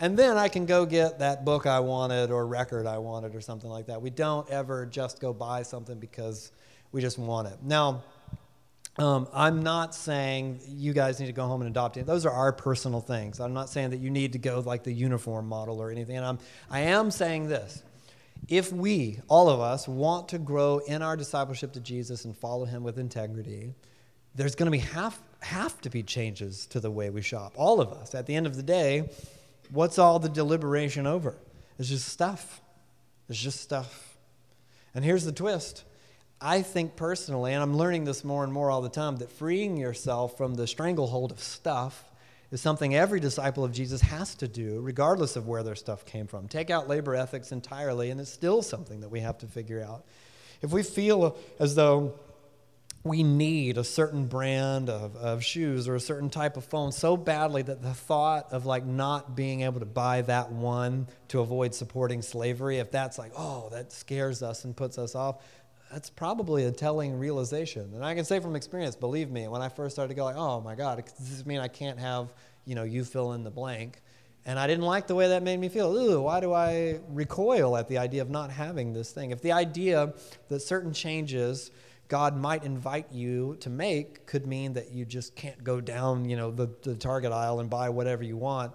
And 0.00 0.16
then 0.16 0.36
I 0.36 0.48
can 0.48 0.66
go 0.66 0.86
get 0.86 1.18
that 1.18 1.44
book 1.44 1.66
I 1.66 1.80
wanted 1.80 2.30
or 2.30 2.46
record 2.46 2.86
I 2.86 2.98
wanted 2.98 3.34
or 3.34 3.40
something 3.40 3.68
like 3.68 3.86
that. 3.86 4.00
We 4.00 4.10
don't 4.10 4.48
ever 4.48 4.86
just 4.86 5.20
go 5.20 5.32
buy 5.32 5.62
something 5.62 5.98
because 5.98 6.52
we 6.92 7.00
just 7.00 7.18
want 7.18 7.48
it. 7.48 7.58
Now, 7.62 8.04
um, 8.98 9.28
I'm 9.32 9.62
not 9.62 9.94
saying 9.94 10.60
you 10.66 10.92
guys 10.92 11.20
need 11.20 11.26
to 11.26 11.32
go 11.32 11.46
home 11.46 11.62
and 11.62 11.70
adopt 11.70 11.96
it. 11.96 12.06
Those 12.06 12.26
are 12.26 12.32
our 12.32 12.52
personal 12.52 13.00
things. 13.00 13.40
I'm 13.40 13.54
not 13.54 13.70
saying 13.70 13.90
that 13.90 13.98
you 13.98 14.10
need 14.10 14.32
to 14.32 14.38
go 14.38 14.60
like 14.60 14.82
the 14.82 14.92
uniform 14.92 15.48
model 15.48 15.80
or 15.80 15.90
anything. 15.90 16.16
And 16.16 16.26
I'm, 16.26 16.38
I 16.70 16.80
am 16.80 17.10
saying 17.10 17.48
this. 17.48 17.82
If 18.48 18.72
we, 18.72 19.20
all 19.28 19.48
of 19.50 19.60
us, 19.60 19.86
want 19.86 20.28
to 20.30 20.38
grow 20.38 20.78
in 20.78 21.02
our 21.02 21.16
discipleship 21.16 21.72
to 21.74 21.80
Jesus 21.80 22.24
and 22.24 22.36
follow 22.36 22.64
him 22.64 22.82
with 22.82 22.98
integrity, 22.98 23.74
there's 24.38 24.54
going 24.54 24.70
to 24.70 24.70
be 24.70 24.78
have, 24.78 25.18
have 25.40 25.80
to 25.80 25.90
be 25.90 26.04
changes 26.04 26.66
to 26.66 26.78
the 26.78 26.90
way 26.90 27.10
we 27.10 27.22
shop. 27.22 27.54
All 27.56 27.80
of 27.80 27.92
us. 27.92 28.14
At 28.14 28.26
the 28.26 28.36
end 28.36 28.46
of 28.46 28.54
the 28.54 28.62
day, 28.62 29.10
what's 29.70 29.98
all 29.98 30.20
the 30.20 30.28
deliberation 30.28 31.08
over? 31.08 31.36
It's 31.76 31.88
just 31.88 32.08
stuff. 32.08 32.60
It's 33.28 33.38
just 33.38 33.60
stuff. 33.60 34.16
And 34.94 35.04
here's 35.04 35.24
the 35.24 35.32
twist. 35.32 35.82
I 36.40 36.62
think 36.62 36.94
personally, 36.94 37.52
and 37.52 37.60
I'm 37.60 37.76
learning 37.76 38.04
this 38.04 38.22
more 38.22 38.44
and 38.44 38.52
more 38.52 38.70
all 38.70 38.80
the 38.80 38.88
time, 38.88 39.16
that 39.16 39.30
freeing 39.32 39.76
yourself 39.76 40.36
from 40.36 40.54
the 40.54 40.68
stranglehold 40.68 41.32
of 41.32 41.40
stuff 41.40 42.04
is 42.52 42.60
something 42.60 42.94
every 42.94 43.18
disciple 43.18 43.64
of 43.64 43.72
Jesus 43.72 44.00
has 44.02 44.36
to 44.36 44.46
do, 44.46 44.80
regardless 44.80 45.34
of 45.34 45.48
where 45.48 45.64
their 45.64 45.74
stuff 45.74 46.06
came 46.06 46.28
from. 46.28 46.46
Take 46.46 46.70
out 46.70 46.86
labor 46.86 47.16
ethics 47.16 47.50
entirely, 47.50 48.10
and 48.10 48.20
it's 48.20 48.30
still 48.30 48.62
something 48.62 49.00
that 49.00 49.08
we 49.08 49.18
have 49.18 49.38
to 49.38 49.46
figure 49.46 49.82
out. 49.82 50.04
If 50.62 50.70
we 50.70 50.84
feel 50.84 51.36
as 51.58 51.74
though 51.74 52.14
we 53.08 53.22
need 53.22 53.78
a 53.78 53.84
certain 53.84 54.26
brand 54.26 54.88
of, 54.88 55.16
of 55.16 55.42
shoes 55.42 55.88
or 55.88 55.94
a 55.94 56.00
certain 56.00 56.30
type 56.30 56.56
of 56.56 56.64
phone 56.64 56.92
so 56.92 57.16
badly 57.16 57.62
that 57.62 57.82
the 57.82 57.94
thought 57.94 58.52
of 58.52 58.66
like 58.66 58.84
not 58.84 59.34
being 59.34 59.62
able 59.62 59.80
to 59.80 59.86
buy 59.86 60.22
that 60.22 60.52
one 60.52 61.08
to 61.28 61.40
avoid 61.40 61.74
supporting 61.74 62.22
slavery 62.22 62.78
if 62.78 62.90
that's 62.90 63.18
like 63.18 63.32
oh 63.36 63.68
that 63.70 63.90
scares 63.90 64.42
us 64.42 64.64
and 64.64 64.76
puts 64.76 64.98
us 64.98 65.14
off 65.14 65.42
that's 65.90 66.10
probably 66.10 66.64
a 66.64 66.70
telling 66.70 67.18
realization 67.18 67.90
and 67.94 68.04
i 68.04 68.14
can 68.14 68.24
say 68.24 68.38
from 68.38 68.54
experience 68.54 68.94
believe 68.94 69.30
me 69.30 69.48
when 69.48 69.62
i 69.62 69.68
first 69.68 69.96
started 69.96 70.08
to 70.08 70.14
go 70.14 70.24
like 70.24 70.36
oh 70.36 70.60
my 70.60 70.74
god 70.74 71.02
does 71.16 71.30
this 71.30 71.46
mean 71.46 71.58
i 71.58 71.68
can't 71.68 71.98
have 71.98 72.32
you 72.66 72.74
know 72.74 72.84
you 72.84 73.04
fill 73.04 73.32
in 73.32 73.42
the 73.42 73.50
blank 73.50 74.02
and 74.46 74.58
I 74.58 74.66
didn't 74.66 74.86
like 74.86 75.06
the 75.06 75.14
way 75.14 75.28
that 75.28 75.42
made 75.42 75.60
me 75.60 75.68
feel. 75.68 75.94
Ooh, 75.94 76.22
why 76.22 76.40
do 76.40 76.54
I 76.54 77.00
recoil 77.10 77.76
at 77.76 77.86
the 77.86 77.98
idea 77.98 78.22
of 78.22 78.30
not 78.30 78.50
having 78.50 78.94
this 78.94 79.12
thing? 79.12 79.30
If 79.30 79.42
the 79.42 79.52
idea 79.52 80.14
that 80.48 80.60
certain 80.60 80.94
changes 80.94 81.70
God 82.08 82.36
might 82.36 82.64
invite 82.64 83.12
you 83.12 83.56
to 83.60 83.70
make 83.70 84.26
could 84.26 84.46
mean 84.46 84.72
that 84.72 84.90
you 84.92 85.04
just 85.04 85.36
can't 85.36 85.62
go 85.62 85.80
down, 85.80 86.24
you 86.28 86.36
know, 86.36 86.50
the, 86.50 86.70
the 86.82 86.94
target 86.94 87.32
aisle 87.32 87.60
and 87.60 87.68
buy 87.68 87.90
whatever 87.90 88.22
you 88.22 88.36
want 88.36 88.72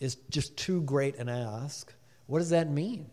is 0.00 0.16
just 0.28 0.56
too 0.56 0.82
great 0.82 1.16
an 1.16 1.30
ask. 1.30 1.92
What 2.26 2.40
does 2.40 2.50
that 2.50 2.70
mean? 2.70 3.10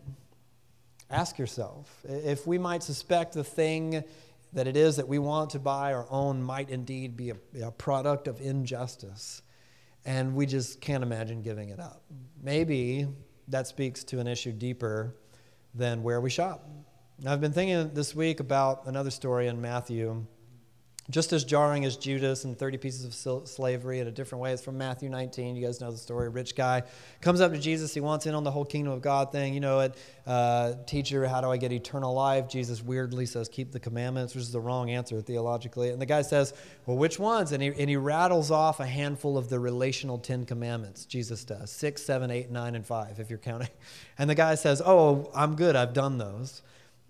Ask 1.10 1.38
yourself. 1.38 1.90
If 2.04 2.46
we 2.46 2.58
might 2.58 2.82
suspect 2.82 3.32
the 3.32 3.44
thing 3.44 4.04
that 4.52 4.66
it 4.66 4.76
is 4.76 4.96
that 4.96 5.08
we 5.08 5.18
want 5.18 5.50
to 5.50 5.58
buy 5.58 5.92
or 5.92 6.06
own 6.10 6.42
might 6.42 6.68
indeed 6.68 7.16
be 7.16 7.30
a, 7.30 7.36
a 7.64 7.70
product 7.70 8.28
of 8.28 8.40
injustice, 8.40 9.42
and 10.04 10.34
we 10.34 10.46
just 10.46 10.80
can't 10.80 11.02
imagine 11.02 11.42
giving 11.42 11.70
it 11.70 11.80
up. 11.80 12.02
Maybe 12.42 13.06
that 13.48 13.66
speaks 13.66 14.04
to 14.04 14.18
an 14.18 14.26
issue 14.26 14.52
deeper 14.52 15.14
than 15.74 16.02
where 16.02 16.20
we 16.20 16.28
shop. 16.28 16.68
Now, 17.24 17.32
I've 17.32 17.40
been 17.40 17.52
thinking 17.52 17.94
this 17.94 18.16
week 18.16 18.40
about 18.40 18.86
another 18.86 19.12
story 19.12 19.46
in 19.46 19.60
Matthew 19.60 20.26
just 21.08 21.32
as 21.32 21.44
jarring 21.44 21.84
as 21.84 21.96
Judas 21.96 22.44
and 22.44 22.58
30 22.58 22.78
pieces 22.78 23.04
of 23.04 23.48
slavery 23.48 24.00
in 24.00 24.08
a 24.08 24.10
different 24.10 24.42
way. 24.42 24.52
It's 24.52 24.62
from 24.62 24.76
Matthew 24.76 25.08
19. 25.08 25.54
You 25.54 25.64
guys 25.64 25.80
know 25.80 25.92
the 25.92 25.98
story. 25.98 26.28
Rich 26.28 26.56
guy 26.56 26.82
comes 27.20 27.40
up 27.40 27.52
to 27.52 27.58
Jesus. 27.60 27.94
He 27.94 28.00
wants 28.00 28.26
in 28.26 28.34
on 28.34 28.42
the 28.42 28.50
whole 28.50 28.64
kingdom 28.64 28.92
of 28.92 29.02
God 29.02 29.30
thing. 29.30 29.54
You 29.54 29.60
know 29.60 29.80
it. 29.80 29.96
Uh, 30.26 30.74
teacher, 30.84 31.28
how 31.28 31.40
do 31.40 31.48
I 31.48 31.58
get 31.58 31.70
eternal 31.70 32.12
life? 32.12 32.48
Jesus 32.48 32.82
weirdly 32.82 33.26
says, 33.26 33.48
keep 33.48 33.70
the 33.70 33.80
commandments, 33.80 34.34
which 34.34 34.42
is 34.42 34.50
the 34.50 34.60
wrong 34.60 34.90
answer 34.90 35.20
theologically. 35.20 35.90
And 35.90 36.02
the 36.02 36.06
guy 36.06 36.22
says, 36.22 36.54
well, 36.86 36.96
which 36.96 37.20
ones? 37.20 37.52
And 37.52 37.62
he, 37.62 37.68
and 37.68 37.88
he 37.88 37.96
rattles 37.96 38.50
off 38.50 38.80
a 38.80 38.86
handful 38.86 39.38
of 39.38 39.48
the 39.48 39.60
relational 39.60 40.18
Ten 40.18 40.44
Commandments. 40.44 41.04
Jesus 41.04 41.44
does 41.44 41.70
six, 41.70 42.02
seven, 42.02 42.32
eight, 42.32 42.50
nine, 42.50 42.74
and 42.74 42.84
five, 42.84 43.20
if 43.20 43.30
you're 43.30 43.38
counting. 43.38 43.68
And 44.18 44.28
the 44.28 44.34
guy 44.34 44.56
says, 44.56 44.82
oh, 44.84 45.30
I'm 45.34 45.54
good. 45.56 45.76
I've 45.76 45.92
done 45.92 46.18
those. 46.18 46.62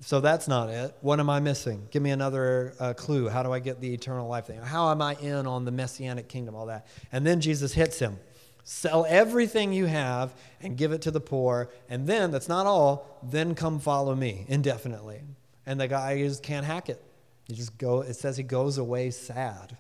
So 0.05 0.21
that's 0.21 0.49
not 0.49 0.69
it. 0.69 0.97
What 1.01 1.21
am 1.21 1.31
I 1.31 1.39
missing? 1.39 1.87
Give 1.93 2.03
me 2.03 2.11
another 2.11 2.75
uh, 2.81 2.93
clue. 2.93 3.29
How 3.29 3.45
do 3.45 3.53
I 3.53 3.61
get 3.61 3.81
the 3.81 3.95
eternal 3.95 4.27
life 4.27 4.47
thing? 4.47 4.61
How 4.61 4.91
am 4.91 5.01
I 5.01 5.15
in 5.15 5.47
on 5.47 5.65
the 5.65 5.71
messianic 5.71 6.29
kingdom? 6.29 6.57
All 6.57 6.67
that. 6.67 6.89
And 7.13 7.25
then 7.25 7.41
Jesus 7.41 7.73
hits 7.73 8.01
him. 8.01 8.19
Sell 8.65 9.07
everything 9.09 9.73
you 9.73 9.87
have 9.87 10.35
and 10.61 10.77
give 10.77 10.91
it 10.91 11.03
to 11.03 11.13
the 11.13 11.21
poor. 11.21 11.71
And 11.89 12.07
then, 12.09 12.33
that's 12.33 12.49
not 12.49 12.67
all, 12.67 13.21
then 13.23 13.55
come 13.55 13.79
follow 13.79 14.15
me 14.17 14.45
indefinitely. 14.49 15.21
And 15.67 15.81
the 15.81 15.87
guy 15.87 16.19
just 16.19 16.43
can't 16.43 16.67
hack 16.67 16.89
it. 16.89 17.01
He 17.47 17.55
just 17.55 17.79
go, 17.79 18.01
it 18.01 18.15
says 18.15 18.37
he 18.37 18.43
goes 18.43 18.79
away 18.79 19.11
sad. 19.11 19.77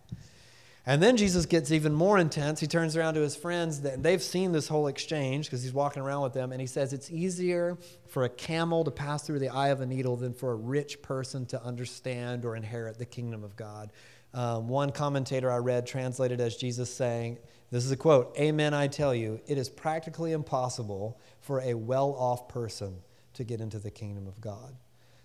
And 0.84 1.00
then 1.00 1.16
Jesus 1.16 1.46
gets 1.46 1.70
even 1.70 1.92
more 1.92 2.18
intense. 2.18 2.58
He 2.58 2.66
turns 2.66 2.96
around 2.96 3.14
to 3.14 3.20
his 3.20 3.36
friends. 3.36 3.78
And 3.84 4.02
they've 4.02 4.22
seen 4.22 4.50
this 4.50 4.66
whole 4.66 4.88
exchange 4.88 5.46
because 5.46 5.62
he's 5.62 5.72
walking 5.72 6.02
around 6.02 6.22
with 6.22 6.32
them. 6.32 6.50
And 6.50 6.60
he 6.60 6.66
says, 6.66 6.92
It's 6.92 7.10
easier 7.10 7.78
for 8.08 8.24
a 8.24 8.28
camel 8.28 8.82
to 8.84 8.90
pass 8.90 9.24
through 9.24 9.38
the 9.38 9.48
eye 9.48 9.68
of 9.68 9.80
a 9.80 9.86
needle 9.86 10.16
than 10.16 10.34
for 10.34 10.52
a 10.52 10.56
rich 10.56 11.00
person 11.00 11.46
to 11.46 11.62
understand 11.62 12.44
or 12.44 12.56
inherit 12.56 12.98
the 12.98 13.04
kingdom 13.04 13.44
of 13.44 13.54
God. 13.54 13.92
Um, 14.34 14.66
one 14.66 14.90
commentator 14.90 15.50
I 15.52 15.58
read 15.58 15.86
translated 15.86 16.40
as 16.40 16.56
Jesus 16.56 16.92
saying, 16.92 17.38
This 17.70 17.84
is 17.84 17.92
a 17.92 17.96
quote 17.96 18.36
Amen, 18.38 18.74
I 18.74 18.88
tell 18.88 19.14
you, 19.14 19.40
it 19.46 19.58
is 19.58 19.68
practically 19.68 20.32
impossible 20.32 21.20
for 21.40 21.60
a 21.60 21.74
well 21.74 22.14
off 22.18 22.48
person 22.48 22.96
to 23.34 23.44
get 23.44 23.60
into 23.60 23.78
the 23.78 23.90
kingdom 23.90 24.26
of 24.26 24.40
God. 24.40 24.74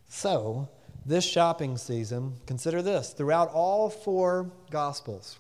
So, 0.08 0.70
this 1.06 1.26
shopping 1.26 1.78
season, 1.78 2.34
consider 2.46 2.82
this 2.82 3.12
throughout 3.12 3.50
all 3.52 3.90
four 3.90 4.52
Gospels, 4.70 5.40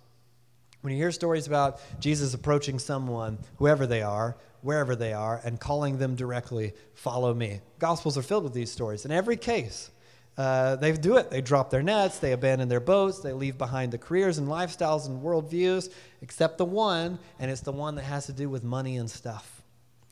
when 0.87 0.95
you 0.95 1.03
hear 1.03 1.11
stories 1.11 1.47
about 1.47 1.81
Jesus 1.99 2.33
approaching 2.33 2.79
someone, 2.79 3.39
whoever 3.57 3.85
they 3.85 4.01
are, 4.01 4.37
wherever 4.61 4.95
they 4.95 5.11
are, 5.11 5.41
and 5.43 5.59
calling 5.59 5.97
them 5.97 6.15
directly, 6.15 6.71
follow 6.93 7.33
me. 7.33 7.59
Gospels 7.77 8.17
are 8.17 8.21
filled 8.21 8.45
with 8.45 8.53
these 8.53 8.71
stories. 8.71 9.03
In 9.03 9.11
every 9.11 9.35
case, 9.35 9.91
uh, 10.37 10.77
they 10.77 10.93
do 10.93 11.17
it. 11.17 11.29
They 11.29 11.41
drop 11.41 11.71
their 11.71 11.83
nets, 11.83 12.19
they 12.19 12.31
abandon 12.31 12.69
their 12.69 12.79
boats, 12.79 13.19
they 13.19 13.33
leave 13.33 13.57
behind 13.57 13.91
the 13.91 13.97
careers 13.97 14.37
and 14.37 14.47
lifestyles 14.47 15.07
and 15.07 15.21
worldviews, 15.21 15.91
except 16.21 16.57
the 16.57 16.63
one, 16.63 17.19
and 17.37 17.51
it's 17.51 17.59
the 17.59 17.73
one 17.73 17.95
that 17.95 18.03
has 18.03 18.27
to 18.27 18.31
do 18.31 18.47
with 18.47 18.63
money 18.63 18.95
and 18.95 19.11
stuff. 19.11 19.61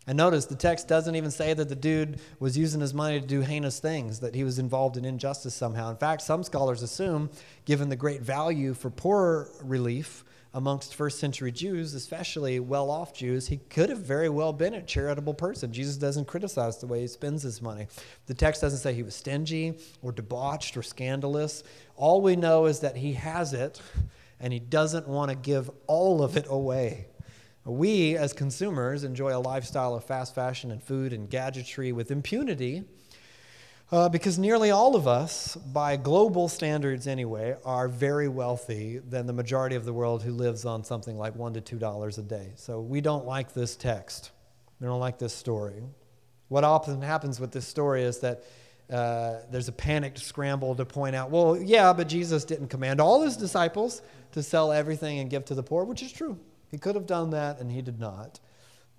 And 0.07 0.17
notice 0.17 0.45
the 0.45 0.55
text 0.55 0.89
doesn't 0.89 1.15
even 1.15 1.31
say 1.31 1.53
that 1.53 1.69
the 1.69 1.75
dude 1.75 2.19
was 2.41 2.57
using 2.57 2.81
his 2.81 2.93
money 2.93 3.21
to 3.21 3.25
do 3.25 3.39
heinous 3.39 3.79
things, 3.79 4.19
that 4.19 4.35
he 4.35 4.43
was 4.43 4.59
involved 4.59 4.97
in 4.97 5.05
injustice 5.05 5.55
somehow. 5.55 5.89
In 5.89 5.95
fact, 5.95 6.21
some 6.21 6.43
scholars 6.43 6.81
assume, 6.81 7.29
given 7.63 7.87
the 7.87 7.95
great 7.95 8.23
value 8.23 8.73
for 8.73 8.89
poor 8.89 9.47
relief, 9.63 10.24
amongst 10.55 10.95
first 10.95 11.19
century 11.19 11.51
Jews, 11.51 11.93
especially 11.93 12.61
well 12.61 12.89
off 12.89 13.13
Jews, 13.13 13.45
he 13.47 13.57
could 13.57 13.89
have 13.89 13.99
very 13.99 14.29
well 14.29 14.53
been 14.53 14.73
a 14.73 14.81
charitable 14.81 15.33
person. 15.33 15.73
Jesus 15.73 15.97
doesn't 15.97 16.27
criticize 16.27 16.77
the 16.77 16.87
way 16.87 17.01
he 17.01 17.07
spends 17.07 17.43
his 17.43 17.61
money. 17.61 17.87
The 18.27 18.33
text 18.33 18.61
doesn't 18.61 18.79
say 18.79 18.93
he 18.93 19.03
was 19.03 19.15
stingy 19.15 19.77
or 20.01 20.13
debauched 20.13 20.77
or 20.77 20.81
scandalous. 20.81 21.63
All 21.97 22.21
we 22.21 22.37
know 22.37 22.67
is 22.67 22.79
that 22.79 22.95
he 22.95 23.13
has 23.13 23.53
it 23.53 23.81
and 24.39 24.53
he 24.53 24.59
doesn't 24.59 25.09
want 25.09 25.29
to 25.29 25.35
give 25.35 25.69
all 25.87 26.23
of 26.23 26.37
it 26.37 26.45
away. 26.49 27.07
We, 27.65 28.15
as 28.15 28.31
consumers, 28.31 29.03
enjoy 29.03 29.35
a 29.35 29.39
lifestyle 29.39 29.93
of 29.93 30.05
fast 30.05 30.33
fashion 30.33 30.71
and 30.71 30.81
food 30.81 31.11
and 31.11 31.29
gadgetry 31.29 31.91
with 31.91 32.11
impunity 32.11 32.85
uh, 33.91 34.09
because 34.09 34.39
nearly 34.39 34.71
all 34.71 34.95
of 34.95 35.07
us, 35.07 35.55
by 35.55 35.95
global 35.95 36.47
standards 36.47 37.07
anyway, 37.07 37.55
are 37.63 37.87
very 37.87 38.27
wealthy 38.27 38.99
than 38.99 39.27
the 39.27 39.33
majority 39.33 39.75
of 39.75 39.85
the 39.85 39.93
world 39.93 40.23
who 40.23 40.31
lives 40.31 40.65
on 40.65 40.83
something 40.83 41.17
like 41.17 41.35
one 41.35 41.53
to 41.53 41.61
two 41.61 41.77
dollars 41.77 42.17
a 42.17 42.23
day. 42.23 42.51
So 42.55 42.81
we 42.81 43.01
don't 43.01 43.25
like 43.25 43.53
this 43.53 43.75
text. 43.75 44.31
We 44.79 44.87
don't 44.87 44.99
like 44.99 45.19
this 45.19 45.33
story. 45.33 45.83
What 46.47 46.63
often 46.63 47.01
happens 47.01 47.39
with 47.39 47.51
this 47.51 47.67
story 47.67 48.03
is 48.03 48.19
that 48.19 48.43
uh, 48.91 49.37
there's 49.49 49.67
a 49.67 49.71
panicked 49.71 50.19
scramble 50.19 50.75
to 50.75 50.85
point 50.85 51.15
out, 51.15 51.31
well, 51.31 51.57
yeah, 51.57 51.91
but 51.93 52.07
Jesus 52.07 52.45
didn't 52.45 52.67
command 52.67 53.01
all 53.01 53.21
his 53.21 53.35
disciples 53.35 54.01
to 54.33 54.43
sell 54.43 54.71
everything 54.71 55.19
and 55.19 55.29
give 55.29 55.45
to 55.45 55.55
the 55.55 55.63
poor, 55.63 55.85
which 55.85 56.03
is 56.03 56.11
true. 56.11 56.37
He 56.69 56.77
could 56.77 56.95
have 56.95 57.07
done 57.07 57.31
that, 57.31 57.59
and 57.59 57.71
he 57.71 57.81
did 57.81 57.99
not. 57.99 58.39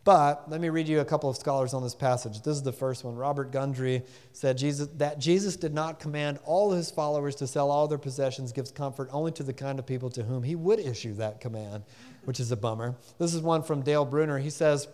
But 0.06 0.48
let 0.48 0.60
me 0.60 0.68
read 0.68 0.86
you 0.86 1.00
a 1.00 1.04
couple 1.04 1.28
of 1.28 1.36
scholars 1.36 1.74
on 1.74 1.82
this 1.82 1.96
passage. 1.96 2.40
This 2.40 2.56
is 2.56 2.62
the 2.62 2.72
first 2.72 3.02
one. 3.02 3.16
Robert 3.16 3.50
Gundry 3.50 4.04
said 4.32 4.56
Jesus, 4.56 4.86
that 4.98 5.18
Jesus 5.18 5.56
did 5.56 5.74
not 5.74 5.98
command 5.98 6.38
all 6.44 6.70
his 6.70 6.92
followers 6.92 7.34
to 7.34 7.46
sell 7.48 7.72
all 7.72 7.88
their 7.88 7.98
possessions 7.98 8.52
gives 8.52 8.70
comfort 8.70 9.08
only 9.10 9.32
to 9.32 9.42
the 9.42 9.52
kind 9.52 9.80
of 9.80 9.84
people 9.84 10.08
to 10.10 10.22
whom 10.22 10.44
he 10.44 10.54
would 10.54 10.78
issue 10.78 11.12
that 11.14 11.40
command, 11.40 11.82
which 12.24 12.38
is 12.38 12.52
a 12.52 12.56
bummer. 12.56 12.94
This 13.18 13.34
is 13.34 13.40
one 13.40 13.64
from 13.64 13.82
Dale 13.82 14.04
Bruner. 14.04 14.38
He 14.38 14.48
says, 14.48 14.86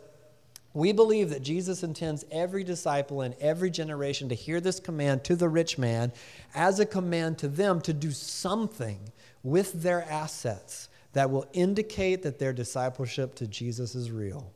we 0.72 0.92
believe 0.92 1.28
that 1.28 1.42
Jesus 1.42 1.82
intends 1.82 2.24
every 2.30 2.64
disciple 2.64 3.20
in 3.20 3.34
every 3.38 3.70
generation 3.70 4.30
to 4.30 4.34
hear 4.34 4.62
this 4.62 4.80
command 4.80 5.24
to 5.24 5.36
the 5.36 5.50
rich 5.50 5.76
man 5.76 6.10
as 6.54 6.80
a 6.80 6.86
command 6.86 7.36
to 7.40 7.48
them 7.48 7.82
to 7.82 7.92
do 7.92 8.12
something 8.12 8.98
with 9.42 9.82
their 9.82 10.04
assets 10.04 10.88
that 11.12 11.30
will 11.30 11.46
indicate 11.52 12.22
that 12.22 12.38
their 12.38 12.54
discipleship 12.54 13.34
to 13.34 13.46
Jesus 13.46 13.94
is 13.94 14.10
real. 14.10 14.50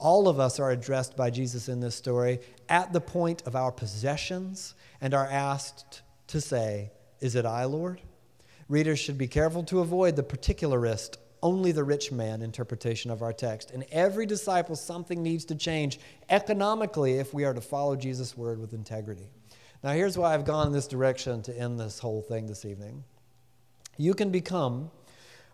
All 0.00 0.28
of 0.28 0.40
us 0.40 0.58
are 0.58 0.70
addressed 0.70 1.14
by 1.14 1.28
Jesus 1.28 1.68
in 1.68 1.80
this 1.80 1.94
story 1.94 2.40
at 2.70 2.90
the 2.94 3.02
point 3.02 3.42
of 3.44 3.54
our 3.54 3.70
possessions 3.70 4.74
and 4.98 5.12
are 5.12 5.26
asked 5.26 6.00
to 6.28 6.40
say, 6.40 6.90
Is 7.20 7.34
it 7.34 7.44
I, 7.44 7.64
Lord? 7.64 8.00
Readers 8.66 8.98
should 8.98 9.18
be 9.18 9.28
careful 9.28 9.62
to 9.64 9.80
avoid 9.80 10.16
the 10.16 10.22
particularist, 10.22 11.18
only 11.42 11.70
the 11.72 11.84
rich 11.84 12.10
man 12.10 12.40
interpretation 12.40 13.10
of 13.10 13.20
our 13.20 13.34
text. 13.34 13.72
In 13.72 13.84
every 13.92 14.24
disciple, 14.24 14.74
something 14.74 15.22
needs 15.22 15.44
to 15.46 15.54
change 15.54 16.00
economically 16.30 17.18
if 17.18 17.34
we 17.34 17.44
are 17.44 17.52
to 17.52 17.60
follow 17.60 17.94
Jesus' 17.94 18.34
word 18.34 18.58
with 18.58 18.72
integrity. 18.72 19.28
Now, 19.84 19.92
here's 19.92 20.16
why 20.16 20.32
I've 20.32 20.46
gone 20.46 20.68
in 20.68 20.72
this 20.72 20.86
direction 20.86 21.42
to 21.42 21.56
end 21.56 21.78
this 21.78 21.98
whole 21.98 22.22
thing 22.22 22.46
this 22.46 22.64
evening. 22.64 23.04
You 23.98 24.14
can 24.14 24.30
become 24.30 24.90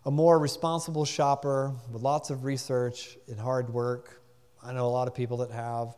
a 0.05 0.11
more 0.13 0.39
responsible 0.39 1.05
shopper 1.05 1.73
with 1.91 2.03
lots 2.03 2.31
of 2.31 2.45
research 2.45 3.19
and 3.27 3.41
hard 3.41 3.71
work 3.71 4.23
I 4.67 4.73
know 4.73 4.87
a 4.87 4.89
lot 4.89 5.07
of 5.07 5.15
people 5.15 5.37
that 5.39 5.51
have. 5.53 5.97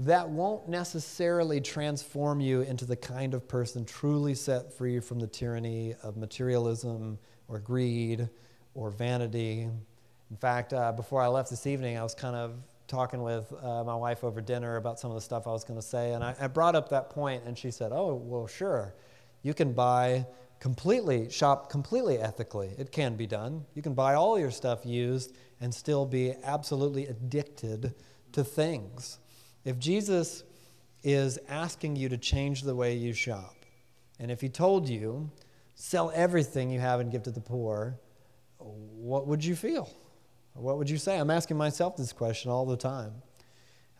That 0.00 0.28
won't 0.28 0.68
necessarily 0.68 1.60
transform 1.60 2.40
you 2.40 2.62
into 2.62 2.84
the 2.84 2.96
kind 2.96 3.34
of 3.34 3.46
person 3.46 3.84
truly 3.84 4.34
set 4.34 4.72
free 4.72 4.98
from 4.98 5.20
the 5.20 5.26
tyranny 5.26 5.94
of 6.02 6.16
materialism 6.16 7.18
or 7.48 7.58
greed 7.58 8.28
or 8.74 8.90
vanity. 8.90 9.68
In 10.30 10.36
fact, 10.36 10.72
uh, 10.72 10.90
before 10.92 11.20
I 11.22 11.26
left 11.28 11.50
this 11.50 11.66
evening, 11.66 11.98
I 11.98 12.02
was 12.02 12.14
kind 12.14 12.34
of 12.34 12.54
talking 12.88 13.22
with 13.22 13.52
uh, 13.62 13.84
my 13.84 13.94
wife 13.94 14.24
over 14.24 14.40
dinner 14.40 14.76
about 14.76 14.98
some 14.98 15.10
of 15.10 15.14
the 15.14 15.20
stuff 15.20 15.46
I 15.46 15.50
was 15.50 15.62
going 15.62 15.78
to 15.78 15.86
say, 15.86 16.12
and 16.12 16.24
I, 16.24 16.34
I 16.40 16.48
brought 16.48 16.74
up 16.74 16.88
that 16.88 17.10
point, 17.10 17.44
and 17.46 17.56
she 17.56 17.70
said, 17.70 17.92
"Oh, 17.92 18.14
well, 18.14 18.46
sure, 18.46 18.94
you 19.42 19.54
can 19.54 19.72
buy 19.72 20.26
completely 20.60 21.30
shop 21.30 21.70
completely 21.70 22.18
ethically. 22.18 22.70
It 22.78 22.92
can 22.92 23.16
be 23.16 23.26
done. 23.26 23.64
You 23.74 23.82
can 23.82 23.94
buy 23.94 24.14
all 24.14 24.38
your 24.38 24.50
stuff 24.50 24.86
used 24.86 25.34
and 25.60 25.74
still 25.74 26.06
be 26.06 26.34
absolutely 26.44 27.06
addicted 27.06 27.94
to 28.32 28.44
things. 28.44 29.18
If 29.64 29.78
Jesus 29.78 30.44
is 31.02 31.38
asking 31.48 31.96
you 31.96 32.08
to 32.10 32.18
change 32.18 32.62
the 32.62 32.74
way 32.74 32.94
you 32.94 33.12
shop, 33.12 33.56
and 34.18 34.30
if 34.30 34.40
he 34.40 34.48
told 34.48 34.88
you, 34.88 35.30
sell 35.74 36.12
everything 36.14 36.70
you 36.70 36.78
have 36.78 37.00
and 37.00 37.10
give 37.10 37.22
to 37.22 37.30
the 37.30 37.40
poor, 37.40 37.98
what 38.58 39.26
would 39.26 39.42
you 39.42 39.56
feel? 39.56 39.90
What 40.52 40.76
would 40.76 40.90
you 40.90 40.98
say? 40.98 41.18
I'm 41.18 41.30
asking 41.30 41.56
myself 41.56 41.96
this 41.96 42.12
question 42.12 42.50
all 42.50 42.66
the 42.66 42.76
time. 42.76 43.12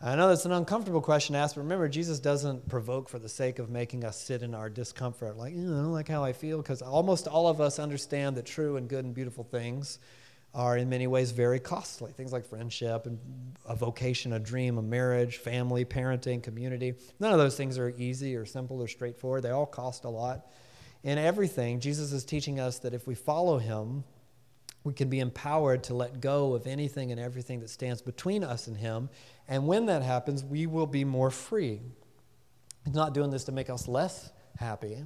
I 0.03 0.15
know 0.15 0.29
that's 0.29 0.45
an 0.45 0.51
uncomfortable 0.51 1.01
question 1.01 1.33
to 1.33 1.39
ask, 1.39 1.53
but 1.53 1.61
remember, 1.61 1.87
Jesus 1.87 2.19
doesn't 2.19 2.67
provoke 2.67 3.07
for 3.07 3.19
the 3.19 3.29
sake 3.29 3.59
of 3.59 3.69
making 3.69 4.03
us 4.03 4.19
sit 4.19 4.41
in 4.41 4.55
our 4.55 4.67
discomfort, 4.67 5.37
like, 5.37 5.53
I 5.53 5.57
don't 5.57 5.91
like 5.91 6.07
how 6.07 6.23
I 6.23 6.33
feel, 6.33 6.57
because 6.57 6.81
almost 6.81 7.27
all 7.27 7.47
of 7.47 7.61
us 7.61 7.77
understand 7.77 8.35
that 8.37 8.47
true 8.47 8.77
and 8.77 8.89
good 8.89 9.05
and 9.05 9.13
beautiful 9.13 9.43
things 9.43 9.99
are 10.55 10.75
in 10.75 10.89
many 10.89 11.05
ways 11.05 11.29
very 11.29 11.59
costly. 11.59 12.11
Things 12.13 12.33
like 12.33 12.45
friendship 12.45 13.05
and 13.05 13.19
a 13.65 13.75
vocation, 13.75 14.33
a 14.33 14.39
dream, 14.39 14.79
a 14.79 14.81
marriage, 14.81 15.37
family, 15.37 15.85
parenting, 15.85 16.41
community. 16.41 16.95
None 17.19 17.31
of 17.31 17.37
those 17.37 17.55
things 17.55 17.77
are 17.77 17.89
easy 17.89 18.35
or 18.35 18.45
simple 18.45 18.81
or 18.81 18.87
straightforward. 18.87 19.43
They 19.43 19.51
all 19.51 19.67
cost 19.67 20.03
a 20.03 20.09
lot. 20.09 20.47
In 21.03 21.19
everything, 21.19 21.79
Jesus 21.79 22.11
is 22.11 22.25
teaching 22.25 22.59
us 22.59 22.79
that 22.79 22.95
if 22.95 23.05
we 23.05 23.13
follow 23.13 23.59
him, 23.59 24.03
we 24.83 24.93
can 24.93 25.09
be 25.09 25.19
empowered 25.19 25.83
to 25.83 25.93
let 25.93 26.21
go 26.21 26.53
of 26.53 26.65
anything 26.65 27.11
and 27.11 27.19
everything 27.19 27.59
that 27.59 27.69
stands 27.69 28.01
between 28.01 28.43
us 28.43 28.67
and 28.67 28.75
Him. 28.77 29.09
And 29.47 29.67
when 29.67 29.87
that 29.87 30.01
happens, 30.01 30.43
we 30.43 30.65
will 30.65 30.87
be 30.87 31.03
more 31.03 31.31
free. 31.31 31.81
He's 32.85 32.93
not 32.93 33.13
doing 33.13 33.31
this 33.31 33.43
to 33.45 33.51
make 33.51 33.69
us 33.69 33.87
less 33.87 34.31
happy, 34.57 35.03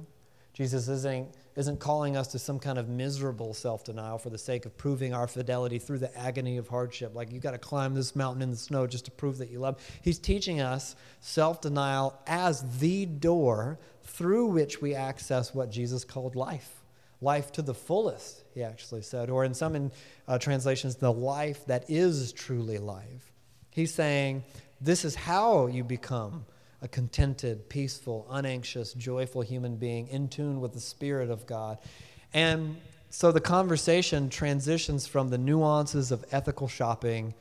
Jesus 0.56 0.88
isn't, 0.88 1.34
isn't 1.54 1.80
calling 1.80 2.16
us 2.16 2.28
to 2.28 2.38
some 2.38 2.58
kind 2.58 2.78
of 2.78 2.88
miserable 2.88 3.52
self 3.52 3.84
denial 3.84 4.16
for 4.16 4.30
the 4.30 4.38
sake 4.38 4.64
of 4.64 4.74
proving 4.78 5.12
our 5.12 5.26
fidelity 5.26 5.78
through 5.78 5.98
the 5.98 6.18
agony 6.18 6.56
of 6.56 6.66
hardship. 6.66 7.14
Like 7.14 7.30
you 7.30 7.40
got 7.40 7.50
to 7.50 7.58
climb 7.58 7.94
this 7.94 8.16
mountain 8.16 8.40
in 8.40 8.50
the 8.50 8.56
snow 8.56 8.86
just 8.86 9.04
to 9.04 9.10
prove 9.10 9.36
that 9.36 9.50
you 9.50 9.58
love. 9.58 9.78
He's 10.00 10.18
teaching 10.18 10.62
us 10.62 10.96
self 11.20 11.60
denial 11.60 12.18
as 12.26 12.78
the 12.78 13.04
door 13.04 13.78
through 14.02 14.46
which 14.46 14.80
we 14.80 14.94
access 14.94 15.54
what 15.54 15.70
Jesus 15.70 16.04
called 16.04 16.36
life. 16.36 16.82
Life 17.20 17.52
to 17.52 17.60
the 17.60 17.74
fullest, 17.74 18.44
he 18.54 18.62
actually 18.62 19.02
said, 19.02 19.28
or 19.28 19.44
in 19.44 19.52
some 19.52 19.76
in, 19.76 19.92
uh, 20.26 20.38
translations, 20.38 20.96
the 20.96 21.12
life 21.12 21.66
that 21.66 21.84
is 21.90 22.32
truly 22.32 22.78
life. 22.78 23.35
He's 23.76 23.92
saying, 23.92 24.42
This 24.80 25.04
is 25.04 25.14
how 25.14 25.66
you 25.66 25.84
become 25.84 26.46
a 26.80 26.88
contented, 26.88 27.68
peaceful, 27.68 28.26
unanxious, 28.30 28.94
joyful 28.94 29.42
human 29.42 29.76
being 29.76 30.08
in 30.08 30.28
tune 30.28 30.62
with 30.62 30.72
the 30.72 30.80
Spirit 30.80 31.30
of 31.30 31.46
God. 31.46 31.76
And 32.32 32.78
so 33.10 33.32
the 33.32 33.40
conversation 33.40 34.30
transitions 34.30 35.06
from 35.06 35.28
the 35.28 35.36
nuances 35.36 36.10
of 36.10 36.24
ethical 36.32 36.68
shopping 36.68 37.34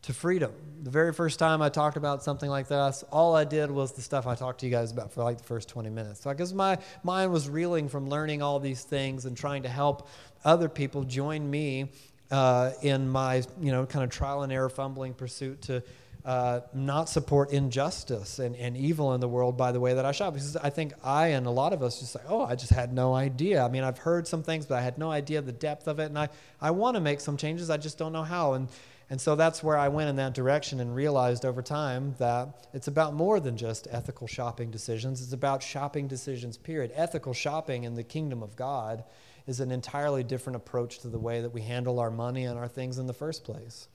to 0.00 0.14
freedom. 0.14 0.52
The 0.82 0.90
very 0.90 1.12
first 1.12 1.38
time 1.38 1.60
I 1.60 1.68
talked 1.68 1.98
about 1.98 2.22
something 2.24 2.48
like 2.48 2.68
this, 2.68 3.04
all 3.12 3.36
I 3.36 3.44
did 3.44 3.70
was 3.70 3.92
the 3.92 4.00
stuff 4.00 4.26
I 4.26 4.34
talked 4.34 4.60
to 4.60 4.66
you 4.66 4.72
guys 4.72 4.92
about 4.92 5.12
for 5.12 5.22
like 5.22 5.36
the 5.36 5.44
first 5.44 5.68
20 5.68 5.90
minutes. 5.90 6.22
So 6.22 6.30
I 6.30 6.34
guess 6.34 6.54
my 6.54 6.78
mind 7.04 7.30
was 7.30 7.50
reeling 7.50 7.90
from 7.90 8.08
learning 8.08 8.40
all 8.40 8.58
these 8.58 8.82
things 8.82 9.26
and 9.26 9.36
trying 9.36 9.64
to 9.64 9.68
help 9.68 10.08
other 10.42 10.70
people 10.70 11.04
join 11.04 11.48
me 11.48 11.90
uh, 12.32 12.72
in 12.80 13.08
my, 13.08 13.44
you 13.60 13.70
know, 13.70 13.84
kind 13.86 14.02
of 14.02 14.10
trial 14.10 14.42
and 14.42 14.52
error 14.52 14.70
fumbling 14.70 15.12
pursuit 15.12 15.60
to 15.62 15.82
uh, 16.24 16.60
not 16.72 17.08
support 17.08 17.50
injustice 17.50 18.38
and, 18.38 18.56
and 18.56 18.76
evil 18.76 19.12
in 19.12 19.20
the 19.20 19.28
world 19.28 19.56
by 19.56 19.70
the 19.70 19.80
way 19.80 19.94
that 19.94 20.06
I 20.06 20.12
shop. 20.12 20.32
Because 20.32 20.56
I 20.56 20.70
think 20.70 20.94
I 21.04 21.28
and 21.28 21.46
a 21.46 21.50
lot 21.50 21.72
of 21.72 21.82
us 21.82 22.00
just 22.00 22.14
like, 22.14 22.24
oh, 22.28 22.44
I 22.44 22.54
just 22.54 22.72
had 22.72 22.92
no 22.92 23.14
idea. 23.14 23.62
I 23.62 23.68
mean, 23.68 23.84
I've 23.84 23.98
heard 23.98 24.26
some 24.26 24.42
things, 24.42 24.64
but 24.64 24.78
I 24.78 24.80
had 24.80 24.96
no 24.98 25.10
idea 25.10 25.42
the 25.42 25.52
depth 25.52 25.86
of 25.86 25.98
it. 25.98 26.06
And 26.06 26.18
I, 26.18 26.30
I 26.60 26.70
want 26.70 26.94
to 26.94 27.00
make 27.00 27.20
some 27.20 27.36
changes, 27.36 27.68
I 27.68 27.76
just 27.76 27.98
don't 27.98 28.12
know 28.12 28.22
how. 28.22 28.54
And, 28.54 28.68
and 29.10 29.20
so 29.20 29.34
that's 29.34 29.62
where 29.62 29.76
I 29.76 29.88
went 29.88 30.08
in 30.08 30.16
that 30.16 30.32
direction 30.32 30.80
and 30.80 30.94
realized 30.94 31.44
over 31.44 31.60
time 31.60 32.14
that 32.18 32.66
it's 32.72 32.88
about 32.88 33.12
more 33.12 33.40
than 33.40 33.58
just 33.58 33.88
ethical 33.90 34.26
shopping 34.26 34.70
decisions. 34.70 35.20
It's 35.20 35.34
about 35.34 35.62
shopping 35.62 36.08
decisions, 36.08 36.56
period. 36.56 36.92
Ethical 36.94 37.34
shopping 37.34 37.84
in 37.84 37.94
the 37.94 38.04
kingdom 38.04 38.42
of 38.42 38.56
God 38.56 39.04
is 39.46 39.60
an 39.60 39.70
entirely 39.70 40.22
different 40.22 40.56
approach 40.56 41.00
to 41.00 41.08
the 41.08 41.18
way 41.18 41.40
that 41.40 41.50
we 41.50 41.62
handle 41.62 41.98
our 41.98 42.10
money 42.10 42.44
and 42.44 42.58
our 42.58 42.68
things 42.68 42.98
in 42.98 43.06
the 43.06 43.14
first 43.14 43.44
place. 43.44 43.88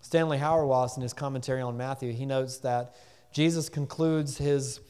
Stanley 0.00 0.38
Hauerwas, 0.38 0.96
in 0.96 1.02
his 1.02 1.12
commentary 1.12 1.60
on 1.60 1.76
Matthew, 1.76 2.12
he 2.12 2.26
notes 2.26 2.58
that 2.58 2.94
Jesus 3.32 3.68
concludes 3.68 4.38
his 4.38 4.80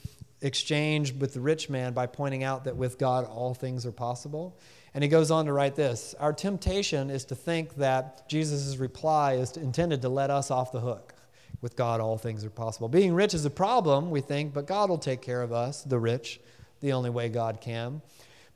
exchange 0.42 1.14
with 1.14 1.34
the 1.34 1.40
rich 1.40 1.70
man 1.70 1.92
by 1.92 2.06
pointing 2.06 2.44
out 2.44 2.64
that 2.64 2.76
with 2.76 2.98
God 2.98 3.24
all 3.24 3.54
things 3.54 3.86
are 3.86 3.92
possible. 3.92 4.58
And 4.94 5.02
he 5.02 5.08
goes 5.08 5.30
on 5.30 5.46
to 5.46 5.52
write 5.52 5.74
this 5.74 6.14
Our 6.20 6.32
temptation 6.32 7.10
is 7.10 7.24
to 7.26 7.34
think 7.34 7.76
that 7.76 8.28
Jesus' 8.28 8.76
reply 8.76 9.34
is 9.34 9.56
intended 9.56 10.02
to 10.02 10.08
let 10.08 10.30
us 10.30 10.50
off 10.50 10.72
the 10.72 10.80
hook. 10.80 11.14
With 11.62 11.74
God, 11.74 12.00
all 12.00 12.18
things 12.18 12.44
are 12.44 12.50
possible. 12.50 12.88
Being 12.88 13.14
rich 13.14 13.32
is 13.32 13.44
a 13.46 13.50
problem, 13.50 14.10
we 14.10 14.20
think, 14.20 14.52
but 14.52 14.66
God 14.66 14.90
will 14.90 14.98
take 14.98 15.22
care 15.22 15.40
of 15.40 15.52
us, 15.52 15.82
the 15.82 15.98
rich, 15.98 16.38
the 16.80 16.92
only 16.92 17.08
way 17.08 17.30
God 17.30 17.62
can. 17.62 18.02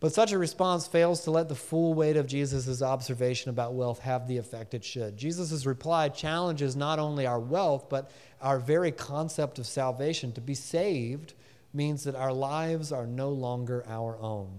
But 0.00 0.14
such 0.14 0.32
a 0.32 0.38
response 0.38 0.86
fails 0.86 1.24
to 1.24 1.30
let 1.30 1.50
the 1.50 1.54
full 1.54 1.92
weight 1.92 2.16
of 2.16 2.26
Jesus' 2.26 2.80
observation 2.80 3.50
about 3.50 3.74
wealth 3.74 4.00
have 4.00 4.26
the 4.26 4.38
effect 4.38 4.72
it 4.72 4.82
should. 4.82 5.18
Jesus' 5.18 5.66
reply 5.66 6.08
challenges 6.08 6.74
not 6.74 6.98
only 6.98 7.26
our 7.26 7.38
wealth, 7.38 7.90
but 7.90 8.10
our 8.40 8.58
very 8.58 8.92
concept 8.92 9.58
of 9.58 9.66
salvation. 9.66 10.32
To 10.32 10.40
be 10.40 10.54
saved 10.54 11.34
means 11.74 12.04
that 12.04 12.14
our 12.14 12.32
lives 12.32 12.92
are 12.92 13.06
no 13.06 13.28
longer 13.28 13.84
our 13.86 14.18
own. 14.18 14.50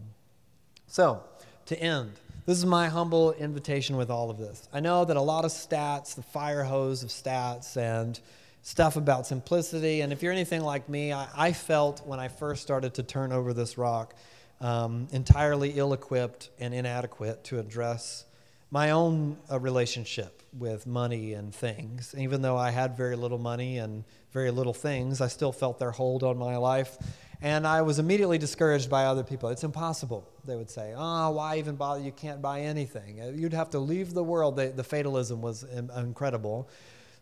So, 0.85 1.23
to 1.65 1.79
end, 1.79 2.11
this 2.45 2.59
is 2.59 2.65
my 2.65 2.87
humble 2.87 3.33
invitation 3.33 3.97
with 3.97 4.11
all 4.11 4.29
of 4.29 4.37
this. 4.37 4.69
I 4.71 4.79
know 4.79 5.05
that 5.05 5.17
a 5.17 5.21
lot 5.21 5.43
of 5.43 5.51
stats, 5.51 6.13
the 6.13 6.21
fire 6.21 6.63
hose 6.63 7.01
of 7.01 7.09
stats, 7.09 7.77
and 7.77 8.19
stuff 8.61 8.95
about 8.95 9.25
simplicity, 9.25 10.01
and 10.01 10.13
if 10.13 10.21
you're 10.21 10.31
anything 10.31 10.61
like 10.61 10.87
me, 10.87 11.11
I, 11.11 11.27
I 11.35 11.53
felt 11.53 12.05
when 12.05 12.19
I 12.19 12.27
first 12.27 12.61
started 12.61 12.93
to 12.95 13.03
turn 13.03 13.31
over 13.31 13.53
this 13.53 13.75
rock 13.75 14.13
um, 14.61 15.07
entirely 15.11 15.71
ill 15.71 15.93
equipped 15.93 16.49
and 16.59 16.73
inadequate 16.73 17.43
to 17.45 17.59
address 17.59 18.25
my 18.69 18.91
own 18.91 19.37
uh, 19.51 19.59
relationship 19.59 20.43
with 20.57 20.87
money 20.87 21.33
and 21.33 21.53
things. 21.53 22.15
Even 22.17 22.41
though 22.41 22.57
I 22.57 22.71
had 22.71 22.95
very 22.95 23.15
little 23.15 23.37
money 23.37 23.79
and 23.79 24.03
very 24.31 24.51
little 24.51 24.73
things, 24.73 25.19
I 25.19 25.27
still 25.27 25.51
felt 25.51 25.79
their 25.79 25.91
hold 25.91 26.23
on 26.23 26.37
my 26.37 26.57
life. 26.57 26.97
And 27.41 27.65
I 27.65 27.81
was 27.81 27.97
immediately 27.97 28.37
discouraged 28.37 28.89
by 28.89 29.05
other 29.05 29.23
people. 29.23 29.49
It's 29.49 29.63
impossible, 29.63 30.29
they 30.45 30.55
would 30.55 30.69
say. 30.69 30.93
Oh, 30.95 31.31
why 31.31 31.57
even 31.57 31.75
bother? 31.75 31.99
You 32.01 32.11
can't 32.11 32.41
buy 32.41 32.61
anything. 32.61 33.19
Uh, 33.19 33.31
you'd 33.35 33.53
have 33.53 33.71
to 33.71 33.79
leave 33.79 34.13
the 34.13 34.23
world. 34.23 34.55
The, 34.55 34.67
the 34.67 34.83
fatalism 34.83 35.41
was 35.41 35.63
incredible. 35.63 36.69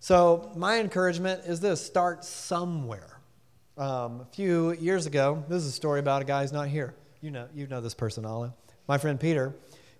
So, 0.02 0.52
my 0.56 0.80
encouragement 0.80 1.46
is 1.46 1.62
this 1.62 1.86
start 1.86 2.26
somewhere. 2.26 3.20
Um, 3.78 4.22
a 4.22 4.26
few 4.34 4.74
years 4.74 5.06
ago, 5.06 5.44
this 5.48 5.64
is 5.64 5.70
a 5.70 5.72
story 5.72 6.02
about 6.02 6.22
a 6.22 6.26
guy 6.26 6.42
who's 6.42 6.52
not 6.52 6.68
here 6.68 6.94
you 7.22 7.32
know, 7.32 7.48
you 7.54 7.68
know 7.68 7.82
this 7.82 7.94
person, 7.94 8.26
Ala. 8.26 8.54
My 8.88 8.98
friend 8.98 9.20
Peter, 9.20 9.54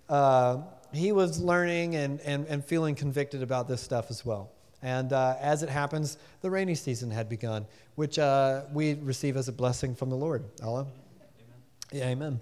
uh, 0.08 0.58
he 0.92 1.12
was 1.12 1.40
learning 1.40 1.96
and, 1.96 2.20
and, 2.20 2.46
and 2.46 2.64
feeling 2.64 2.94
convicted 2.94 3.42
about 3.42 3.68
this 3.68 3.80
stuff 3.80 4.10
as 4.10 4.24
well. 4.24 4.50
And 4.82 5.12
uh, 5.12 5.36
as 5.40 5.62
it 5.62 5.68
happens, 5.68 6.16
the 6.40 6.50
rainy 6.50 6.74
season 6.74 7.10
had 7.10 7.28
begun, 7.28 7.66
which 7.96 8.18
uh, 8.18 8.62
we 8.72 8.94
receive 8.94 9.36
as 9.36 9.48
a 9.48 9.52
blessing 9.52 9.94
from 9.94 10.08
the 10.08 10.16
Lord. 10.16 10.44
Allah? 10.62 10.80
Amen. 10.80 11.60
Yeah, 11.92 12.06
amen. 12.06 12.40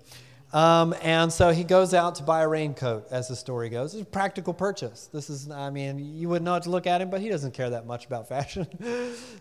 Um, 0.52 0.94
and 1.02 1.30
so 1.30 1.50
he 1.50 1.62
goes 1.62 1.92
out 1.92 2.14
to 2.16 2.22
buy 2.22 2.42
a 2.42 2.48
raincoat, 2.48 3.08
as 3.10 3.28
the 3.28 3.36
story 3.36 3.68
goes. 3.68 3.92
It's 3.92 4.02
a 4.02 4.06
practical 4.06 4.54
purchase. 4.54 5.10
This 5.12 5.28
is, 5.28 5.50
I 5.50 5.68
mean, 5.68 6.16
you 6.16 6.28
wouldn't 6.30 6.46
know 6.46 6.54
how 6.54 6.58
to 6.60 6.70
look 6.70 6.86
at 6.86 7.02
him, 7.02 7.10
but 7.10 7.20
he 7.20 7.28
doesn't 7.28 7.52
care 7.52 7.68
that 7.70 7.86
much 7.86 8.06
about 8.06 8.28
fashion. 8.30 8.66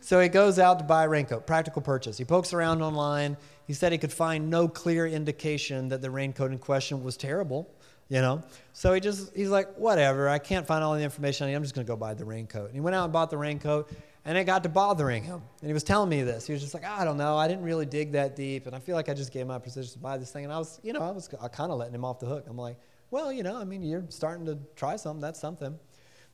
so 0.01 0.19
he 0.19 0.27
goes 0.27 0.59
out 0.59 0.79
to 0.79 0.85
buy 0.85 1.05
a 1.05 1.09
raincoat, 1.09 1.47
practical 1.47 1.81
purchase. 1.81 2.17
He 2.17 2.25
pokes 2.25 2.51
around 2.51 2.81
online. 2.81 3.37
He 3.67 3.73
said 3.73 3.91
he 3.91 3.97
could 3.97 4.13
find 4.13 4.49
no 4.49 4.67
clear 4.67 5.05
indication 5.05 5.89
that 5.89 6.01
the 6.01 6.09
raincoat 6.09 6.51
in 6.51 6.57
question 6.57 7.03
was 7.03 7.17
terrible, 7.17 7.69
you 8.07 8.21
know? 8.21 8.41
So 8.73 8.93
he 8.93 9.01
just, 9.01 9.35
he's 9.35 9.49
like, 9.49 9.75
whatever, 9.75 10.29
I 10.29 10.39
can't 10.39 10.65
find 10.65 10.83
all 10.83 10.95
the 10.95 11.03
information 11.03 11.45
I 11.45 11.49
need. 11.49 11.55
I'm 11.55 11.63
just 11.63 11.75
going 11.75 11.85
to 11.85 11.91
go 11.91 11.97
buy 11.97 12.13
the 12.13 12.25
raincoat. 12.25 12.67
And 12.67 12.73
he 12.73 12.79
went 12.79 12.95
out 12.95 13.03
and 13.03 13.13
bought 13.13 13.29
the 13.29 13.37
raincoat 13.37 13.91
and 14.23 14.37
it 14.37 14.45
got 14.45 14.63
to 14.63 14.69
bothering 14.69 15.23
him. 15.23 15.41
And 15.61 15.69
he 15.69 15.73
was 15.73 15.83
telling 15.83 16.09
me 16.09 16.21
this. 16.21 16.47
He 16.47 16.53
was 16.53 16.61
just 16.61 16.73
like, 16.73 16.85
I 16.85 17.05
don't 17.05 17.17
know. 17.17 17.37
I 17.37 17.47
didn't 17.47 17.63
really 17.63 17.85
dig 17.85 18.13
that 18.13 18.35
deep. 18.35 18.67
And 18.67 18.75
I 18.75 18.79
feel 18.79 18.95
like 18.95 19.09
I 19.09 19.13
just 19.13 19.31
gave 19.31 19.47
my 19.47 19.59
position 19.59 19.93
to 19.93 19.99
buy 19.99 20.17
this 20.17 20.31
thing. 20.31 20.43
And 20.43 20.53
I 20.53 20.57
was, 20.57 20.79
you 20.83 20.91
know, 20.93 21.01
I 21.01 21.11
was 21.11 21.27
kind 21.27 21.71
of 21.71 21.77
letting 21.77 21.95
him 21.95 22.03
off 22.03 22.19
the 22.19 22.25
hook. 22.25 22.45
I'm 22.49 22.57
like, 22.57 22.77
well, 23.09 23.31
you 23.31 23.43
know, 23.43 23.55
I 23.55 23.63
mean, 23.63 23.83
you're 23.83 24.03
starting 24.09 24.45
to 24.47 24.57
try 24.75 24.97
something. 24.97 25.21
That's 25.21 25.39
something. 25.39 25.77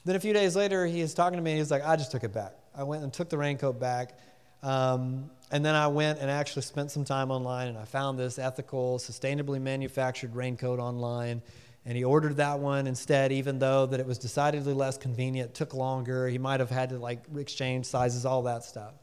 Then 0.06 0.16
a 0.16 0.20
few 0.20 0.34
days 0.34 0.56
later, 0.56 0.86
he 0.86 1.02
was 1.02 1.14
talking 1.14 1.38
to 1.38 1.44
me 1.44 1.60
and 1.60 1.72
like, 1.72 1.86
I 1.86 1.96
just 1.96 2.12
took 2.12 2.24
it 2.24 2.34
back. 2.34 2.54
I 2.76 2.84
went 2.84 3.04
and 3.04 3.14
took 3.14 3.30
the 3.30 3.38
raincoat 3.38 3.80
back. 3.80 4.18
Um, 4.64 5.30
and 5.54 5.64
then 5.64 5.76
I 5.76 5.86
went 5.86 6.18
and 6.18 6.32
actually 6.32 6.64
spent 6.64 6.90
some 6.90 7.06
time 7.06 7.30
online 7.30 7.68
and 7.68 7.78
I 7.78 7.86
found 7.86 8.18
this 8.18 8.40
ethical, 8.40 8.98
sustainably 8.98 9.62
manufactured 9.62 10.36
raincoat 10.36 10.80
online. 10.80 11.44
And 11.86 11.96
he 11.96 12.04
ordered 12.04 12.38
that 12.38 12.58
one 12.58 12.88
instead 12.88 13.32
even 13.32 13.60
though 13.60 13.86
that 13.86 14.00
it 14.00 14.08
was 14.08 14.18
decidedly 14.18 14.74
less 14.74 14.98
convenient 14.98 15.54
took 15.54 15.76
longer. 15.76 16.28
He 16.28 16.40
might 16.40 16.60
have 16.60 16.72
had 16.72 16.90
to 16.90 16.98
like 16.98 17.26
exchange 17.38 17.86
sizes 17.86 18.26
all 18.26 18.42
that 18.44 18.64
stuff. 18.64 18.96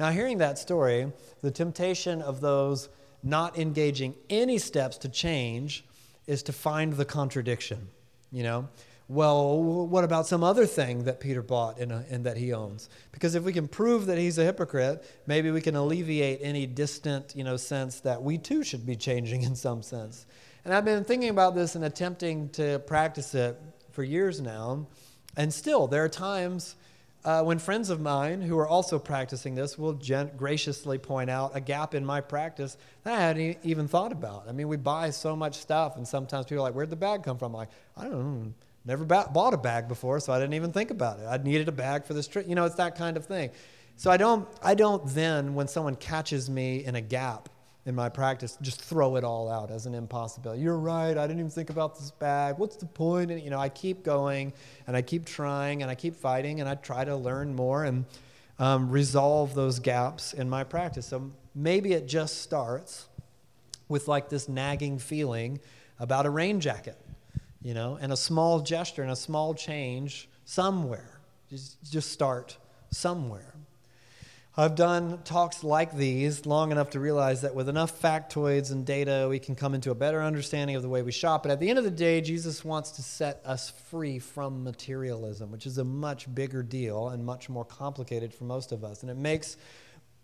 Now 0.00 0.10
hearing 0.10 0.38
that 0.38 0.58
story 0.58 1.12
the 1.42 1.50
temptation 1.50 2.22
of 2.22 2.40
those 2.40 2.88
not 3.22 3.58
engaging 3.58 4.14
any 4.30 4.56
steps 4.56 4.96
to 4.98 5.10
change 5.10 5.84
is 6.26 6.42
to 6.44 6.54
find 6.54 6.94
the 6.94 7.04
contradiction 7.04 7.88
you 8.30 8.42
know 8.42 8.68
well 9.08 9.60
what 9.62 10.04
about 10.04 10.26
some 10.26 10.44
other 10.44 10.66
thing 10.66 11.04
that 11.04 11.18
peter 11.18 11.42
bought 11.42 11.78
and, 11.78 11.90
and 11.92 12.24
that 12.24 12.36
he 12.36 12.52
owns 12.52 12.90
because 13.10 13.34
if 13.34 13.42
we 13.42 13.52
can 13.52 13.66
prove 13.66 14.06
that 14.06 14.18
he's 14.18 14.36
a 14.38 14.44
hypocrite 14.44 15.02
maybe 15.26 15.50
we 15.50 15.60
can 15.60 15.74
alleviate 15.74 16.38
any 16.42 16.66
distant 16.66 17.34
you 17.34 17.42
know 17.42 17.56
sense 17.56 18.00
that 18.00 18.22
we 18.22 18.36
too 18.36 18.62
should 18.62 18.84
be 18.84 18.94
changing 18.94 19.42
in 19.48 19.56
some 19.56 19.82
sense 19.82 20.26
and 20.68 20.74
I've 20.74 20.84
been 20.84 21.02
thinking 21.02 21.30
about 21.30 21.54
this 21.54 21.76
and 21.76 21.84
attempting 21.86 22.50
to 22.50 22.78
practice 22.80 23.34
it 23.34 23.58
for 23.90 24.02
years 24.02 24.38
now. 24.38 24.86
And 25.34 25.50
still, 25.50 25.86
there 25.86 26.04
are 26.04 26.10
times 26.10 26.76
uh, 27.24 27.42
when 27.42 27.58
friends 27.58 27.88
of 27.88 28.02
mine 28.02 28.42
who 28.42 28.58
are 28.58 28.68
also 28.68 28.98
practicing 28.98 29.54
this 29.54 29.78
will 29.78 29.94
gent- 29.94 30.36
graciously 30.36 30.98
point 30.98 31.30
out 31.30 31.52
a 31.54 31.60
gap 31.62 31.94
in 31.94 32.04
my 32.04 32.20
practice 32.20 32.76
that 33.04 33.14
I 33.14 33.18
hadn't 33.18 33.42
e- 33.42 33.56
even 33.62 33.88
thought 33.88 34.12
about. 34.12 34.44
I 34.46 34.52
mean, 34.52 34.68
we 34.68 34.76
buy 34.76 35.08
so 35.08 35.34
much 35.34 35.54
stuff, 35.56 35.96
and 35.96 36.06
sometimes 36.06 36.44
people 36.44 36.58
are 36.58 36.68
like, 36.68 36.74
Where'd 36.74 36.90
the 36.90 36.96
bag 36.96 37.22
come 37.22 37.38
from? 37.38 37.54
I'm 37.54 37.58
like, 37.60 37.70
I 37.96 38.02
don't 38.02 38.12
know. 38.12 38.52
Never 38.88 39.04
ba- 39.04 39.30
bought 39.32 39.54
a 39.54 39.58
bag 39.58 39.86
before, 39.86 40.18
so 40.18 40.32
I 40.32 40.40
didn't 40.40 40.54
even 40.54 40.72
think 40.72 40.90
about 40.90 41.20
it. 41.20 41.26
I 41.26 41.36
needed 41.36 41.68
a 41.68 41.72
bag 41.72 42.04
for 42.04 42.14
this 42.14 42.26
trip. 42.26 42.48
You 42.48 42.56
know, 42.56 42.64
it's 42.64 42.74
that 42.76 42.96
kind 42.96 43.16
of 43.16 43.26
thing. 43.26 43.50
So 43.96 44.10
I 44.10 44.16
don't, 44.16 44.48
I 44.62 44.74
don't 44.74 45.06
then, 45.08 45.54
when 45.54 45.68
someone 45.68 45.94
catches 45.94 46.48
me 46.48 46.84
in 46.84 46.96
a 46.96 47.00
gap, 47.00 47.48
in 47.88 47.94
my 47.94 48.10
practice 48.10 48.58
just 48.60 48.82
throw 48.82 49.16
it 49.16 49.24
all 49.24 49.50
out 49.50 49.70
as 49.70 49.86
an 49.86 49.94
impossibility. 49.94 50.60
You're 50.60 50.78
right. 50.78 51.16
I 51.16 51.26
didn't 51.26 51.38
even 51.38 51.50
think 51.50 51.70
about 51.70 51.98
this 51.98 52.10
bag. 52.10 52.58
What's 52.58 52.76
the 52.76 52.84
point? 52.84 53.30
And 53.30 53.40
you 53.40 53.48
know, 53.48 53.58
I 53.58 53.70
keep 53.70 54.04
going 54.04 54.52
and 54.86 54.94
I 54.94 55.00
keep 55.00 55.24
trying 55.24 55.80
and 55.80 55.90
I 55.90 55.94
keep 55.94 56.14
fighting 56.14 56.60
and 56.60 56.68
I 56.68 56.74
try 56.74 57.06
to 57.06 57.16
learn 57.16 57.54
more 57.54 57.84
and 57.84 58.04
um, 58.58 58.90
resolve 58.90 59.54
those 59.54 59.78
gaps 59.78 60.34
in 60.34 60.50
my 60.50 60.64
practice. 60.64 61.06
So 61.06 61.30
maybe 61.54 61.94
it 61.94 62.06
just 62.06 62.42
starts 62.42 63.06
with 63.88 64.06
like 64.06 64.28
this 64.28 64.50
nagging 64.50 64.98
feeling 64.98 65.58
about 65.98 66.26
a 66.26 66.30
rain 66.30 66.60
jacket, 66.60 66.98
you 67.62 67.74
know, 67.74 67.98
and 68.00 68.12
a 68.12 68.16
small 68.16 68.60
gesture 68.60 69.02
and 69.02 69.10
a 69.10 69.16
small 69.16 69.54
change 69.54 70.28
somewhere. 70.44 71.20
Just, 71.50 71.90
just 71.90 72.12
start 72.12 72.56
somewhere. 72.90 73.54
I've 74.56 74.74
done 74.74 75.20
talks 75.22 75.62
like 75.62 75.96
these 75.96 76.44
long 76.44 76.72
enough 76.72 76.90
to 76.90 76.98
realize 76.98 77.42
that 77.42 77.54
with 77.54 77.68
enough 77.68 78.02
factoids 78.02 78.72
and 78.72 78.84
data, 78.84 79.28
we 79.30 79.38
can 79.38 79.54
come 79.54 79.72
into 79.72 79.92
a 79.92 79.94
better 79.94 80.20
understanding 80.20 80.74
of 80.74 80.82
the 80.82 80.88
way 80.88 81.02
we 81.02 81.12
shop. 81.12 81.44
But 81.44 81.52
at 81.52 81.60
the 81.60 81.70
end 81.70 81.78
of 81.78 81.84
the 81.84 81.92
day, 81.92 82.20
Jesus 82.20 82.64
wants 82.64 82.90
to 82.92 83.02
set 83.02 83.40
us 83.44 83.70
free 83.70 84.18
from 84.18 84.64
materialism, 84.64 85.52
which 85.52 85.64
is 85.64 85.78
a 85.78 85.84
much 85.84 86.34
bigger 86.34 86.64
deal 86.64 87.10
and 87.10 87.24
much 87.24 87.48
more 87.48 87.64
complicated 87.64 88.34
for 88.34 88.44
most 88.44 88.72
of 88.72 88.82
us. 88.82 89.02
And 89.02 89.10
it 89.12 89.16
makes 89.16 89.56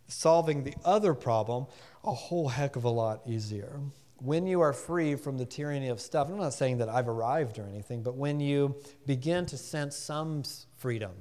solving 0.08 0.64
the 0.64 0.74
other 0.84 1.14
problem 1.14 1.66
a 2.02 2.12
whole 2.12 2.48
heck 2.48 2.74
of 2.74 2.82
a 2.82 2.90
lot 2.90 3.20
easier. 3.26 3.78
When 4.16 4.46
you 4.46 4.60
are 4.60 4.72
free 4.72 5.16
from 5.16 5.38
the 5.38 5.44
tyranny 5.44 5.88
of 5.88 6.00
stuff, 6.00 6.28
I'm 6.28 6.38
not 6.38 6.54
saying 6.54 6.78
that 6.78 6.88
I've 6.88 7.08
arrived 7.08 7.58
or 7.58 7.66
anything, 7.66 8.02
but 8.02 8.16
when 8.16 8.40
you 8.40 8.76
begin 9.06 9.44
to 9.46 9.56
sense 9.56 9.96
some 9.96 10.42
freedom, 10.76 11.12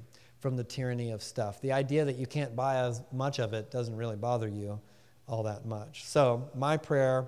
from 0.43 0.57
the 0.57 0.63
tyranny 0.63 1.11
of 1.11 1.23
stuff. 1.23 1.61
The 1.61 1.71
idea 1.71 2.03
that 2.03 2.17
you 2.17 2.27
can't 2.27 2.53
buy 2.53 2.75
as 2.75 3.01
much 3.13 3.39
of 3.39 3.53
it 3.53 3.71
doesn't 3.71 3.95
really 3.95 4.17
bother 4.17 4.49
you 4.49 4.77
all 5.25 5.43
that 5.43 5.65
much. 5.65 6.03
So, 6.03 6.49
my 6.53 6.75
prayer 6.75 7.27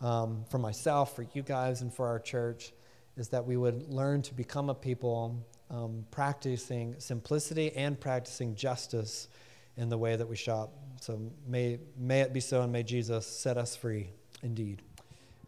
um, 0.00 0.44
for 0.50 0.58
myself, 0.58 1.14
for 1.14 1.24
you 1.32 1.42
guys, 1.42 1.82
and 1.82 1.94
for 1.94 2.08
our 2.08 2.18
church 2.18 2.72
is 3.16 3.28
that 3.28 3.46
we 3.46 3.56
would 3.56 3.88
learn 3.88 4.20
to 4.22 4.34
become 4.34 4.68
a 4.68 4.74
people 4.74 5.46
um, 5.70 6.04
practicing 6.10 6.96
simplicity 6.98 7.72
and 7.76 8.00
practicing 8.00 8.56
justice 8.56 9.28
in 9.76 9.88
the 9.88 9.96
way 9.96 10.16
that 10.16 10.28
we 10.28 10.34
shop. 10.34 10.72
So, 11.00 11.20
may, 11.46 11.78
may 11.96 12.22
it 12.22 12.32
be 12.32 12.40
so, 12.40 12.62
and 12.62 12.72
may 12.72 12.82
Jesus 12.82 13.28
set 13.28 13.56
us 13.56 13.76
free 13.76 14.10
indeed. 14.42 14.82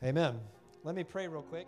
Amen. 0.03 0.40
Let 0.84 0.94
me 0.94 1.05
pray 1.05 1.28
real 1.28 1.42
quick. 1.42 1.66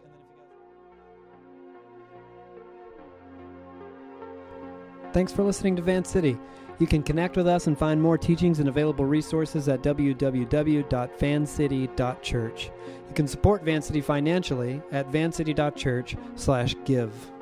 Thanks 5.12 5.32
for 5.32 5.42
listening 5.42 5.74
to 5.76 5.82
Van 5.82 6.04
City. 6.04 6.38
You 6.78 6.86
can 6.86 7.02
connect 7.02 7.36
with 7.36 7.48
us 7.48 7.66
and 7.66 7.76
find 7.76 8.00
more 8.00 8.16
teachings 8.16 8.60
and 8.60 8.68
available 8.68 9.04
resources 9.04 9.68
at 9.68 9.82
www.vancity.church. 9.82 12.70
You 13.08 13.14
can 13.14 13.26
support 13.26 13.64
Van 13.64 13.82
City 13.82 14.00
financially 14.00 14.80
at 14.92 15.08
vancity.church/give. 15.08 17.32